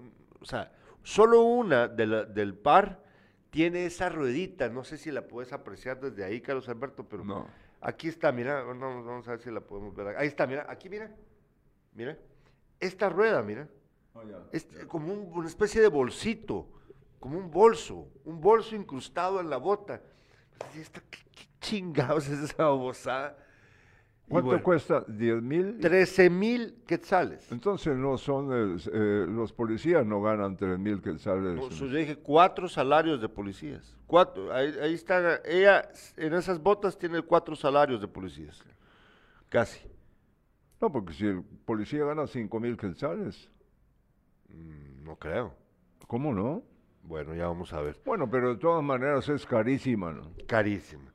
o 0.41 0.45
sea, 0.45 0.73
solo 1.03 1.43
una 1.43 1.89
del 1.89 2.55
par 2.55 3.03
tiene 3.51 3.87
esa 3.87 4.09
ruedita, 4.09 4.69
no 4.69 4.83
sé 4.83 4.97
si 4.97 5.11
la 5.11 5.29
puedes 5.29 5.53
apreciar 5.53 6.01
desde 6.01 6.25
ahí, 6.25 6.41
Carlos 6.41 6.69
Alberto, 6.69 7.05
pero 7.09 7.25
No. 7.25 7.47
Aquí 7.87 8.09
está, 8.09 8.33
mira, 8.33 8.63
vamos 8.65 9.29
a 9.29 9.31
ver 9.33 9.41
si 9.41 9.51
la 9.51 9.61
podemos 9.61 9.95
ver. 9.95 10.17
Ahí 10.17 10.27
está, 10.27 10.47
mira, 10.47 10.67
aquí 10.69 10.89
mira, 10.89 11.09
mira, 11.95 12.19
esta 12.81 13.09
rueda, 13.09 13.43
mira, 13.43 13.69
es 14.53 14.67
como 14.89 15.13
un- 15.13 15.31
una 15.33 15.47
especie 15.47 15.81
de 15.81 15.89
bolsito, 15.89 16.69
como 17.21 17.39
un 17.39 17.51
bolso, 17.51 18.09
un 18.25 18.41
bolso 18.41 18.75
incrustado 18.75 19.41
en 19.41 19.49
la 19.49 19.57
bota. 19.59 20.01
Pues, 20.59 20.77
¿y 20.77 20.81
esta 20.81 21.01
¿Qué, 21.11 21.19
qué 21.35 21.47
chingados 21.61 22.27
es 22.29 22.41
esa 22.51 22.65
babosada? 22.65 23.39
¿Cuánto 24.29 24.47
bueno, 24.49 24.63
cuesta? 24.63 25.07
¿10 25.07 25.41
mil? 25.41 25.79
13 25.79 26.31
mil 26.31 26.83
quetzales. 26.87 27.51
Entonces 27.53 27.97
no 27.97 28.19
son, 28.19 28.51
eh, 28.53 29.27
los 29.29 29.53
policías 29.53 30.05
no 30.05 30.21
ganan 30.21 30.57
3 30.57 30.79
mil 30.79 31.01
quetzales. 31.01 31.55
No, 31.55 31.69
yo 31.71 31.87
dije 31.89 32.17
cuatro 32.17 32.69
salarios 32.69 33.21
de 33.21 33.29
policías. 33.29 33.97
Cuatro, 34.07 34.53
ahí, 34.53 34.75
ahí 34.83 34.95
está, 34.95 35.41
ella 35.45 35.89
en 36.17 36.35
esas 36.35 36.61
botas 36.61 36.99
tiene 36.99 37.23
cuatro 37.23 37.55
salarios 37.55 38.01
de 38.01 38.09
policías. 38.09 38.63
Casi. 39.49 39.81
No, 40.81 40.91
porque 40.91 41.13
si 41.13 41.27
el 41.27 41.43
policía 41.65 42.05
gana 42.05 42.27
5 42.27 42.61
mil 42.61 42.77
quetzales, 42.77 43.49
Mm, 44.49 45.05
No 45.05 45.17
creo. 45.17 45.55
¿cómo 46.07 46.33
no? 46.33 46.63
Bueno, 47.03 47.35
ya 47.35 47.47
vamos 47.47 47.73
a 47.73 47.81
ver. 47.81 48.01
Bueno, 48.05 48.29
pero 48.31 48.51
de 48.55 48.61
todas 48.61 48.83
maneras 48.83 49.29
es 49.29 49.45
carísima, 49.47 50.13
¿no? 50.13 50.31
Carísima. 50.47 51.13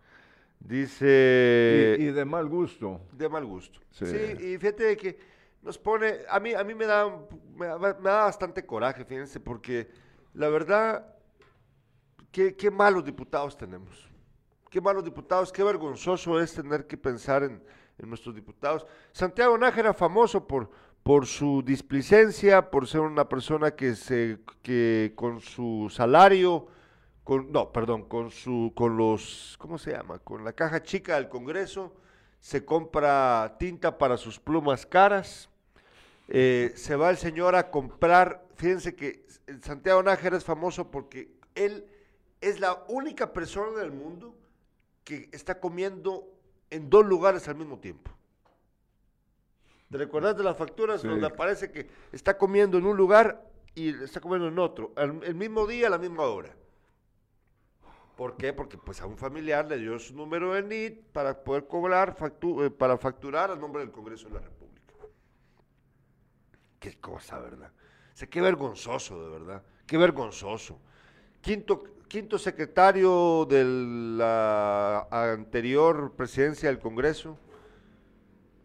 Dice... 0.63 1.97
y, 1.99 2.03
y 2.03 2.11
de 2.11 2.25
mal 2.25 2.47
gusto. 2.47 3.01
de 3.11 3.27
mal 3.29 3.45
gusto. 3.45 3.79
Sí. 3.91 4.05
Sí. 4.05 4.45
y 4.53 4.57
fíjate 4.57 4.95
que 4.95 5.17
nos 5.61 5.77
pone, 5.77 6.19
a 6.29 6.39
mí, 6.39 6.53
a 6.53 6.63
mí 6.63 6.73
me 6.73 6.85
da, 6.85 7.05
un- 7.05 7.25
me, 7.55 7.65
da- 7.67 7.77
me 7.77 8.09
da 8.09 8.23
bastante 8.25 8.65
coraje, 8.65 9.03
fíjense, 9.05 9.39
porque 9.39 9.89
la 10.33 10.49
verdad, 10.49 11.05
qué, 12.31 12.55
qué 12.55 12.71
malos 12.71 13.03
diputados 13.05 13.57
tenemos. 13.57 14.07
Qué 14.69 14.79
malos 14.79 15.03
diputados, 15.03 15.51
qué 15.51 15.63
vergonzoso 15.63 16.39
es 16.39 16.53
tener 16.53 16.87
que 16.87 16.95
pensar 16.95 17.43
en, 17.43 17.61
en 17.97 18.07
nuestros 18.09 18.33
diputados. 18.33 18.85
Santiago 19.11 19.57
Nájera, 19.57 19.93
famoso 19.93 20.47
por, 20.47 20.71
por 21.03 21.25
su 21.25 21.61
displicencia, 21.61 22.71
por 22.71 22.87
ser 22.87 23.01
una 23.01 23.27
persona 23.27 23.71
que, 23.71 23.95
se, 23.95 24.39
que 24.61 25.11
con 25.15 25.41
su 25.41 25.89
salario, 25.93 26.67
con, 27.31 27.49
no, 27.49 27.71
perdón, 27.71 28.03
con, 28.09 28.29
su, 28.29 28.73
con 28.75 28.97
los, 28.97 29.55
¿cómo 29.57 29.77
se 29.77 29.91
llama? 29.93 30.19
Con 30.19 30.43
la 30.43 30.51
caja 30.51 30.83
chica 30.83 31.15
del 31.15 31.29
Congreso, 31.29 31.95
se 32.41 32.65
compra 32.65 33.55
tinta 33.57 33.97
para 33.97 34.17
sus 34.17 34.37
plumas 34.37 34.85
caras, 34.85 35.49
eh, 36.27 36.73
se 36.75 36.97
va 36.97 37.09
el 37.09 37.15
señor 37.15 37.55
a 37.55 37.71
comprar, 37.71 38.43
fíjense 38.55 38.97
que 38.97 39.25
el 39.47 39.63
Santiago 39.63 40.03
Nájera 40.03 40.35
es 40.35 40.43
famoso 40.43 40.91
porque 40.91 41.31
él 41.55 41.85
es 42.41 42.59
la 42.59 42.83
única 42.89 43.31
persona 43.31 43.79
del 43.79 43.93
mundo 43.93 44.35
que 45.05 45.29
está 45.31 45.57
comiendo 45.61 46.27
en 46.69 46.89
dos 46.89 47.05
lugares 47.05 47.47
al 47.47 47.55
mismo 47.55 47.79
tiempo. 47.79 48.11
¿Te 49.89 49.97
recuerdas 49.97 50.35
de 50.35 50.43
las 50.43 50.57
facturas 50.57 50.99
Sí. 50.99 51.07
donde 51.07 51.27
aparece 51.27 51.71
que 51.71 51.87
está 52.11 52.37
comiendo 52.37 52.77
en 52.77 52.85
un 52.85 52.97
lugar 52.97 53.49
y 53.73 54.03
está 54.03 54.19
comiendo 54.19 54.49
en 54.49 54.59
otro, 54.59 54.91
al- 54.97 55.23
el 55.23 55.35
mismo 55.35 55.65
día, 55.65 55.87
a 55.87 55.91
la 55.91 55.97
misma 55.97 56.23
hora? 56.23 56.53
¿Por 58.21 58.37
qué? 58.37 58.53
Porque 58.53 58.77
pues 58.77 59.01
a 59.01 59.07
un 59.07 59.17
familiar 59.17 59.65
le 59.65 59.79
dio 59.79 59.97
su 59.97 60.13
número 60.13 60.53
de 60.53 60.61
NIT 60.61 61.07
para 61.11 61.43
poder 61.43 61.65
cobrar, 61.65 62.15
eh, 62.19 62.69
para 62.69 62.95
facturar 62.95 63.49
a 63.49 63.55
nombre 63.55 63.81
del 63.81 63.91
Congreso 63.91 64.27
de 64.27 64.35
la 64.35 64.41
República. 64.41 64.93
Qué 66.77 66.99
cosa, 66.99 67.39
¿verdad? 67.39 67.71
O 68.13 68.15
sea, 68.15 68.29
qué 68.29 68.39
vergonzoso, 68.39 69.23
de 69.23 69.27
verdad. 69.27 69.63
Qué 69.87 69.97
vergonzoso. 69.97 70.79
Quinto, 71.41 71.81
quinto 72.07 72.37
secretario 72.37 73.47
de 73.49 73.63
la 73.65 75.07
anterior 75.09 76.13
presidencia 76.15 76.69
del 76.69 76.77
Congreso, 76.77 77.39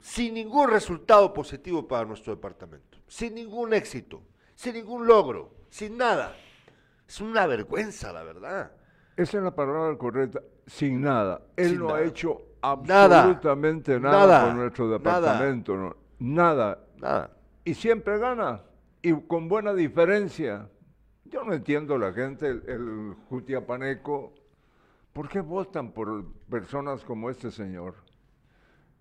sin 0.02 0.34
ningún 0.34 0.68
resultado 0.68 1.32
positivo 1.32 1.88
para 1.88 2.04
nuestro 2.04 2.34
departamento, 2.34 2.98
sin 3.08 3.34
ningún 3.34 3.72
éxito, 3.72 4.20
sin 4.54 4.74
ningún 4.74 5.06
logro, 5.06 5.54
sin 5.70 5.96
nada. 5.96 6.36
Es 7.08 7.22
una 7.22 7.46
vergüenza, 7.46 8.12
la 8.12 8.22
verdad. 8.22 8.70
Esa 9.16 9.38
es 9.38 9.44
la 9.44 9.54
palabra 9.54 9.96
correcta, 9.96 10.40
sin 10.66 11.00
nada. 11.00 11.40
Él 11.56 11.70
Sin 11.70 11.78
no 11.78 11.86
nada. 11.88 11.98
ha 11.98 12.02
hecho 12.02 12.42
absolutamente 12.60 13.98
nada, 14.00 14.18
Nada. 14.26 14.46
con 14.48 14.56
nuestro 14.58 14.84
Nada. 14.86 14.98
departamento. 14.98 15.76
no. 15.76 15.96
Nada. 16.18 16.78
Nada. 16.98 17.30
Y 17.64 17.74
siempre 17.74 18.18
gana. 18.18 18.62
Y 19.02 19.12
con 19.22 19.48
buena 19.48 19.72
diferencia. 19.74 20.68
Yo 21.24 21.44
no 21.44 21.52
entiendo 21.54 21.98
la 21.98 22.12
gente, 22.12 22.46
el, 22.48 22.62
el 22.68 23.14
jutiapaneco, 23.28 24.32
¿por 25.12 25.28
qué 25.28 25.40
votan 25.40 25.90
por 25.92 26.24
personas 26.48 27.04
como 27.04 27.30
este 27.30 27.50
señor? 27.50 27.94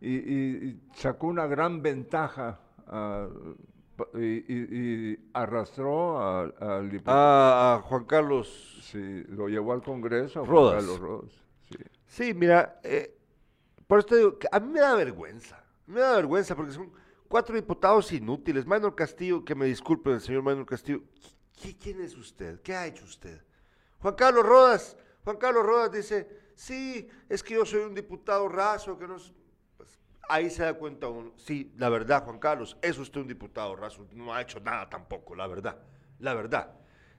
Y, 0.02 0.16
y- 0.16 0.66
y 0.68 0.82
sacó 0.96 1.28
una 1.28 1.46
gran 1.48 1.82
ventaja 1.82 2.60
pa- 2.86 3.28
y, 4.16 4.20
y- 4.54 4.68
y 5.14 5.30
arrastró 5.34 6.20
al 6.22 6.90
diputado. 6.90 7.18
A, 7.18 7.76
a 7.76 7.82
Juan 7.82 8.06
Carlos 8.06 8.80
Sí, 8.82 9.24
lo 9.30 9.48
llevó 9.48 9.74
al 9.74 9.82
Congreso. 9.82 10.40
a 10.42 10.44
Juan 10.46 10.52
Rodas. 10.56 10.76
Carlos 10.76 11.00
Rodas, 11.00 11.32
sí. 11.70 11.78
Sí, 12.06 12.34
mira, 12.34 12.80
eh, 12.84 13.18
por 13.88 14.00
esto 14.00 14.16
digo, 14.16 14.38
que 14.40 14.48
a 14.52 14.60
mí 14.60 14.68
me 14.72 14.80
da 14.80 14.96
vergüenza, 14.96 15.64
me 15.88 16.00
da 16.02 16.16
vergüenza 16.16 16.56
porque 16.56 16.72
son 16.72 16.92
cuatro 17.28 17.56
diputados 17.56 18.12
inútiles. 18.12 18.66
Manuel 18.66 18.96
Castillo, 18.96 19.44
que 19.44 19.56
me 19.56 19.66
disculpe 19.66 20.12
el 20.12 20.22
señor 20.22 20.44
Manuel 20.44 20.66
Castillo, 20.66 21.02
¿qui- 21.60 21.78
¿quién 21.80 22.02
es 22.02 22.16
usted? 22.16 22.62
¿Qué 22.62 22.76
ha 22.76 22.86
hecho 22.88 23.04
usted? 23.06 23.42
Juan 24.00 24.16
Carlos 24.16 24.46
Rodas, 24.46 24.98
Juan 25.24 25.38
Carlos 25.38 25.66
Rodas 25.66 25.92
dice, 25.92 26.30
sí, 26.54 27.08
es 27.28 27.42
que 27.44 27.56
yo 27.56 27.66
soy 27.66 27.82
un 27.82 27.96
diputado 27.96 28.48
raso, 28.48 28.98
que 28.98 29.08
no... 29.08 29.16
es-". 30.26 30.28
Pues, 30.28 30.38
ahí 30.38 30.50
se 30.50 30.64
da 30.64 30.74
cuenta 30.74 31.08
uno, 31.08 31.32
sí, 31.38 31.74
la 31.78 31.90
verdad, 31.90 32.24
Juan 32.24 32.40
Carlos, 32.40 32.78
es 32.82 32.98
usted 32.98 33.22
un 33.22 33.28
diputado 33.28 33.76
raso, 33.76 34.06
no 34.14 34.34
ha 34.34 34.42
hecho 34.42 34.60
nada 34.60 34.90
tampoco, 34.90 35.36
la 35.36 35.48
verdad, 35.48 35.78
la 36.20 36.34
verdad. 36.34 36.72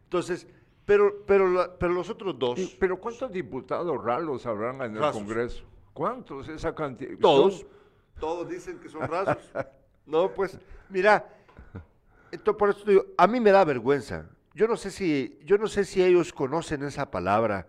Entonces, 0.04 0.46
pero, 0.84 1.24
pero, 1.26 1.48
la- 1.50 1.76
pero 1.78 1.92
los 1.92 2.08
otros 2.10 2.38
dos... 2.38 2.58
Y- 2.58 2.76
Pero 2.78 2.98
¿cuántos 3.00 3.32
diputados 3.32 4.02
raros 4.04 4.46
habrán 4.46 4.80
en 4.82 4.92
el 4.94 4.98
Rasos. 4.98 5.22
Congreso? 5.22 5.64
¿Cuántos? 5.92 6.48
Esa 6.48 6.74
cantidad. 6.74 7.18
Todos, 7.20 7.60
Son- 7.60 7.68
todos 8.20 8.48
dicen 8.48 8.78
que 8.78 8.88
son 8.88 9.02
rasos. 9.08 9.38
No, 10.06 10.32
pues, 10.32 10.56
mira, 10.88 11.26
esto 12.30 12.56
por 12.56 12.70
eso 12.70 12.84
digo, 12.84 13.06
a 13.18 13.26
mí 13.26 13.40
me 13.40 13.50
da 13.50 13.64
vergüenza. 13.64 14.28
Yo 14.54 14.68
no 14.68 14.76
sé 14.76 14.92
si, 14.92 15.36
yo 15.44 15.58
no 15.58 15.66
sé 15.66 15.84
si 15.84 16.00
ellos 16.00 16.32
conocen 16.32 16.84
esa 16.84 17.10
palabra. 17.10 17.66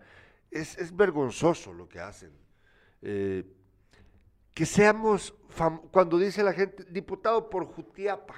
Es, 0.50 0.78
es 0.78 0.94
vergonzoso 0.94 1.72
lo 1.72 1.88
que 1.88 1.98
hacen. 1.98 2.30
Eh, 3.02 3.44
que 4.58 4.66
seamos, 4.66 5.32
cuando 5.92 6.18
dice 6.18 6.42
la 6.42 6.52
gente, 6.52 6.82
diputado 6.90 7.48
por 7.48 7.64
Jutiapa. 7.64 8.34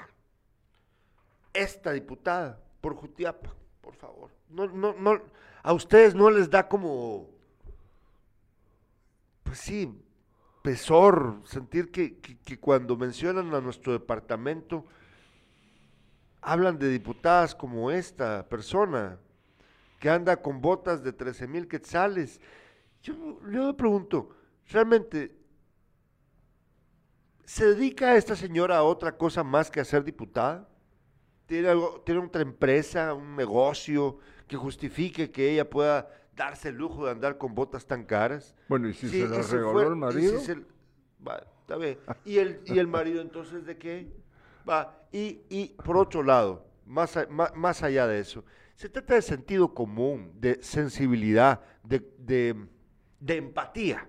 Esta 1.55 1.93
diputada, 1.93 2.61
por 2.83 2.95
Jutiapa, 2.95 3.55
por 3.81 3.95
favor. 3.95 4.31
No, 4.51 4.66
no, 4.66 4.93
no, 4.93 5.18
a 5.62 5.73
ustedes 5.73 6.14
no 6.14 6.31
les 6.31 6.51
da 6.51 6.68
como, 6.68 7.31
pues 9.45 9.61
sí, 9.61 9.99
pesor 10.62 11.41
sentir 11.45 11.91
que, 11.91 12.18
que- 12.18 12.37
que 12.37 12.61
cuando 12.61 12.99
mencionan 12.99 13.55
a 13.55 13.62
nuestro 13.62 13.95
departamento 13.95 14.85
hablan 16.43 16.79
de 16.79 16.91
diputadas 16.91 17.55
como 17.55 17.91
esta 17.91 18.47
persona 18.47 19.18
que 19.99 20.11
anda 20.11 20.37
con 20.43 20.61
botas 20.61 21.03
de 21.03 21.14
13 21.14 21.47
mil 21.49 21.66
quetzales. 21.66 22.43
Yo, 23.03 23.14
yo 23.51 23.68
me 23.68 23.73
pregunto, 23.73 24.29
¿realmente 24.68 25.39
se 27.51 27.67
dedica 27.75 28.15
esta 28.15 28.37
señora 28.37 28.77
a 28.77 28.85
otra 28.85 29.17
cosa 29.17 29.43
más 29.43 29.73
que 29.73 29.81
a 29.81 29.85
ser 29.85 30.05
diputada? 30.05 30.69
¿Tiene, 31.47 31.69
algo, 31.69 32.01
¿Tiene 32.07 32.21
otra 32.25 32.43
empresa, 32.43 33.13
un 33.13 33.35
negocio 33.35 34.19
que 34.47 34.57
justifique 34.57 35.33
que 35.33 35.51
ella 35.51 35.69
pueda 35.69 36.09
darse 36.37 36.69
el 36.69 36.77
lujo 36.77 37.07
de 37.07 37.11
andar 37.11 37.39
con 37.39 37.53
botas 37.53 37.85
tan 37.85 38.05
caras? 38.05 38.55
Bueno, 38.69 38.89
¿y 38.89 38.95
si 38.95 39.09
Sí, 39.09 39.19
se 39.23 39.29
la 39.29 39.43
regaló 39.43 39.73
fue- 39.73 39.83
el 39.83 39.91
y 39.95 39.95
si 39.95 39.97
marido? 39.99 40.39
se- 40.39 40.65
va. 41.27 41.45
¿Y 42.25 42.39
el, 42.39 42.61
¿Y 42.67 42.79
el 42.79 42.87
marido 42.87 43.21
entonces 43.21 43.67
de 43.67 43.77
qué? 43.77 44.13
Va, 44.69 44.97
y, 45.11 45.41
y 45.49 45.75
por 45.85 45.97
otro 45.97 46.23
lado, 46.23 46.65
más, 46.87 47.17
a- 47.17 47.27
ma- 47.29 47.51
más, 47.57 47.83
allá 47.83 48.07
de 48.07 48.21
eso, 48.21 48.45
se 48.77 48.89
trata 48.89 49.15
de 49.15 49.23
sentido 49.23 49.75
común, 49.75 50.33
de 50.37 50.63
sensibilidad, 50.63 51.61
de, 51.83 51.99
de- 52.17 52.55
de 53.19 53.37
empatía. 53.37 54.09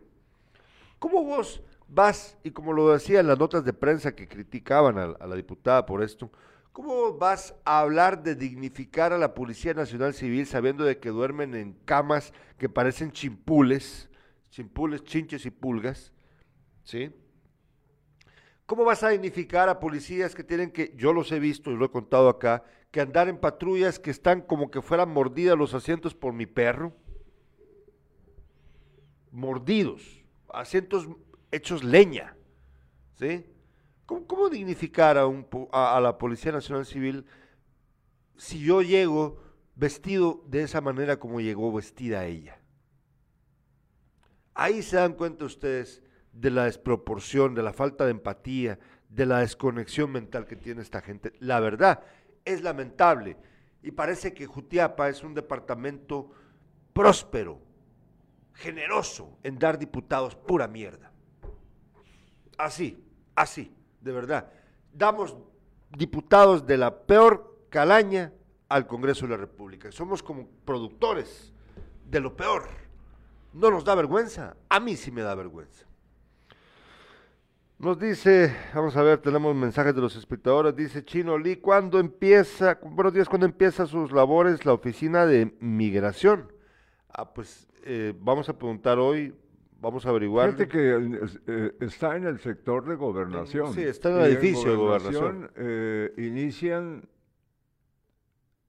¿Cómo 1.00 1.24
vos 1.24 1.64
vas, 1.92 2.38
y 2.44 2.52
como 2.52 2.74
lo 2.74 2.92
decían 2.92 3.28
las 3.28 3.38
notas 3.38 3.64
de 3.66 3.74
prensa 3.74 4.16
que 4.16 4.28
criticaban 4.28 4.98
a, 4.98 5.04
a 5.20 5.28
la 5.28 5.36
diputada 5.36 5.86
por 5.86 6.02
esto, 6.02 6.32
¿cómo 6.72 7.18
vas 7.18 7.54
a 7.66 7.80
hablar 7.80 8.24
de 8.24 8.36
dignificar 8.36 9.14
a 9.14 9.18
la 9.18 9.34
Policía 9.34 9.74
Nacional 9.74 10.14
Civil 10.14 10.46
sabiendo 10.46 10.86
de 10.86 11.00
que 11.00 11.10
duermen 11.10 11.54
en 11.54 11.74
camas 11.86 12.34
que 12.58 12.70
parecen 12.70 13.12
chimpules, 13.12 14.10
chimpules, 14.50 15.04
chinches 15.04 15.46
y 15.46 15.52
pulgas? 15.52 16.14
¿Sí? 16.84 17.12
¿Cómo 18.66 18.86
vas 18.86 19.04
a 19.04 19.10
dignificar 19.10 19.68
a 19.68 19.80
policías 19.80 20.34
que 20.34 20.46
tienen 20.46 20.72
que, 20.72 20.94
yo 20.96 21.12
los 21.12 21.32
he 21.32 21.40
visto 21.40 21.72
y 21.72 21.76
lo 21.76 21.86
he 21.86 21.92
contado 21.92 22.30
acá, 22.30 22.64
que 22.90 23.02
andar 23.02 23.28
en 23.28 23.38
patrullas 23.38 24.00
que 24.00 24.12
están 24.12 24.42
como 24.42 24.72
que 24.72 24.82
fueran 24.82 25.10
mordidas 25.10 25.58
los 25.58 25.74
asientos 25.74 26.16
por 26.16 26.34
mi 26.34 26.46
perro? 26.46 26.94
mordidos, 29.32 30.24
asientos 30.54 31.08
hechos 31.52 31.84
leña. 31.84 32.36
¿sí? 33.16 33.46
¿Cómo, 34.06 34.26
cómo 34.26 34.50
dignificar 34.50 35.18
a, 35.18 35.28
un, 35.28 35.48
a 35.72 36.00
la 36.00 36.18
Policía 36.18 36.52
Nacional 36.52 36.86
Civil 36.86 37.26
si 38.38 38.60
yo 38.60 38.82
llego 38.82 39.40
vestido 39.76 40.44
de 40.48 40.64
esa 40.64 40.82
manera 40.82 41.20
como 41.20 41.40
llegó 41.40 41.72
vestida 41.72 42.26
ella? 42.26 42.60
Ahí 44.54 44.82
se 44.82 44.98
dan 44.98 45.14
cuenta 45.14 45.46
ustedes 45.46 46.04
de 46.34 46.52
la 46.52 46.66
desproporción, 46.66 47.56
de 47.56 47.64
la 47.64 47.74
falta 47.74 48.06
de 48.06 48.12
empatía, 48.12 48.80
de 49.10 49.26
la 49.26 49.40
desconexión 49.40 50.12
mental 50.12 50.46
que 50.46 50.56
tiene 50.56 50.82
esta 50.82 51.02
gente. 51.02 51.34
La 51.40 51.60
verdad, 51.60 52.04
es 52.46 52.62
lamentable. 52.62 53.38
Y 53.84 53.92
parece 53.92 54.34
que 54.34 54.46
Jutiapa 54.46 55.10
es 55.10 55.24
un 55.24 55.34
departamento 55.34 56.32
próspero, 56.94 57.60
generoso 58.54 59.38
en 59.44 59.58
dar 59.58 59.80
diputados 59.80 60.36
pura 60.36 60.68
mierda. 60.68 61.11
Así, 62.58 63.04
así, 63.36 63.74
de 64.02 64.12
verdad. 64.12 64.52
Damos 64.94 65.36
diputados 65.98 66.66
de 66.66 66.78
la 66.78 66.96
peor 67.04 67.66
calaña 67.70 68.34
al 68.70 68.88
Congreso 68.88 69.26
de 69.26 69.32
la 69.32 69.38
República. 69.38 69.92
Somos 69.92 70.24
como 70.24 70.48
productores 70.66 71.54
de 72.10 72.20
lo 72.20 72.36
peor. 72.36 72.70
¿No 73.54 73.70
nos 73.70 73.84
da 73.84 73.96
vergüenza? 73.96 74.56
A 74.70 74.80
mí 74.80 74.96
sí 74.96 75.12
me 75.12 75.22
da 75.22 75.36
vergüenza. 75.36 75.86
Nos 77.82 77.98
dice, 77.98 78.56
vamos 78.76 78.96
a 78.96 79.02
ver, 79.02 79.18
tenemos 79.18 79.56
mensajes 79.56 79.96
de 79.96 80.02
los 80.02 80.16
espectadores, 80.16 80.76
dice 80.76 81.04
Chino 81.04 81.36
Lee, 81.40 81.56
¿cuándo 81.56 82.00
empieza, 82.00 82.78
buenos 82.84 83.12
días, 83.12 83.28
cuándo 83.28 83.48
empieza 83.48 83.88
sus 83.88 84.12
labores 84.12 84.66
la 84.68 84.74
oficina 84.74 85.26
de 85.26 85.56
migración? 85.60 86.54
Ah, 87.10 87.34
pues 87.34 87.68
eh, 87.84 88.14
vamos 88.20 88.48
a 88.50 88.58
preguntar 88.58 89.00
hoy, 89.00 89.34
vamos 89.82 90.06
a 90.06 90.10
averiguar. 90.10 90.54
Fíjate 90.54 90.68
que 90.70 91.20
eh, 91.48 91.72
está 91.82 92.16
en 92.16 92.26
el 92.28 92.40
sector 92.40 92.88
de 92.88 92.96
gobernación. 92.96 93.74
Sí, 93.74 93.82
está 93.82 94.10
en 94.12 94.18
el 94.18 94.32
edificio 94.38 94.72
de 94.72 94.78
gobernación. 94.78 95.52
eh, 95.56 96.14
inician, 96.18 97.04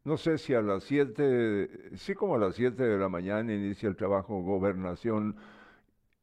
no 0.05 0.17
sé 0.17 0.39
si 0.39 0.55
a 0.55 0.63
las 0.63 0.83
7, 0.85 1.91
sí 1.97 2.15
como 2.15 2.35
a 2.35 2.39
las 2.39 2.57
7 2.57 2.83
de 2.83 2.99
la 2.99 3.09
mañana 3.09 3.55
inicia 3.55 3.89
el 3.89 3.97
trabajo 3.97 4.41
gobernación. 4.43 5.37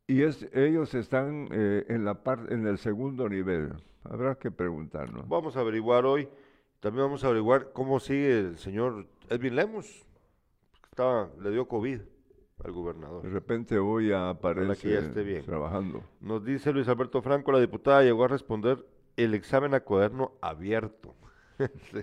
Y 0.07 0.23
es, 0.23 0.47
ellos 0.53 0.93
están 0.95 1.47
eh, 1.51 1.85
en, 1.87 2.03
la 2.03 2.15
par- 2.23 2.47
en 2.51 2.65
el 2.67 2.77
segundo 2.79 3.29
nivel. 3.29 3.73
Habrá 4.03 4.35
que 4.35 4.49
preguntarnos. 4.49 5.27
Vamos 5.29 5.55
a 5.55 5.59
averiguar 5.59 6.05
hoy, 6.05 6.27
también 6.79 7.05
vamos 7.05 7.23
a 7.23 7.27
averiguar 7.27 7.71
cómo 7.73 7.99
sigue 7.99 8.39
el 8.39 8.57
señor 8.57 9.05
Edwin 9.29 9.55
Lemus, 9.55 10.03
estaba, 10.89 11.29
le 11.39 11.51
dio 11.51 11.67
COVID 11.67 11.99
al 12.63 12.71
gobernador. 12.71 13.23
De 13.23 13.29
repente 13.29 13.79
hoy 13.79 14.11
aparece 14.11 14.81
que 14.81 14.93
ya 14.93 14.99
esté 14.99 15.23
bien. 15.23 15.43
trabajando. 15.45 16.03
Nos 16.19 16.43
dice 16.43 16.71
Luis 16.71 16.87
Alberto 16.87 17.21
Franco, 17.21 17.51
la 17.51 17.59
diputada 17.59 18.03
llegó 18.03 18.25
a 18.25 18.27
responder 18.27 18.85
el 19.17 19.33
examen 19.33 19.73
a 19.73 19.81
cuaderno 19.81 20.33
abierto. 20.41 21.15
Sí. 21.91 21.99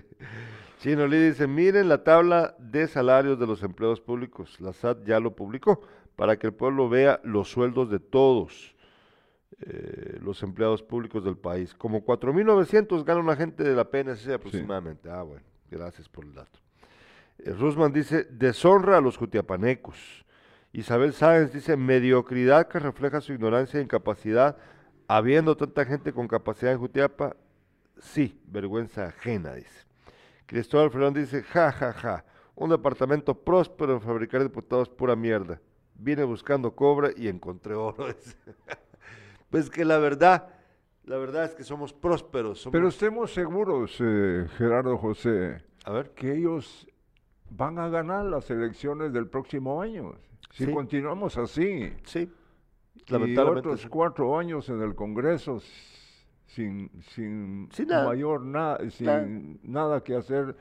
Chino 0.79 1.07
Lee 1.07 1.29
dice, 1.29 1.47
miren 1.47 1.89
la 1.89 2.03
tabla 2.03 2.55
de 2.59 2.87
salarios 2.87 3.39
de 3.39 3.47
los 3.47 3.63
empleados 3.63 3.99
públicos. 3.99 4.61
La 4.61 4.71
SAT 4.71 5.03
ya 5.03 5.19
lo 5.19 5.35
publicó 5.35 5.81
para 6.15 6.37
que 6.37 6.45
el 6.45 6.53
pueblo 6.53 6.87
vea 6.89 7.19
los 7.23 7.49
sueldos 7.49 7.89
de 7.89 7.99
todos 7.99 8.75
eh, 9.59 10.19
los 10.21 10.43
empleados 10.43 10.83
públicos 10.83 11.23
del 11.23 11.37
país. 11.37 11.73
Como 11.73 12.05
4.900 12.05 13.03
gana 13.03 13.19
una 13.19 13.35
gente 13.35 13.63
de 13.63 13.75
la 13.75 13.89
PNC 13.89 14.33
aproximadamente. 14.33 15.09
Ah, 15.09 15.23
bueno, 15.23 15.43
gracias 15.71 16.07
por 16.07 16.25
el 16.25 16.33
dato. 16.35 16.59
Eh, 17.39 17.51
Rusman 17.53 17.91
dice, 17.91 18.25
deshonra 18.29 18.97
a 18.97 19.01
los 19.01 19.17
jutiapanecos. 19.17 20.25
Isabel 20.77 21.11
Sáenz 21.13 21.51
dice, 21.53 21.75
mediocridad 21.75 22.67
que 22.67 22.77
refleja 22.77 23.19
su 23.19 23.33
ignorancia 23.33 23.79
e 23.79 23.83
incapacidad, 23.83 24.57
habiendo 25.07 25.57
tanta 25.57 25.85
gente 25.85 26.13
con 26.13 26.27
capacidad 26.27 26.71
en 26.71 26.77
Jutiapa, 26.77 27.35
sí, 27.97 28.39
vergüenza 28.45 29.07
ajena, 29.07 29.55
dice. 29.55 29.87
Cristóbal 30.45 30.91
Fernández 30.91 31.31
dice, 31.31 31.43
ja, 31.43 31.71
ja, 31.71 31.93
ja, 31.93 32.25
un 32.53 32.69
departamento 32.69 33.33
próspero 33.33 33.93
en 33.95 34.01
fabricar 34.01 34.43
diputados 34.43 34.87
pura 34.87 35.15
mierda. 35.15 35.59
Vine 35.95 36.23
buscando 36.25 36.75
cobre 36.75 37.11
y 37.17 37.27
encontré 37.27 37.73
oro. 37.73 38.05
pues 39.49 39.71
que 39.71 39.83
la 39.83 39.97
verdad, 39.97 40.47
la 41.05 41.17
verdad 41.17 41.45
es 41.45 41.55
que 41.55 41.63
somos 41.63 41.91
prósperos. 41.91 42.59
somos- 42.61 42.71
Pero 42.73 42.87
estemos 42.89 43.33
seguros, 43.33 43.97
eh, 43.99 44.45
Gerardo 44.59 44.95
José, 44.99 45.57
A 45.85 45.91
ver, 45.91 46.11
que 46.11 46.33
ellos 46.35 46.87
van 47.49 47.79
a 47.79 47.89
ganar 47.89 48.25
las 48.25 48.51
elecciones 48.51 49.11
del 49.11 49.27
próximo 49.27 49.81
año. 49.81 50.13
Si 50.57 50.65
Sí. 50.65 50.71
continuamos 50.73 51.37
así. 51.37 51.93
sí, 52.03 52.27
Y 52.95 53.11
lamentablemente. 53.11 53.69
otros 53.69 53.81
sí. 53.81 53.87
cuatro 53.89 54.39
años 54.39 54.67
en 54.69 54.81
el 54.81 54.95
Congreso 54.95 55.59
sin, 56.47 56.89
sin, 57.13 57.69
Sin 57.71 57.87
nada. 57.87 58.07
mayor 58.07 58.41
nada, 58.41 58.89
sin 58.89 59.05
Nada. 59.05 59.27
nada 59.61 60.03
que 60.03 60.15
hacer 60.15 60.55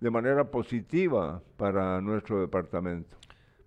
de 0.00 0.10
manera 0.10 0.50
positiva 0.50 1.42
para 1.58 2.00
nuestro 2.00 2.40
departamento. 2.40 3.16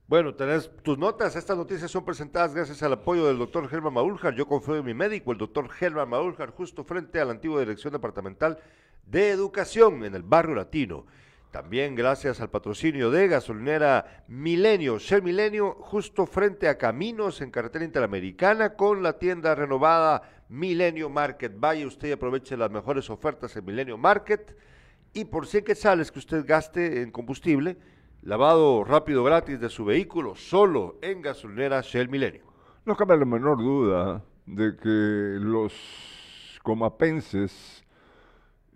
Bueno, 0.08 0.34
tenés 0.34 0.72
tus 0.84 0.98
notas. 0.98 1.36
Estas 1.36 1.56
noticias 1.58 1.90
son 1.92 2.04
presentadas 2.04 2.54
gracias 2.56 2.82
al 2.84 2.94
apoyo 2.94 3.28
del 3.28 3.38
doctor 3.38 3.68
Germán 3.68 3.94
Maúljar. 3.94 4.34
Yo 4.36 4.48
confío 4.48 4.76
en 4.78 4.86
mi 4.86 4.94
médico, 4.96 5.32
el 5.32 5.38
doctor 5.38 5.70
Germán 5.70 6.10
Maúljar, 6.10 6.50
justo 6.52 6.84
frente 6.84 7.20
a 7.20 7.26
la 7.26 7.32
antigua 7.32 7.60
Dirección 7.60 7.94
Departamental 7.94 8.58
de 9.06 9.30
Educación 9.30 10.04
en 10.04 10.16
el 10.16 10.24
Barrio 10.24 10.56
Latino. 10.56 11.06
También 11.56 11.96
gracias 11.96 12.42
al 12.42 12.50
patrocinio 12.50 13.10
de 13.12 13.30
gasolinera 13.30 14.26
Milenio, 14.28 15.00
Shell 15.00 15.24
Milenio, 15.24 15.78
justo 15.80 16.26
frente 16.26 16.68
a 16.68 16.78
Caminos 16.78 17.40
en 17.40 17.50
carretera 17.50 17.86
interamericana 17.86 18.74
con 18.74 19.02
la 19.02 19.18
tienda 19.20 19.56
renovada 19.56 20.22
Milenio 20.50 21.10
Market. 21.10 21.54
Vaya 21.58 21.88
usted 21.88 22.10
y 22.10 22.12
aproveche 22.12 22.58
las 22.58 22.72
mejores 22.72 23.10
ofertas 23.10 23.56
en 23.56 23.64
Milenio 23.64 23.98
Market. 23.98 24.54
Y 25.14 25.24
por 25.24 25.48
100 25.48 25.64
quetzales 25.64 26.12
que 26.12 26.20
usted 26.20 26.46
gaste 26.46 27.02
en 27.02 27.10
combustible, 27.10 27.78
lavado 28.22 28.84
rápido 28.84 29.24
gratis 29.24 29.58
de 29.58 29.70
su 29.70 29.86
vehículo 29.86 30.36
solo 30.36 31.00
en 31.02 31.22
gasolinera 31.22 31.80
Shell 31.80 32.10
Milenio. 32.10 32.44
No 32.84 32.98
cabe 32.98 33.18
la 33.18 33.24
menor 33.24 33.60
duda 33.60 34.26
de 34.46 34.76
que 34.76 35.40
los 35.40 35.74
comapenses 36.64 37.85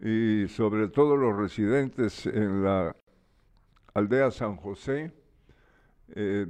y 0.01 0.47
sobre 0.47 0.87
todo 0.87 1.17
los 1.17 1.35
residentes 1.35 2.25
en 2.25 2.63
la 2.63 2.95
aldea 3.93 4.31
San 4.31 4.55
José 4.55 5.11
eh, 6.15 6.47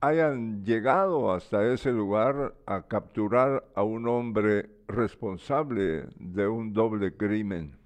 hayan 0.00 0.64
llegado 0.64 1.32
hasta 1.32 1.72
ese 1.72 1.92
lugar 1.92 2.54
a 2.66 2.82
capturar 2.82 3.64
a 3.74 3.82
un 3.82 4.06
hombre 4.06 4.70
responsable 4.86 6.06
de 6.18 6.46
un 6.46 6.72
doble 6.72 7.16
crimen. 7.16 7.76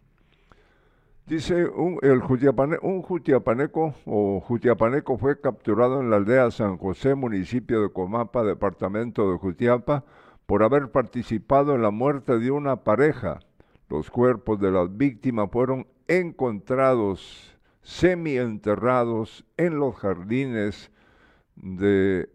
Dice 1.27 1.67
un, 1.67 1.99
un 2.03 3.03
jutiapaneco 3.03 3.95
o 4.05 4.41
jutiapaneco 4.41 5.17
fue 5.17 5.41
capturado 5.41 6.01
en 6.01 6.11
la 6.11 6.17
aldea 6.17 6.51
San 6.51 6.77
José, 6.77 7.15
municipio 7.15 7.81
de 7.81 7.91
Comapa, 7.91 8.43
departamento 8.43 9.31
de 9.31 9.39
Jutiapa, 9.39 10.05
por 10.47 10.63
haber 10.63 10.91
participado 10.91 11.75
en 11.75 11.83
la 11.83 11.91
muerte 11.91 12.39
de 12.39 12.51
una 12.51 12.77
pareja. 12.77 13.41
Los 13.93 14.09
cuerpos 14.09 14.59
de 14.59 14.71
las 14.71 14.97
víctimas 14.97 15.51
fueron 15.53 15.87
encontrados 16.09 17.55
semienterrados 17.83 19.45
en 19.59 19.79
los 19.79 19.97
jardines 19.97 20.91
de 21.57 22.31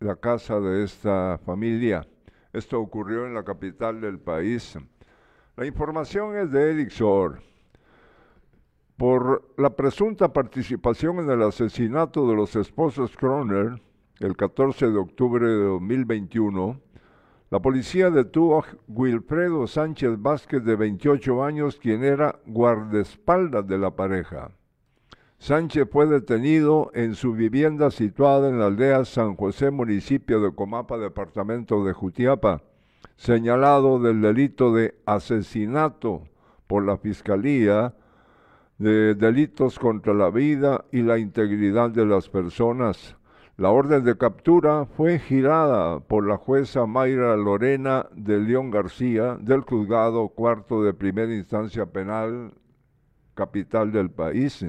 la 0.00 0.16
casa 0.16 0.60
de 0.60 0.84
esta 0.84 1.40
familia. 1.46 2.06
Esto 2.52 2.78
ocurrió 2.78 3.24
en 3.24 3.32
la 3.32 3.42
capital 3.42 4.02
del 4.02 4.18
país. 4.18 4.76
La 5.56 5.64
información 5.64 6.36
es 6.36 6.52
de 6.52 6.72
Eric 6.72 6.92
por 8.98 9.50
la 9.56 9.74
presunta 9.74 10.30
participación 10.30 11.20
en 11.20 11.30
el 11.30 11.42
asesinato 11.42 12.28
de 12.28 12.36
los 12.36 12.54
esposos 12.54 13.16
Kroner 13.16 13.80
el 14.20 14.36
14 14.36 14.90
de 14.90 14.98
octubre 14.98 15.46
de 15.48 15.64
2021, 15.64 16.78
la 17.52 17.60
policía 17.60 18.08
detuvo 18.08 18.60
a 18.60 18.64
Wilfredo 18.88 19.66
Sánchez 19.66 20.12
Vázquez 20.16 20.64
de 20.64 20.74
28 20.74 21.44
años, 21.44 21.76
quien 21.76 22.02
era 22.02 22.40
guardaespaldas 22.46 23.66
de 23.66 23.76
la 23.76 23.90
pareja. 23.90 24.52
Sánchez 25.36 25.86
fue 25.92 26.06
detenido 26.06 26.90
en 26.94 27.14
su 27.14 27.34
vivienda 27.34 27.90
situada 27.90 28.48
en 28.48 28.58
la 28.58 28.68
aldea 28.68 29.04
San 29.04 29.36
José, 29.36 29.70
municipio 29.70 30.40
de 30.40 30.54
Comapa, 30.54 30.96
departamento 30.96 31.84
de 31.84 31.92
Jutiapa, 31.92 32.62
señalado 33.16 33.98
del 33.98 34.22
delito 34.22 34.72
de 34.72 34.94
asesinato 35.04 36.22
por 36.66 36.86
la 36.86 36.96
Fiscalía 36.96 37.92
de 38.78 39.14
delitos 39.14 39.78
contra 39.78 40.14
la 40.14 40.30
vida 40.30 40.86
y 40.90 41.02
la 41.02 41.18
integridad 41.18 41.90
de 41.90 42.06
las 42.06 42.30
personas. 42.30 43.14
La 43.62 43.70
orden 43.70 44.02
de 44.02 44.18
captura 44.18 44.86
fue 44.86 45.20
girada 45.20 46.00
por 46.00 46.26
la 46.26 46.36
jueza 46.36 46.84
Mayra 46.84 47.36
Lorena 47.36 48.08
de 48.12 48.40
León 48.40 48.72
García 48.72 49.36
del 49.40 49.60
juzgado 49.60 50.30
cuarto 50.30 50.82
de 50.82 50.92
primera 50.92 51.32
instancia 51.32 51.86
penal 51.86 52.54
capital 53.34 53.92
del 53.92 54.10
país. 54.10 54.66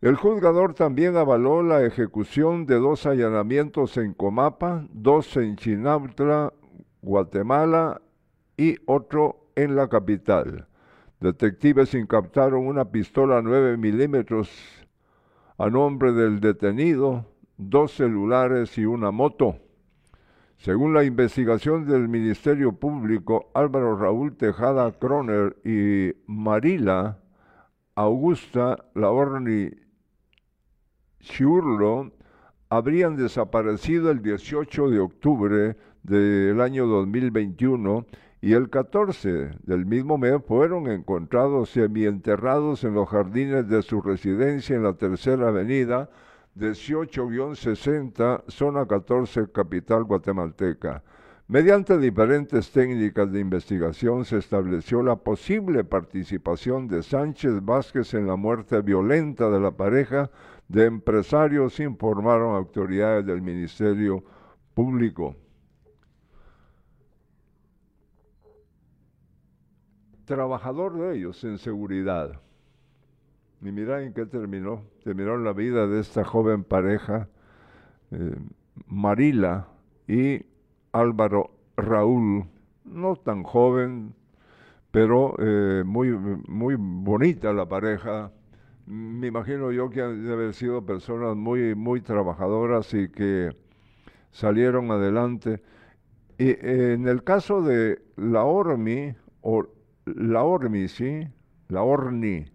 El 0.00 0.14
juzgador 0.14 0.74
también 0.74 1.16
avaló 1.16 1.64
la 1.64 1.84
ejecución 1.84 2.66
de 2.66 2.76
dos 2.76 3.04
allanamientos 3.04 3.96
en 3.96 4.14
Comapa, 4.14 4.86
dos 4.92 5.36
en 5.36 5.56
Chinautla, 5.56 6.52
Guatemala 7.02 8.00
y 8.56 8.76
otro 8.86 9.50
en 9.56 9.74
la 9.74 9.88
capital. 9.88 10.68
Detectives 11.18 11.94
incaptaron 11.94 12.64
una 12.68 12.84
pistola 12.84 13.42
9 13.42 13.76
milímetros 13.76 14.86
a 15.58 15.68
nombre 15.68 16.12
del 16.12 16.38
detenido, 16.38 17.26
dos 17.60 17.92
celulares 17.92 18.76
y 18.78 18.86
una 18.86 19.10
moto. 19.10 19.56
Según 20.56 20.92
la 20.92 21.04
investigación 21.04 21.86
del 21.86 22.08
Ministerio 22.08 22.72
Público, 22.72 23.50
Álvaro 23.54 23.96
Raúl 23.96 24.36
Tejada 24.36 24.92
Croner 24.92 25.56
y 25.64 26.12
Marila 26.26 27.18
Augusta 27.94 28.84
Laorni 28.94 29.70
Chiurlo 31.20 32.12
habrían 32.68 33.16
desaparecido 33.16 34.10
el 34.10 34.22
18 34.22 34.90
de 34.90 35.00
octubre 35.00 35.76
del 36.02 36.60
año 36.60 36.86
2021 36.86 38.06
y 38.42 38.54
el 38.54 38.70
14 38.70 39.50
del 39.62 39.84
mismo 39.84 40.16
mes 40.16 40.42
fueron 40.46 40.90
encontrados 40.90 41.70
semienterrados 41.70 42.84
en 42.84 42.94
los 42.94 43.08
jardines 43.08 43.68
de 43.68 43.82
su 43.82 44.00
residencia 44.00 44.76
en 44.76 44.82
la 44.82 44.94
Tercera 44.94 45.48
Avenida 45.48 46.08
18-60, 46.56 48.44
zona 48.48 48.86
14, 48.86 49.50
capital 49.52 50.04
guatemalteca. 50.04 51.02
Mediante 51.48 51.98
diferentes 51.98 52.70
técnicas 52.70 53.32
de 53.32 53.40
investigación 53.40 54.24
se 54.24 54.38
estableció 54.38 55.02
la 55.02 55.16
posible 55.16 55.82
participación 55.84 56.86
de 56.86 57.02
Sánchez 57.02 57.64
Vázquez 57.64 58.14
en 58.14 58.26
la 58.26 58.36
muerte 58.36 58.80
violenta 58.82 59.50
de 59.50 59.60
la 59.60 59.72
pareja 59.72 60.30
de 60.68 60.84
empresarios, 60.84 61.80
informaron 61.80 62.54
autoridades 62.54 63.26
del 63.26 63.42
Ministerio 63.42 64.22
Público. 64.74 65.34
trabajador 70.30 70.96
de 70.96 71.16
ellos 71.16 71.42
en 71.42 71.58
seguridad. 71.58 72.40
Y 73.62 73.72
mira 73.72 74.02
en 74.02 74.14
qué 74.14 74.24
terminó. 74.26 74.84
Terminó 75.04 75.36
la 75.36 75.52
vida 75.52 75.86
de 75.86 76.00
esta 76.00 76.24
joven 76.24 76.64
pareja, 76.64 77.28
eh, 78.10 78.34
Marila 78.86 79.68
y 80.08 80.42
Álvaro 80.92 81.50
Raúl, 81.76 82.46
no 82.84 83.16
tan 83.16 83.42
joven, 83.42 84.14
pero 84.90 85.34
eh, 85.38 85.82
muy, 85.84 86.10
muy 86.48 86.76
bonita 86.78 87.52
la 87.52 87.68
pareja. 87.68 88.32
Me 88.86 89.26
imagino 89.26 89.70
yo 89.72 89.90
que 89.90 90.00
han 90.02 90.24
de 90.24 90.32
haber 90.32 90.54
sido 90.54 90.84
personas 90.84 91.36
muy, 91.36 91.74
muy 91.74 92.00
trabajadoras 92.00 92.92
y 92.94 93.08
que 93.10 93.54
salieron 94.30 94.90
adelante. 94.90 95.62
Y 96.38 96.56
en 96.66 97.06
el 97.06 97.22
caso 97.24 97.60
de 97.60 98.02
la 98.16 98.44
Ormi, 98.44 99.14
o 99.42 99.66
la 100.06 100.44
Ormi, 100.44 100.88
¿sí? 100.88 101.28
La 101.68 101.82
Orni 101.82 102.46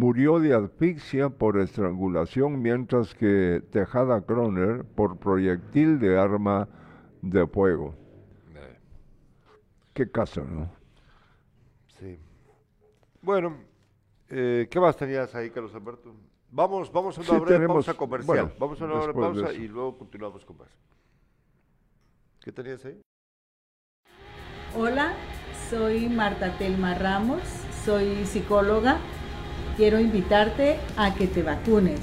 murió 0.00 0.38
de 0.38 0.52
asfixia 0.54 1.30
por 1.30 1.58
estrangulación, 1.58 2.60
mientras 2.60 3.14
que 3.14 3.62
Tejada 3.70 4.20
Croner 4.20 4.84
por 4.84 5.18
proyectil 5.18 5.98
de 5.98 6.18
arma 6.18 6.68
de 7.22 7.46
fuego. 7.46 7.94
Qué 9.94 10.10
caso, 10.10 10.44
¿no? 10.44 10.70
Sí. 11.98 12.18
Bueno, 13.22 13.56
eh, 14.28 14.68
¿qué 14.70 14.78
más 14.78 14.94
tenías 14.98 15.34
ahí, 15.34 15.48
Carlos 15.48 15.74
Alberto? 15.74 16.14
Vamos, 16.50 16.92
vamos 16.92 17.16
a 17.16 17.20
una 17.22 17.30
Sí, 17.30 17.36
breve 17.36 17.54
tenemos- 17.54 17.86
pausa 17.86 17.94
comercial. 17.98 18.26
bueno, 18.44 18.52
vamos 18.60 18.80
a 18.82 18.84
una 18.84 18.94
breve 18.98 19.14
pausa 19.14 19.52
y 19.54 19.66
luego 19.68 19.96
continuamos 19.96 20.44
con 20.44 20.58
más. 20.58 20.68
¿Qué 22.44 22.52
tenías 22.52 22.84
ahí? 22.84 23.00
Hola, 24.76 25.14
soy 25.70 26.10
Marta 26.10 26.56
Telma 26.58 26.94
Ramos, 26.94 27.40
soy 27.84 28.26
psicóloga. 28.26 28.98
Quiero 29.76 30.00
invitarte 30.00 30.78
a 30.96 31.14
que 31.14 31.26
te 31.26 31.42
vacunes, 31.42 32.00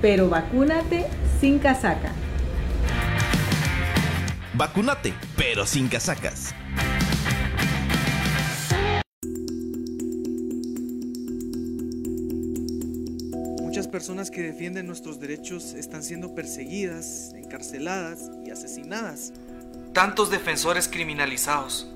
pero 0.00 0.28
vacúnate 0.28 1.06
sin 1.40 1.58
casaca. 1.58 2.12
Vacúnate, 4.54 5.12
pero 5.36 5.66
sin 5.66 5.88
casacas. 5.88 6.54
Muchas 13.60 13.88
personas 13.88 14.30
que 14.30 14.42
defienden 14.42 14.86
nuestros 14.86 15.18
derechos 15.18 15.74
están 15.74 16.04
siendo 16.04 16.36
perseguidas, 16.36 17.32
encarceladas 17.34 18.30
y 18.46 18.50
asesinadas. 18.50 19.32
tantos 19.92 20.30
defensores 20.30 20.88
criminalizados. 20.88 21.86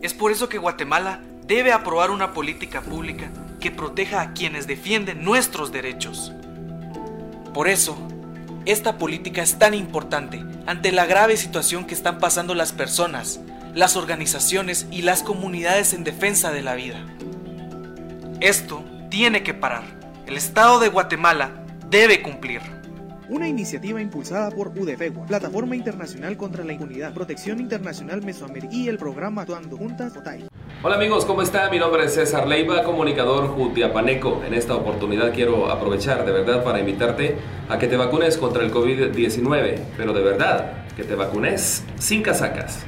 Es 0.00 0.14
por 0.14 0.30
eso 0.32 0.48
que 0.48 0.56
Guatemala 0.58 1.20
debe 1.46 1.72
aprobar 1.72 2.10
una 2.10 2.32
política 2.32 2.80
pública 2.80 3.30
que 3.62 3.70
proteja 3.70 4.20
a 4.20 4.32
quienes 4.34 4.66
defienden 4.66 5.24
nuestros 5.24 5.72
derechos. 5.72 6.32
Por 7.54 7.68
eso, 7.68 7.96
esta 8.66 8.98
política 8.98 9.40
es 9.40 9.58
tan 9.58 9.72
importante 9.72 10.44
ante 10.66 10.92
la 10.92 11.06
grave 11.06 11.36
situación 11.36 11.86
que 11.86 11.94
están 11.94 12.18
pasando 12.18 12.54
las 12.54 12.72
personas, 12.72 13.40
las 13.72 13.96
organizaciones 13.96 14.86
y 14.90 15.02
las 15.02 15.22
comunidades 15.22 15.94
en 15.94 16.04
defensa 16.04 16.50
de 16.50 16.62
la 16.62 16.74
vida. 16.74 17.06
Esto 18.40 18.84
tiene 19.08 19.42
que 19.42 19.54
parar. 19.54 19.84
El 20.26 20.36
Estado 20.36 20.80
de 20.80 20.88
Guatemala 20.88 21.64
debe 21.88 22.20
cumplir. 22.20 22.60
Una 23.32 23.48
iniciativa 23.48 23.98
impulsada 23.98 24.50
por 24.50 24.78
UDFEGUA, 24.78 25.24
Plataforma 25.24 25.74
Internacional 25.74 26.36
contra 26.36 26.64
la 26.64 26.74
Impunidad, 26.74 27.14
Protección 27.14 27.60
Internacional 27.60 28.20
Mesoamericana 28.20 28.74
y 28.74 28.88
el 28.88 28.98
programa 28.98 29.40
Actuando 29.40 29.78
Juntas 29.78 30.14
OTAI. 30.14 30.48
Hola 30.82 30.96
amigos, 30.96 31.24
¿cómo 31.24 31.40
están? 31.40 31.70
Mi 31.70 31.78
nombre 31.78 32.04
es 32.04 32.12
César 32.12 32.46
Leiva, 32.46 32.84
comunicador 32.84 33.48
jutiapaneco. 33.48 34.42
En 34.46 34.52
esta 34.52 34.74
oportunidad 34.74 35.32
quiero 35.32 35.70
aprovechar 35.70 36.26
de 36.26 36.32
verdad 36.32 36.62
para 36.62 36.80
invitarte 36.80 37.38
a 37.70 37.78
que 37.78 37.86
te 37.86 37.96
vacunes 37.96 38.36
contra 38.36 38.64
el 38.64 38.70
COVID-19, 38.70 39.78
pero 39.96 40.12
de 40.12 40.22
verdad, 40.22 40.84
que 40.94 41.04
te 41.04 41.14
vacunes 41.14 41.84
sin 41.98 42.22
casacas. 42.22 42.84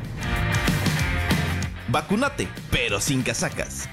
Vacúnate, 1.88 2.48
pero 2.70 3.00
sin 3.00 3.22
casacas. 3.22 3.88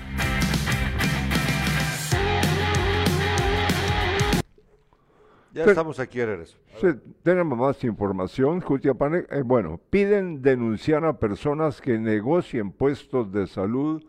Ya 5.53 5.63
Pero- 5.63 5.71
estamos 5.71 5.99
aquí 5.99 6.19
de 6.19 6.25
regreso. 6.27 6.57
Sí, 6.79 6.87
tenemos 7.23 7.57
más 7.57 7.83
información. 7.83 8.61
Jutiapane- 8.61 9.27
eh, 9.29 9.41
bueno, 9.43 9.79
piden 9.89 10.41
denunciar 10.41 11.03
a 11.03 11.19
personas 11.19 11.81
que 11.81 11.97
negocien 11.99 12.71
puestos 12.71 13.31
de 13.33 13.47
salud 13.47 14.01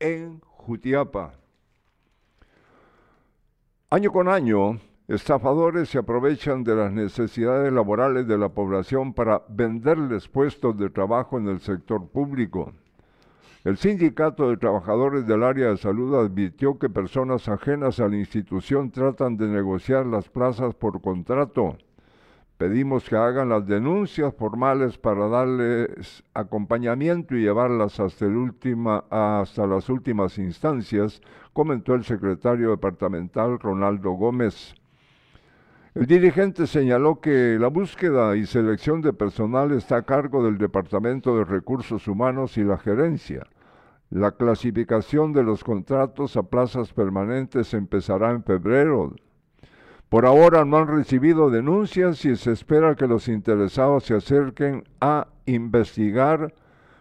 en 0.00 0.40
Jutiapa. 0.40 1.34
Año 3.90 4.10
con 4.10 4.28
año, 4.28 4.80
estafadores 5.06 5.88
se 5.90 5.98
aprovechan 5.98 6.64
de 6.64 6.74
las 6.74 6.92
necesidades 6.92 7.72
laborales 7.72 8.26
de 8.26 8.36
la 8.38 8.48
población 8.48 9.14
para 9.14 9.42
venderles 9.48 10.26
puestos 10.26 10.76
de 10.76 10.90
trabajo 10.90 11.38
en 11.38 11.46
el 11.48 11.60
sector 11.60 12.08
público. 12.08 12.72
El 13.64 13.78
Sindicato 13.78 14.50
de 14.50 14.58
Trabajadores 14.58 15.26
del 15.26 15.42
Área 15.42 15.70
de 15.70 15.78
Salud 15.78 16.14
advirtió 16.16 16.78
que 16.78 16.90
personas 16.90 17.48
ajenas 17.48 17.98
a 17.98 18.08
la 18.08 18.16
institución 18.16 18.90
tratan 18.90 19.38
de 19.38 19.48
negociar 19.48 20.04
las 20.04 20.28
plazas 20.28 20.74
por 20.74 21.00
contrato. 21.00 21.78
Pedimos 22.58 23.08
que 23.08 23.16
hagan 23.16 23.48
las 23.48 23.66
denuncias 23.66 24.34
formales 24.34 24.98
para 24.98 25.28
darles 25.28 26.22
acompañamiento 26.34 27.36
y 27.36 27.40
llevarlas 27.40 28.00
hasta, 28.00 28.26
hasta 29.08 29.66
las 29.66 29.88
últimas 29.88 30.36
instancias, 30.36 31.22
comentó 31.54 31.94
el 31.94 32.04
secretario 32.04 32.68
departamental 32.68 33.58
Ronaldo 33.58 34.10
Gómez. 34.10 34.74
El 35.94 36.06
dirigente 36.06 36.66
señaló 36.66 37.18
que 37.20 37.56
la 37.58 37.68
búsqueda 37.68 38.36
y 38.36 38.44
selección 38.44 39.00
de 39.00 39.14
personal 39.14 39.72
está 39.72 39.96
a 39.96 40.02
cargo 40.02 40.44
del 40.44 40.58
Departamento 40.58 41.38
de 41.38 41.44
Recursos 41.44 42.08
Humanos 42.08 42.58
y 42.58 42.64
la 42.64 42.76
gerencia. 42.76 43.46
La 44.14 44.30
clasificación 44.30 45.32
de 45.32 45.42
los 45.42 45.64
contratos 45.64 46.36
a 46.36 46.44
plazas 46.44 46.92
permanentes 46.92 47.74
empezará 47.74 48.30
en 48.30 48.44
febrero. 48.44 49.12
Por 50.08 50.24
ahora 50.24 50.64
no 50.64 50.76
han 50.76 50.86
recibido 50.86 51.50
denuncias 51.50 52.24
y 52.24 52.36
se 52.36 52.52
espera 52.52 52.94
que 52.94 53.08
los 53.08 53.26
interesados 53.26 54.04
se 54.04 54.14
acerquen 54.14 54.84
a 55.00 55.26
investigar 55.46 56.54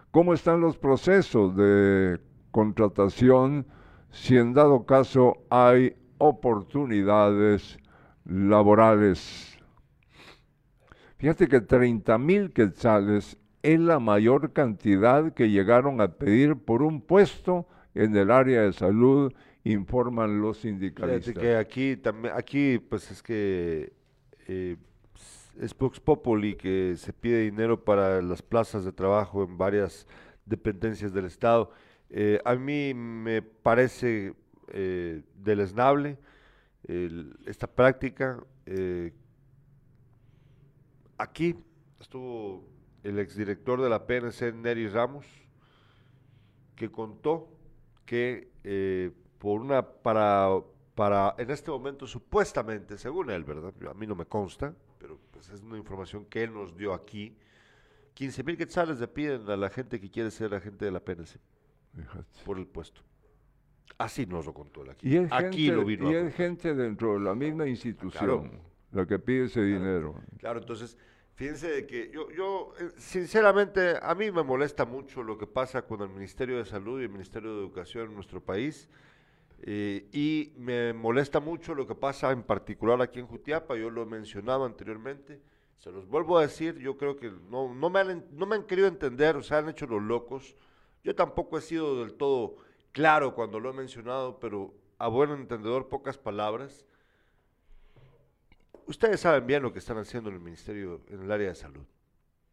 cómo 0.09 0.33
están 0.33 0.59
los 0.59 0.75
procesos 0.75 1.55
de 1.55 2.19
contratación, 2.49 3.67
si 4.09 4.37
en 4.37 4.55
dado 4.55 4.87
caso 4.87 5.37
hay 5.51 5.95
oportunidades 6.17 7.77
laborales. 8.25 9.55
Fíjate 11.17 11.47
que 11.47 11.61
30 11.61 12.17
mil 12.17 12.51
quetzales 12.53 13.37
es 13.63 13.79
la 13.79 13.99
mayor 13.99 14.53
cantidad 14.53 15.33
que 15.33 15.49
llegaron 15.49 16.01
a 16.01 16.09
pedir 16.13 16.55
por 16.57 16.83
un 16.83 17.01
puesto 17.01 17.67
en 17.95 18.15
el 18.15 18.29
área 18.31 18.61
de 18.61 18.73
salud 18.73 19.33
informan 19.63 20.41
los 20.41 20.57
Fíjate 20.57 20.69
sindicalistas. 20.79 21.33
que 21.41 21.55
aquí 21.55 21.95
también, 21.97 22.33
aquí 22.35 22.77
pues 22.79 23.09
es 23.11 23.23
que 23.23 23.93
eh, 24.47 24.75
es 25.61 25.77
Vox 25.77 25.99
Populi 25.99 26.55
que 26.55 26.95
se 26.97 27.13
pide 27.13 27.41
dinero 27.43 27.83
para 27.85 28.21
las 28.21 28.41
plazas 28.41 28.83
de 28.83 28.91
trabajo 28.91 29.43
en 29.43 29.57
varias 29.57 30.05
dependencias 30.45 31.13
del 31.13 31.25
Estado. 31.25 31.71
Eh, 32.09 32.39
a 32.43 32.55
mí 32.55 32.93
me 32.93 33.41
parece 33.41 34.33
eh, 34.69 35.21
deleznable 35.35 36.17
el- 36.87 37.37
esta 37.45 37.67
práctica. 37.67 38.43
eh, 38.65 39.13
aquí 41.17 41.55
estuvo 41.99 42.63
el 43.03 43.19
exdirector 43.19 43.81
de 43.81 43.89
la 43.89 44.05
PNC, 44.05 44.53
Neri 44.53 44.87
Ramos, 44.87 45.25
que 46.75 46.89
contó 46.89 47.49
que 48.05 48.51
eh, 48.63 49.11
por 49.37 49.61
una 49.61 49.85
para 49.85 50.49
para 50.95 51.35
en 51.37 51.49
este 51.49 51.71
momento 51.71 52.05
supuestamente 52.05 52.97
según 52.97 53.31
él 53.31 53.43
verdad 53.43 53.73
a 53.89 53.93
mí 53.93 54.05
no 54.05 54.15
me 54.15 54.25
consta 54.25 54.75
pero 54.99 55.19
pues 55.31 55.49
es 55.49 55.61
una 55.61 55.77
información 55.77 56.25
que 56.25 56.43
él 56.43 56.53
nos 56.53 56.75
dio 56.77 56.93
aquí 56.93 57.35
15 58.13 58.43
mil 58.43 58.57
quetzales 58.57 58.99
le 58.99 59.07
piden 59.07 59.49
a 59.49 59.57
la 59.57 59.69
gente 59.69 59.99
que 59.99 60.09
quiere 60.09 60.29
ser 60.29 60.53
agente 60.53 60.85
de 60.85 60.91
la 60.91 60.99
PNC 60.99 61.39
Fíjate. 61.95 62.43
por 62.45 62.57
el 62.57 62.67
puesto. 62.67 63.01
Así 63.97 64.25
nos 64.25 64.45
lo 64.45 64.53
contó 64.53 64.83
él 64.83 64.89
aquí. 64.89 65.07
Y 65.07 65.17
es 65.17 65.31
aquí 65.31 65.65
gente, 65.65 65.75
lo 65.75 65.85
vino 65.85 66.11
y 66.11 66.15
es 66.15 66.35
gente 66.35 66.73
dentro 66.73 67.13
de 67.13 67.19
la 67.19 67.35
misma 67.35 67.67
institución 67.67 68.59
la 68.91 69.05
que 69.05 69.19
pide 69.19 69.45
ese 69.45 69.63
dinero. 69.63 70.15
Claro, 70.37 70.59
entonces, 70.59 70.97
fíjense 71.35 71.69
de 71.69 71.87
que 71.87 72.11
yo, 72.11 72.29
yo, 72.31 72.73
eh, 72.79 72.91
sinceramente, 72.97 73.95
a 74.01 74.15
mí 74.15 74.31
me 74.31 74.43
molesta 74.43 74.85
mucho 74.85 75.23
lo 75.23 75.37
que 75.37 75.47
pasa 75.47 75.83
con 75.83 76.01
el 76.01 76.09
Ministerio 76.09 76.57
de 76.57 76.65
Salud 76.65 76.99
y 77.01 77.03
el 77.03 77.09
Ministerio 77.09 77.53
de 77.53 77.59
Educación 77.59 78.09
en 78.09 78.15
nuestro 78.15 78.41
país. 78.41 78.89
eh, 79.65 80.09
y 80.11 80.53
me 80.57 80.91
molesta 80.93 81.39
mucho 81.39 81.73
lo 81.73 81.87
que 81.87 81.95
pasa 81.95 82.31
en 82.31 82.43
particular 82.43 83.01
aquí 83.01 83.19
en 83.19 83.27
Jutiapa, 83.27 83.75
yo 83.77 83.89
lo 83.89 84.03
he 84.03 84.05
mencionado 84.05 84.65
anteriormente, 84.65 85.41
se 85.83 85.91
los 85.91 86.07
vuelvo 86.07 86.37
a 86.37 86.41
decir, 86.43 86.79
yo 86.79 86.97
creo 86.97 87.17
que 87.17 87.29
no, 87.49 87.73
no, 87.73 87.89
me 87.89 87.99
han, 87.99 88.25
no 88.31 88.45
me 88.45 88.55
han 88.55 88.63
querido 88.63 88.87
entender, 88.87 89.35
o 89.35 89.43
sea, 89.43 89.57
han 89.57 89.69
hecho 89.69 89.85
los 89.85 90.01
locos. 90.01 90.55
Yo 91.03 91.13
tampoco 91.13 91.57
he 91.57 91.61
sido 91.61 91.99
del 91.99 92.13
todo 92.13 92.55
claro 92.93 93.35
cuando 93.35 93.59
lo 93.59 93.69
he 93.69 93.73
mencionado, 93.73 94.39
pero 94.39 94.73
a 94.97 95.09
buen 95.09 95.31
entendedor, 95.31 95.89
pocas 95.89 96.17
palabras. 96.17 96.85
Ustedes 98.85 99.21
saben 99.21 99.47
bien 99.47 99.63
lo 99.63 99.71
que 99.71 99.79
están 99.79 99.97
haciendo 99.97 100.29
en 100.29 100.35
el 100.35 100.41
Ministerio, 100.41 101.01
en 101.07 101.21
el 101.21 101.31
área 101.31 101.49
de 101.49 101.55
salud. 101.55 101.85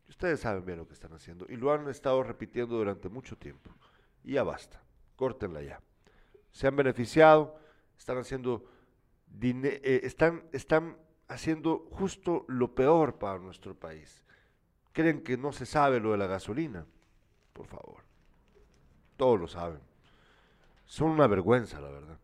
Ustedes 0.09 0.41
saben 0.41 0.65
bien 0.65 0.79
lo 0.79 0.87
que 0.87 0.95
están 0.95 1.13
haciendo 1.13 1.47
y 1.49 1.57
lo 1.57 1.73
han 1.73 1.89
estado 1.89 2.23
repitiendo 2.23 2.77
durante 2.77 3.09
mucho 3.09 3.37
tiempo. 3.37 3.71
Y 4.25 4.33
ya 4.33 4.43
basta, 4.43 4.83
córtenla 5.17 5.63
ya. 5.63 5.81
Se 6.51 6.67
han 6.67 6.77
beneficiado, 6.77 7.57
están 7.97 8.19
haciendo, 8.19 8.65
eh, 9.41 10.01
están, 10.03 10.45
están 10.53 10.97
haciendo 11.29 11.89
justo 11.93 12.45
lo 12.49 12.75
peor 12.75 13.19
para 13.19 13.39
nuestro 13.39 13.75
país. 13.75 14.25
Creen 14.93 15.23
que 15.23 15.37
no 15.37 15.53
se 15.53 15.65
sabe 15.65 16.01
lo 16.01 16.13
de 16.13 16.19
la 16.19 16.27
gasolina. 16.27 16.87
Por 17.53 17.67
favor. 17.67 18.03
Todos 19.17 19.39
lo 19.39 19.47
saben. 19.47 19.81
Son 20.87 21.11
una 21.11 21.27
vergüenza, 21.27 21.81
la 21.81 21.91
verdad. 21.91 22.19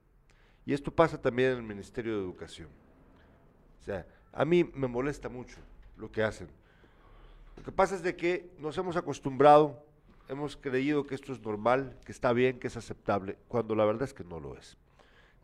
Y 0.64 0.72
esto 0.72 0.90
pasa 0.90 1.20
también 1.20 1.52
en 1.52 1.58
el 1.58 1.62
Ministerio 1.62 2.16
de 2.16 2.24
Educación. 2.24 2.68
O 3.86 3.88
sea, 3.88 4.04
a 4.32 4.44
mí 4.44 4.64
me 4.74 4.88
molesta 4.88 5.28
mucho 5.28 5.58
lo 5.96 6.10
que 6.10 6.24
hacen. 6.24 6.48
Lo 7.56 7.62
que 7.62 7.70
pasa 7.70 7.94
es 7.94 8.02
de 8.02 8.16
que 8.16 8.50
nos 8.58 8.76
hemos 8.78 8.96
acostumbrado, 8.96 9.80
hemos 10.28 10.56
creído 10.56 11.06
que 11.06 11.14
esto 11.14 11.32
es 11.32 11.40
normal, 11.40 11.96
que 12.04 12.10
está 12.10 12.32
bien, 12.32 12.58
que 12.58 12.66
es 12.66 12.76
aceptable, 12.76 13.38
cuando 13.46 13.76
la 13.76 13.84
verdad 13.84 14.02
es 14.02 14.12
que 14.12 14.24
no 14.24 14.40
lo 14.40 14.56
es. 14.58 14.76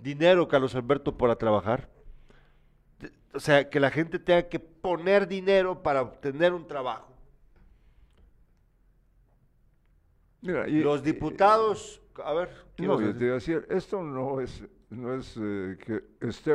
Dinero, 0.00 0.48
Carlos 0.48 0.74
Alberto, 0.74 1.16
para 1.16 1.36
trabajar. 1.36 1.88
O 3.32 3.38
sea, 3.38 3.70
que 3.70 3.78
la 3.78 3.92
gente 3.92 4.18
tenga 4.18 4.48
que 4.48 4.58
poner 4.58 5.28
dinero 5.28 5.80
para 5.84 6.02
obtener 6.02 6.52
un 6.52 6.66
trabajo. 6.66 7.12
Mira, 10.40 10.68
y- 10.68 10.82
Los 10.82 11.04
diputados, 11.04 12.02
a 12.24 12.32
ver, 12.32 12.50
¿qué 12.76 12.82
No, 12.86 13.00
yo 13.00 13.06
te 13.06 13.12
decir? 13.12 13.22
iba 13.26 13.32
a 13.32 13.34
decir, 13.36 13.66
esto 13.70 14.02
no 14.02 14.40
es, 14.40 14.64
no 14.90 15.14
es 15.14 15.36
eh, 15.40 15.78
que 15.78 16.02
esté, 16.26 16.52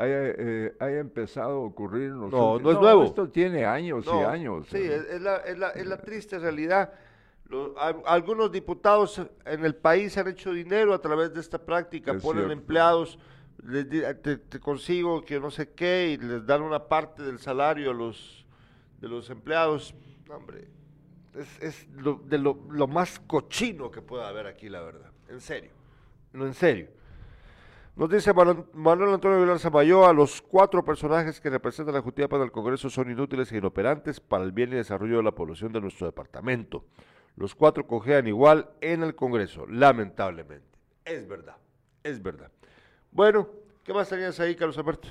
haya, 0.00 0.34
eh, 0.36 0.74
haya 0.80 0.98
empezado 0.98 1.50
a 1.52 1.58
ocurrir 1.66 2.04
en 2.10 2.20
los 2.20 2.32
No, 2.32 2.52
últimos- 2.54 2.62
no 2.62 2.70
es 2.78 2.82
nuevo. 2.82 3.04
Esto 3.04 3.28
tiene 3.28 3.64
años 3.64 4.04
y 4.06 4.08
No, 4.08 4.28
años. 4.28 4.66
Sí, 4.68 4.78
¿no? 4.78 4.92
es, 4.94 5.04
es 5.10 5.20
la, 5.22 5.36
es 5.38 5.58
la- 5.58 5.70
es 5.70 5.86
la 5.86 5.98
triste 5.98 6.38
realidad. 6.38 6.92
Lo- 7.48 7.78
al- 7.78 8.02
algunos 8.06 8.50
diputados 8.52 9.20
en 9.44 9.64
el 9.64 9.74
país 9.74 10.16
han 10.18 10.28
hecho 10.28 10.52
dinero 10.52 10.94
a 10.94 11.00
través 11.00 11.34
de 11.34 11.40
esta 11.40 11.58
práctica, 11.58 12.12
ponen 12.14 12.44
cierto. 12.44 12.52
empleados, 12.52 13.18
les 13.64 13.88
di- 13.90 14.02
te, 14.22 14.36
te 14.38 14.60
consigo 14.60 15.22
que 15.24 15.38
no 15.40 15.50
sé 15.50 15.70
qué, 15.72 16.16
y 16.18 16.24
les 16.24 16.46
dan 16.46 16.62
una 16.62 16.88
parte 16.88 17.22
del 17.22 17.38
salario 17.38 17.90
a 17.90 17.94
los, 17.94 18.46
de 19.00 19.08
los 19.08 19.28
empleados. 19.30 19.94
Hombre, 20.28 20.68
es, 21.34 21.60
es 21.62 21.88
lo, 21.96 22.20
de 22.24 22.38
lo, 22.38 22.56
lo 22.70 22.86
más 22.86 23.18
cochino 23.20 23.90
que 23.90 24.00
pueda 24.00 24.28
haber 24.28 24.46
aquí, 24.46 24.68
la 24.68 24.80
verdad. 24.80 25.10
En 25.28 25.40
serio, 25.40 25.72
no 26.32 26.46
en 26.46 26.54
serio. 26.54 26.88
Nos 28.00 28.08
dice 28.08 28.32
Manuel 28.32 29.12
Antonio 29.12 29.42
Vilar 29.42 29.58
Samayoa, 29.58 30.14
los 30.14 30.40
cuatro 30.40 30.82
personajes 30.82 31.38
que 31.38 31.50
representan 31.50 31.94
la 31.94 32.00
Jutiapa 32.00 32.36
en 32.36 32.44
el 32.44 32.50
Congreso 32.50 32.88
son 32.88 33.10
inútiles 33.10 33.52
e 33.52 33.58
inoperantes 33.58 34.20
para 34.20 34.42
el 34.42 34.52
bien 34.52 34.72
y 34.72 34.76
desarrollo 34.76 35.18
de 35.18 35.22
la 35.22 35.32
población 35.32 35.70
de 35.70 35.82
nuestro 35.82 36.06
departamento. 36.06 36.86
Los 37.36 37.54
cuatro 37.54 37.86
cojean 37.86 38.26
igual 38.26 38.70
en 38.80 39.02
el 39.02 39.14
Congreso, 39.14 39.66
lamentablemente. 39.66 40.78
Es 41.04 41.28
verdad, 41.28 41.58
es 42.02 42.22
verdad. 42.22 42.50
Bueno, 43.12 43.50
¿qué 43.84 43.92
más 43.92 44.08
tenías 44.08 44.40
ahí, 44.40 44.56
Carlos 44.56 44.78
Alberto? 44.78 45.08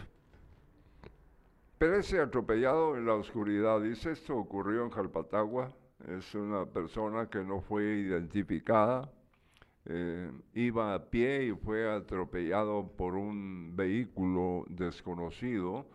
Perece 1.77 2.19
atropellado 2.19 2.97
en 2.97 3.05
la 3.05 3.13
oscuridad. 3.13 3.79
Dice, 3.81 4.13
esto 4.13 4.35
ocurrió 4.35 4.83
en 4.83 4.89
Jalpatagua. 4.89 5.71
Es 6.07 6.33
una 6.33 6.65
persona 6.65 7.29
que 7.29 7.43
no 7.43 7.61
fue 7.61 7.83
identificada. 7.83 9.11
Eh, 9.85 10.31
iba 10.53 10.93
a 10.93 11.09
pie 11.09 11.45
y 11.45 11.51
fue 11.53 11.89
atropellado 11.91 12.91
por 12.97 13.15
un 13.15 13.75
vehículo 13.75 14.65
desconocido. 14.69 15.87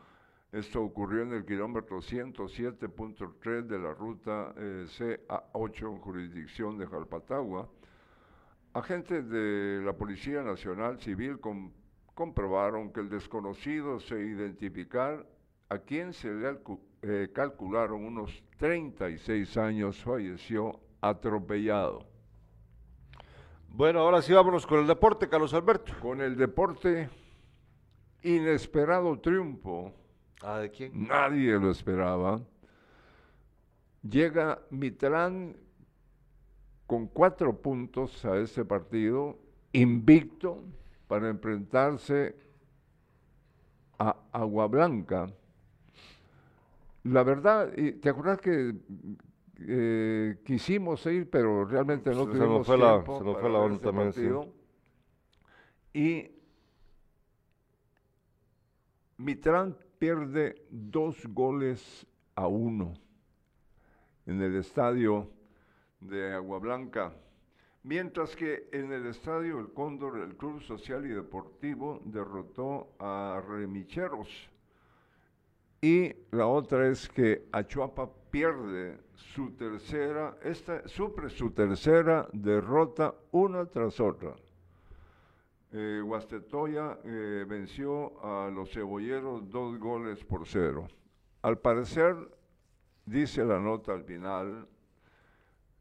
Esto 0.52 0.82
ocurrió 0.82 1.22
en 1.22 1.32
el 1.32 1.44
kilómetro 1.44 1.98
107.3 2.00 3.66
de 3.66 3.78
la 3.78 3.92
ruta 3.92 4.54
eh, 4.56 4.86
CA8 4.88 5.92
en 5.92 5.98
jurisdicción 5.98 6.78
de 6.78 6.86
Jalpatagua. 6.86 7.68
Agentes 8.72 9.28
de 9.28 9.82
la 9.84 9.92
Policía 9.92 10.42
Nacional 10.42 10.98
Civil 11.00 11.38
com- 11.40 11.72
comprobaron 12.14 12.92
que 12.92 13.00
el 13.00 13.08
desconocido 13.08 13.98
se 14.00 14.18
identificar 14.20 15.26
a 15.68 15.78
quien 15.78 16.12
se 16.12 16.32
le 16.32 16.58
eh, 17.02 17.30
calcularon 17.32 18.04
unos 18.04 18.42
36 18.58 19.56
años 19.56 20.02
falleció 20.02 20.80
atropellado. 21.00 22.06
Bueno, 23.76 23.98
ahora 24.00 24.22
sí 24.22 24.32
vámonos 24.32 24.66
con 24.68 24.78
el 24.78 24.86
deporte, 24.86 25.28
Carlos 25.28 25.52
Alberto. 25.52 25.92
Con 26.00 26.20
el 26.20 26.36
deporte, 26.36 27.08
inesperado 28.22 29.18
triunfo, 29.18 29.92
Ah, 30.42 30.58
¿de 30.58 30.70
quién? 30.70 31.08
nadie 31.08 31.58
lo 31.58 31.70
esperaba. 31.72 32.40
Llega 34.08 34.60
Mitrán 34.70 35.56
con 36.86 37.08
cuatro 37.08 37.60
puntos 37.60 38.24
a 38.24 38.36
este 38.36 38.64
partido, 38.64 39.38
invicto, 39.72 40.62
para 41.08 41.28
enfrentarse 41.28 42.36
a 43.98 44.14
Agua 44.30 44.68
Blanca. 44.68 45.26
La 47.02 47.24
verdad, 47.24 47.72
¿te 48.00 48.08
acuerdas 48.08 48.40
que 48.40 48.74
eh, 49.66 50.36
quisimos 50.44 51.04
ir, 51.06 51.28
pero 51.30 51.64
realmente 51.64 52.10
no 52.10 52.26
Se- 52.26 52.32
se 52.32 52.38
nos 52.38 52.38
tuvimos 52.38 52.66
fue 52.66 52.78
la- 52.78 52.92
tiempo 52.94 53.18
se 53.18 53.24
nos 53.24 53.40
fue 53.40 53.50
la 53.50 53.58
onda 53.58 53.74
este 53.74 53.86
también, 53.86 54.12
sí. 54.12 54.20
Y 55.94 56.30
Mitrán 59.16 59.76
pierde 59.98 60.66
dos 60.70 61.24
goles 61.28 62.06
a 62.34 62.46
uno 62.48 62.94
en 64.26 64.42
el 64.42 64.56
estadio 64.56 65.30
de 66.00 66.32
Agua 66.34 66.58
Blanca, 66.58 67.14
mientras 67.84 68.34
que 68.34 68.68
en 68.72 68.92
el 68.92 69.06
estadio 69.06 69.60
El 69.60 69.72
Cóndor 69.72 70.18
el 70.18 70.36
Club 70.36 70.60
Social 70.62 71.04
y 71.06 71.10
Deportivo 71.10 72.00
derrotó 72.04 72.88
a 72.98 73.40
Remicheros. 73.46 74.50
Y 75.84 76.16
la 76.30 76.46
otra 76.46 76.88
es 76.88 77.10
que 77.10 77.46
Achuapa 77.52 78.08
pierde 78.30 78.96
su 79.16 79.50
tercera, 79.50 80.34
esta, 80.42 80.88
sufre 80.88 81.28
su 81.28 81.50
tercera 81.50 82.26
derrota 82.32 83.14
una 83.32 83.66
tras 83.66 84.00
otra. 84.00 84.34
Eh, 85.72 86.00
Huastetoya 86.02 87.00
eh, 87.04 87.44
venció 87.46 88.18
a 88.24 88.48
los 88.48 88.70
cebolleros 88.72 89.50
dos 89.50 89.78
goles 89.78 90.24
por 90.24 90.46
cero. 90.46 90.88
Al 91.42 91.58
parecer, 91.58 92.16
dice 93.04 93.44
la 93.44 93.60
nota 93.60 93.92
al 93.92 94.04
final, 94.04 94.66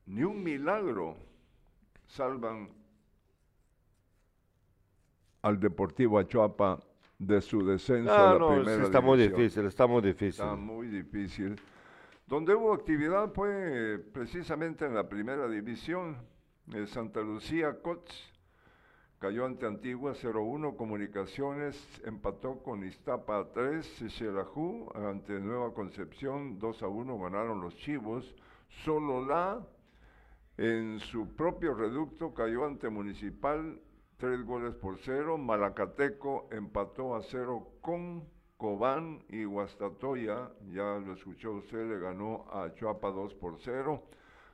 ni 0.07 0.25
un 0.25 0.43
milagro 0.43 1.15
salvan 2.07 2.67
al 5.43 5.57
Deportivo 5.61 6.19
Achuapa 6.19 6.77
de 7.26 7.41
su 7.41 7.65
descenso 7.65 8.13
a 8.13 8.34
la 8.34 8.39
no, 8.39 8.49
sí, 8.49 8.55
primera 8.55 8.84
está 8.84 9.01
muy 9.01 9.17
división. 9.17 9.41
difícil, 9.41 9.65
está 9.65 9.88
muy 9.88 10.01
difícil. 10.01 10.43
Está 10.43 10.55
muy 10.55 10.88
difícil. 10.88 11.55
Donde 12.28 12.55
hubo 12.55 12.74
actividad 12.74 13.32
fue 13.34 14.03
precisamente 14.13 14.86
en 14.86 14.95
la 14.95 15.07
primera 15.07 15.47
división. 15.47 16.17
El 16.74 16.88
Santa 16.88 17.21
Lucía 17.21 17.82
Cots 17.82 18.32
cayó 19.19 19.45
ante 19.45 19.65
Antigua 19.65 20.13
0-1. 20.13 20.76
Comunicaciones 20.76 21.78
empató 22.05 22.63
con 22.63 22.84
Iztapa 22.84 23.51
3. 23.53 23.86
Xelajú 24.09 24.89
ante 24.95 25.39
Nueva 25.39 25.74
Concepción 25.74 26.59
2-1 26.59 27.21
ganaron 27.21 27.61
los 27.61 27.76
Chivos. 27.78 28.34
Sololá 28.84 29.61
en 30.57 30.99
su 30.99 31.36
propio 31.36 31.74
reducto 31.74 32.34
cayó 32.34 32.65
ante 32.65 32.89
Municipal 32.89 33.80
tres 34.24 34.45
goles 34.45 34.74
por 34.76 34.97
cero. 34.99 35.38
Malacateco 35.38 36.47
empató 36.49 37.13
a 37.13 37.21
cero 37.24 37.74
con 37.82 38.24
Cobán 38.55 39.21
y 39.28 39.43
Guastatoya, 39.43 40.49
ya 40.71 40.97
lo 40.97 41.11
escuchó 41.11 41.51
usted, 41.51 41.89
le 41.89 41.99
ganó 41.99 42.45
a 42.49 42.74
Chuapa 42.74 43.11
2 43.11 43.34
por 43.34 43.59
0. 43.59 44.01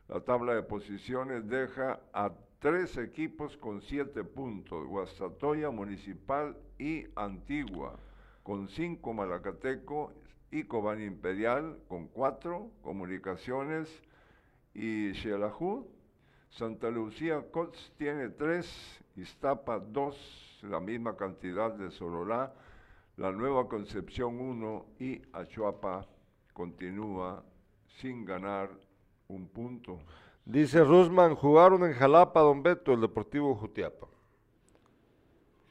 La 0.07 0.21
tabla 0.21 0.55
de 0.55 0.63
posiciones 0.63 1.47
deja 1.47 1.99
a 2.13 2.31
tres 2.57 2.97
equipos 2.97 3.57
con 3.57 3.83
siete 3.83 4.23
puntos, 4.23 4.87
Guastatoya, 4.87 5.69
Municipal 5.69 6.57
y 6.79 7.05
Antigua, 7.15 7.95
con 8.41 8.69
cinco 8.69 9.13
Malacateco 9.13 10.13
y 10.49 10.63
Cobán 10.63 10.99
Imperial, 10.99 11.77
con 11.87 12.07
cuatro 12.07 12.71
Comunicaciones 12.81 13.87
y 14.73 15.13
Xelajú. 15.13 15.98
Santa 16.49 16.89
Lucía 16.89 17.43
Cots 17.51 17.93
tiene 17.97 18.29
tres, 18.29 19.01
Iztapa 19.15 19.79
dos, 19.79 20.59
la 20.63 20.79
misma 20.79 21.15
cantidad 21.15 21.71
de 21.71 21.91
Sololá, 21.91 22.53
la 23.17 23.31
Nueva 23.31 23.67
Concepción 23.67 24.39
1 24.39 24.85
y 24.99 25.21
Achuapa 25.33 26.07
continúa 26.53 27.43
sin 27.99 28.25
ganar 28.25 28.69
un 29.27 29.47
punto. 29.47 29.99
Dice 30.45 30.83
Rusman, 30.83 31.35
jugaron 31.35 31.83
en 31.83 31.93
Jalapa, 31.93 32.41
Don 32.41 32.63
Beto, 32.63 32.93
el 32.93 33.01
Deportivo 33.01 33.55
Jutiapa. 33.55 34.07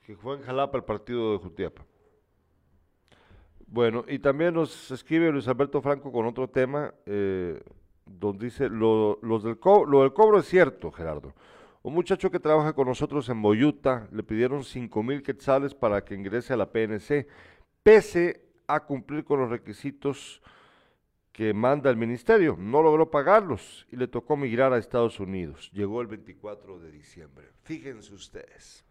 Que 0.06 0.16
fue 0.16 0.36
en 0.36 0.42
Jalapa 0.42 0.78
el 0.78 0.84
partido 0.84 1.32
de 1.32 1.38
Jutiapa. 1.38 1.84
Bueno, 3.66 4.04
y 4.08 4.18
también 4.18 4.54
nos 4.54 4.90
escribe 4.90 5.30
Luis 5.30 5.48
Alberto 5.48 5.82
Franco 5.82 6.10
con 6.10 6.26
otro 6.26 6.48
tema, 6.48 6.94
eh, 7.04 7.62
donde 8.08 8.46
dice, 8.46 8.68
lo, 8.68 9.18
los 9.22 9.42
del 9.42 9.58
lo 9.62 10.02
del 10.02 10.12
cobro 10.12 10.38
es 10.38 10.46
cierto, 10.46 10.90
Gerardo. 10.90 11.34
Un 11.82 11.94
muchacho 11.94 12.30
que 12.30 12.40
trabaja 12.40 12.72
con 12.72 12.88
nosotros 12.88 13.28
en 13.28 13.40
Boyuta 13.40 14.08
le 14.12 14.22
pidieron 14.22 14.64
5 14.64 15.02
mil 15.02 15.22
quetzales 15.22 15.74
para 15.74 16.04
que 16.04 16.14
ingrese 16.14 16.52
a 16.52 16.56
la 16.56 16.70
PNC, 16.70 17.26
pese 17.82 18.42
a 18.66 18.80
cumplir 18.80 19.24
con 19.24 19.40
los 19.40 19.50
requisitos 19.50 20.42
que 21.32 21.54
manda 21.54 21.88
el 21.88 21.96
ministerio. 21.96 22.56
No 22.58 22.82
logró 22.82 23.10
pagarlos 23.10 23.86
y 23.92 23.96
le 23.96 24.08
tocó 24.08 24.36
migrar 24.36 24.72
a 24.72 24.78
Estados 24.78 25.20
Unidos. 25.20 25.70
Llegó 25.72 26.00
el 26.00 26.08
24 26.08 26.80
de 26.80 26.90
diciembre. 26.90 27.46
Fíjense 27.62 28.12
ustedes. 28.12 28.84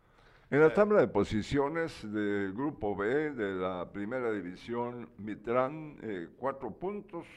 En 0.49 0.61
la 0.61 0.73
tabla 0.73 1.01
de 1.01 1.09
posiciones 1.09 2.09
del 2.09 2.53
Grupo 2.53 2.95
B 2.95 3.31
de 3.31 3.53
la 3.53 3.91
Primera 3.91 4.31
División, 4.31 5.09
Mitrán, 5.17 5.97
eh, 6.01 6.29
cuatro 6.37 6.71
puntos. 6.71 7.27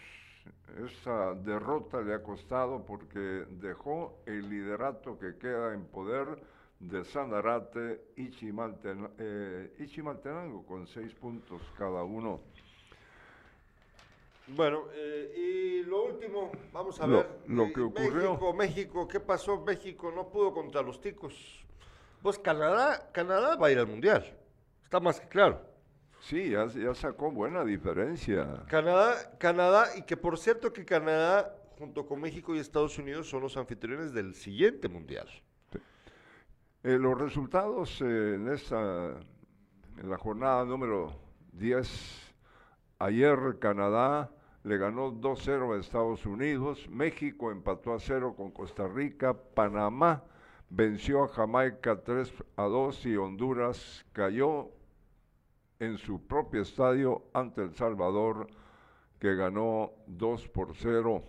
Esa 0.85 1.35
derrota 1.35 2.01
le 2.01 2.15
ha 2.15 2.23
costado 2.23 2.85
porque 2.85 3.19
dejó 3.51 4.21
el 4.27 4.49
liderato 4.49 5.19
que 5.19 5.37
queda 5.37 5.75
en 5.75 5.85
poder 5.87 6.41
de 6.79 7.05
Sanarate 7.05 8.13
y 8.17 8.31
Chimalten- 8.31 9.11
eh, 9.19 9.75
y 9.79 9.87
Chimaltenango 9.89 10.65
con 10.65 10.87
seis 10.87 11.13
puntos 11.15 11.61
cada 11.77 12.03
uno. 12.05 12.41
Bueno, 14.49 14.85
eh, 14.93 15.35
y 15.37 15.83
lo 15.85 16.05
último, 16.07 16.51
vamos 16.73 17.01
a 17.01 17.07
Lo- 17.07 17.17
ver. 17.19 17.29
lo 17.47 17.73
que 17.73 17.81
ocurrió. 17.81 18.31
México, 18.33 18.53
México, 18.55 19.09
¿qué 19.09 19.21
pasó? 19.21 19.61
México 19.61 20.11
no 20.15 20.29
pudo 20.29 20.53
contra 20.55 20.83
los 20.83 21.01
ticos. 21.01 21.65
Pues 22.23 22.39
Canadá, 22.39 23.11
Canadá 23.13 23.57
va 23.57 23.69
a 23.69 23.71
ir 23.71 23.79
al 23.79 23.87
Mundial. 23.87 24.25
Está 24.85 24.99
más 25.01 25.21
que 25.21 25.29
claro. 25.29 25.61
Sí, 26.21 26.51
ya, 26.51 26.67
ya 26.67 26.95
sacó 26.95 27.31
buena 27.31 27.65
diferencia. 27.65 28.65
Canadá, 28.69 29.37
Canadá, 29.39 29.87
y 29.97 30.03
que 30.03 30.17
por 30.17 30.39
cierto 30.39 30.73
que 30.73 30.85
Canadá, 30.85 31.57
junto 31.79 32.07
con 32.07 32.21
México 32.21 32.55
y 32.55 32.59
Estados 32.59 32.99
Unidos, 32.99 33.29
son 33.29 33.43
los 33.43 33.57
anfitriones 33.57 34.13
del 34.13 34.35
siguiente 34.35 34.89
Mundial. 34.89 35.29
Eh, 36.83 36.99
los 36.99 37.19
resultados 37.19 38.01
eh, 38.01 38.35
en 38.35 38.49
esta, 38.49 39.19
en 39.99 40.11
la 40.11 40.17
jornada 40.19 40.65
número 40.65 41.15
10, 41.53 42.35
ayer 42.99 43.59
Canadá 43.59 44.31
le 44.63 44.77
ganó 44.77 45.13
2-0 45.13 45.75
a 45.77 45.81
Estados 45.81 46.27
Unidos, 46.27 46.87
México 46.91 47.51
empató 47.51 47.95
a 47.95 47.99
0 47.99 48.35
con 48.37 48.51
Costa 48.51 48.87
Rica, 48.87 49.35
Panamá 49.35 50.23
venció 50.71 51.25
a 51.25 51.29
Jamaica 51.29 52.01
3 52.03 52.33
a 52.57 52.63
2 52.63 53.07
y 53.07 53.17
Honduras 53.17 54.07
cayó 54.13 54.71
en 55.81 55.97
su 55.97 56.21
propio 56.27 56.63
estadio 56.63 57.25
ante 57.33 57.63
El 57.63 57.75
Salvador 57.75 58.47
que 59.19 59.35
ganó 59.35 59.93
2 60.07 60.49
por 60.49 60.75
0. 60.77 61.23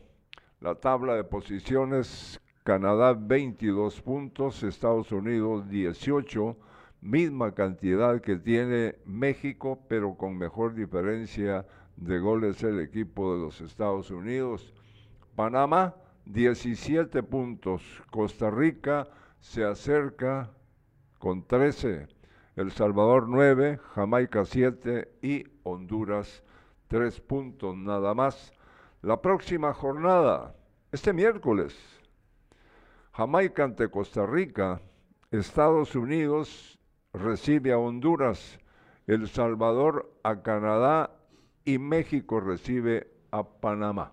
La 0.59 0.75
tabla 0.75 1.15
de 1.15 1.23
posiciones, 1.23 2.39
Canadá 2.63 3.13
22 3.13 4.01
puntos, 4.01 4.61
Estados 4.61 5.11
Unidos 5.11 5.67
18, 5.69 6.55
misma 7.01 7.53
cantidad 7.53 8.21
que 8.21 8.35
tiene 8.35 8.95
México, 9.05 9.79
pero 9.87 10.15
con 10.15 10.37
mejor 10.37 10.75
diferencia 10.75 11.65
de 11.95 12.19
goles 12.19 12.61
el 12.63 12.79
equipo 12.79 13.33
de 13.33 13.41
los 13.41 13.61
Estados 13.61 14.11
Unidos. 14.11 14.73
Panamá 15.35 15.95
17 16.25 17.23
puntos, 17.23 17.81
Costa 18.11 18.51
Rica 18.51 19.07
se 19.39 19.63
acerca 19.63 20.51
con 21.17 21.45
13, 21.47 22.07
El 22.57 22.71
Salvador 22.71 23.29
9, 23.29 23.79
Jamaica 23.95 24.43
7 24.43 25.09
y 25.21 25.45
Honduras 25.63 26.43
3 26.87 27.21
puntos 27.21 27.77
nada 27.77 28.13
más. 28.13 28.51
La 29.01 29.21
próxima 29.21 29.73
jornada, 29.73 30.53
este 30.91 31.13
miércoles, 31.13 31.73
Jamaica 33.13 33.63
ante 33.63 33.89
Costa 33.89 34.25
Rica, 34.25 34.81
Estados 35.31 35.95
Unidos 35.95 36.77
recibe 37.13 37.71
a 37.71 37.77
Honduras, 37.77 38.59
El 39.07 39.29
Salvador 39.29 40.11
a 40.23 40.41
Canadá 40.41 41.11
y 41.63 41.77
México 41.77 42.41
recibe 42.41 43.13
a 43.31 43.43
Panamá. 43.43 44.11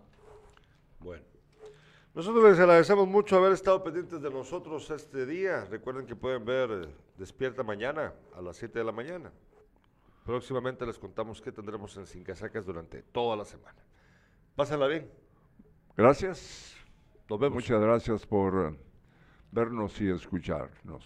Nosotros 2.19 2.43
les 2.51 2.59
agradecemos 2.59 3.07
mucho 3.07 3.37
haber 3.37 3.53
estado 3.53 3.81
pendientes 3.85 4.21
de 4.21 4.29
nosotros 4.29 4.91
este 4.91 5.25
día. 5.25 5.65
Recuerden 5.67 6.05
que 6.05 6.17
pueden 6.17 6.45
ver 6.45 6.69
eh, 6.69 6.95
Despierta 7.17 7.63
Mañana 7.63 8.13
a 8.35 8.43
las 8.43 8.57
7 8.57 8.77
de 8.77 8.85
la 8.85 8.91
mañana. 8.91 9.31
Próximamente 10.27 10.85
les 10.85 10.99
contamos 10.99 11.41
qué 11.41 11.53
tendremos 11.53 11.97
en 11.97 12.09
Sin 12.09 12.25
Casacas 12.25 12.67
durante 12.67 13.03
toda 13.03 13.37
la 13.37 13.45
semana. 13.45 13.79
Pásenla 14.57 14.89
bien. 14.89 15.09
Gracias. 15.97 16.75
Nos 17.31 17.39
vemos. 17.39 17.55
Muchas 17.55 17.81
gracias 17.81 18.27
por 18.27 18.73
eh, 18.73 18.77
vernos 19.53 20.01
y 20.01 20.11
escucharnos. 20.11 21.05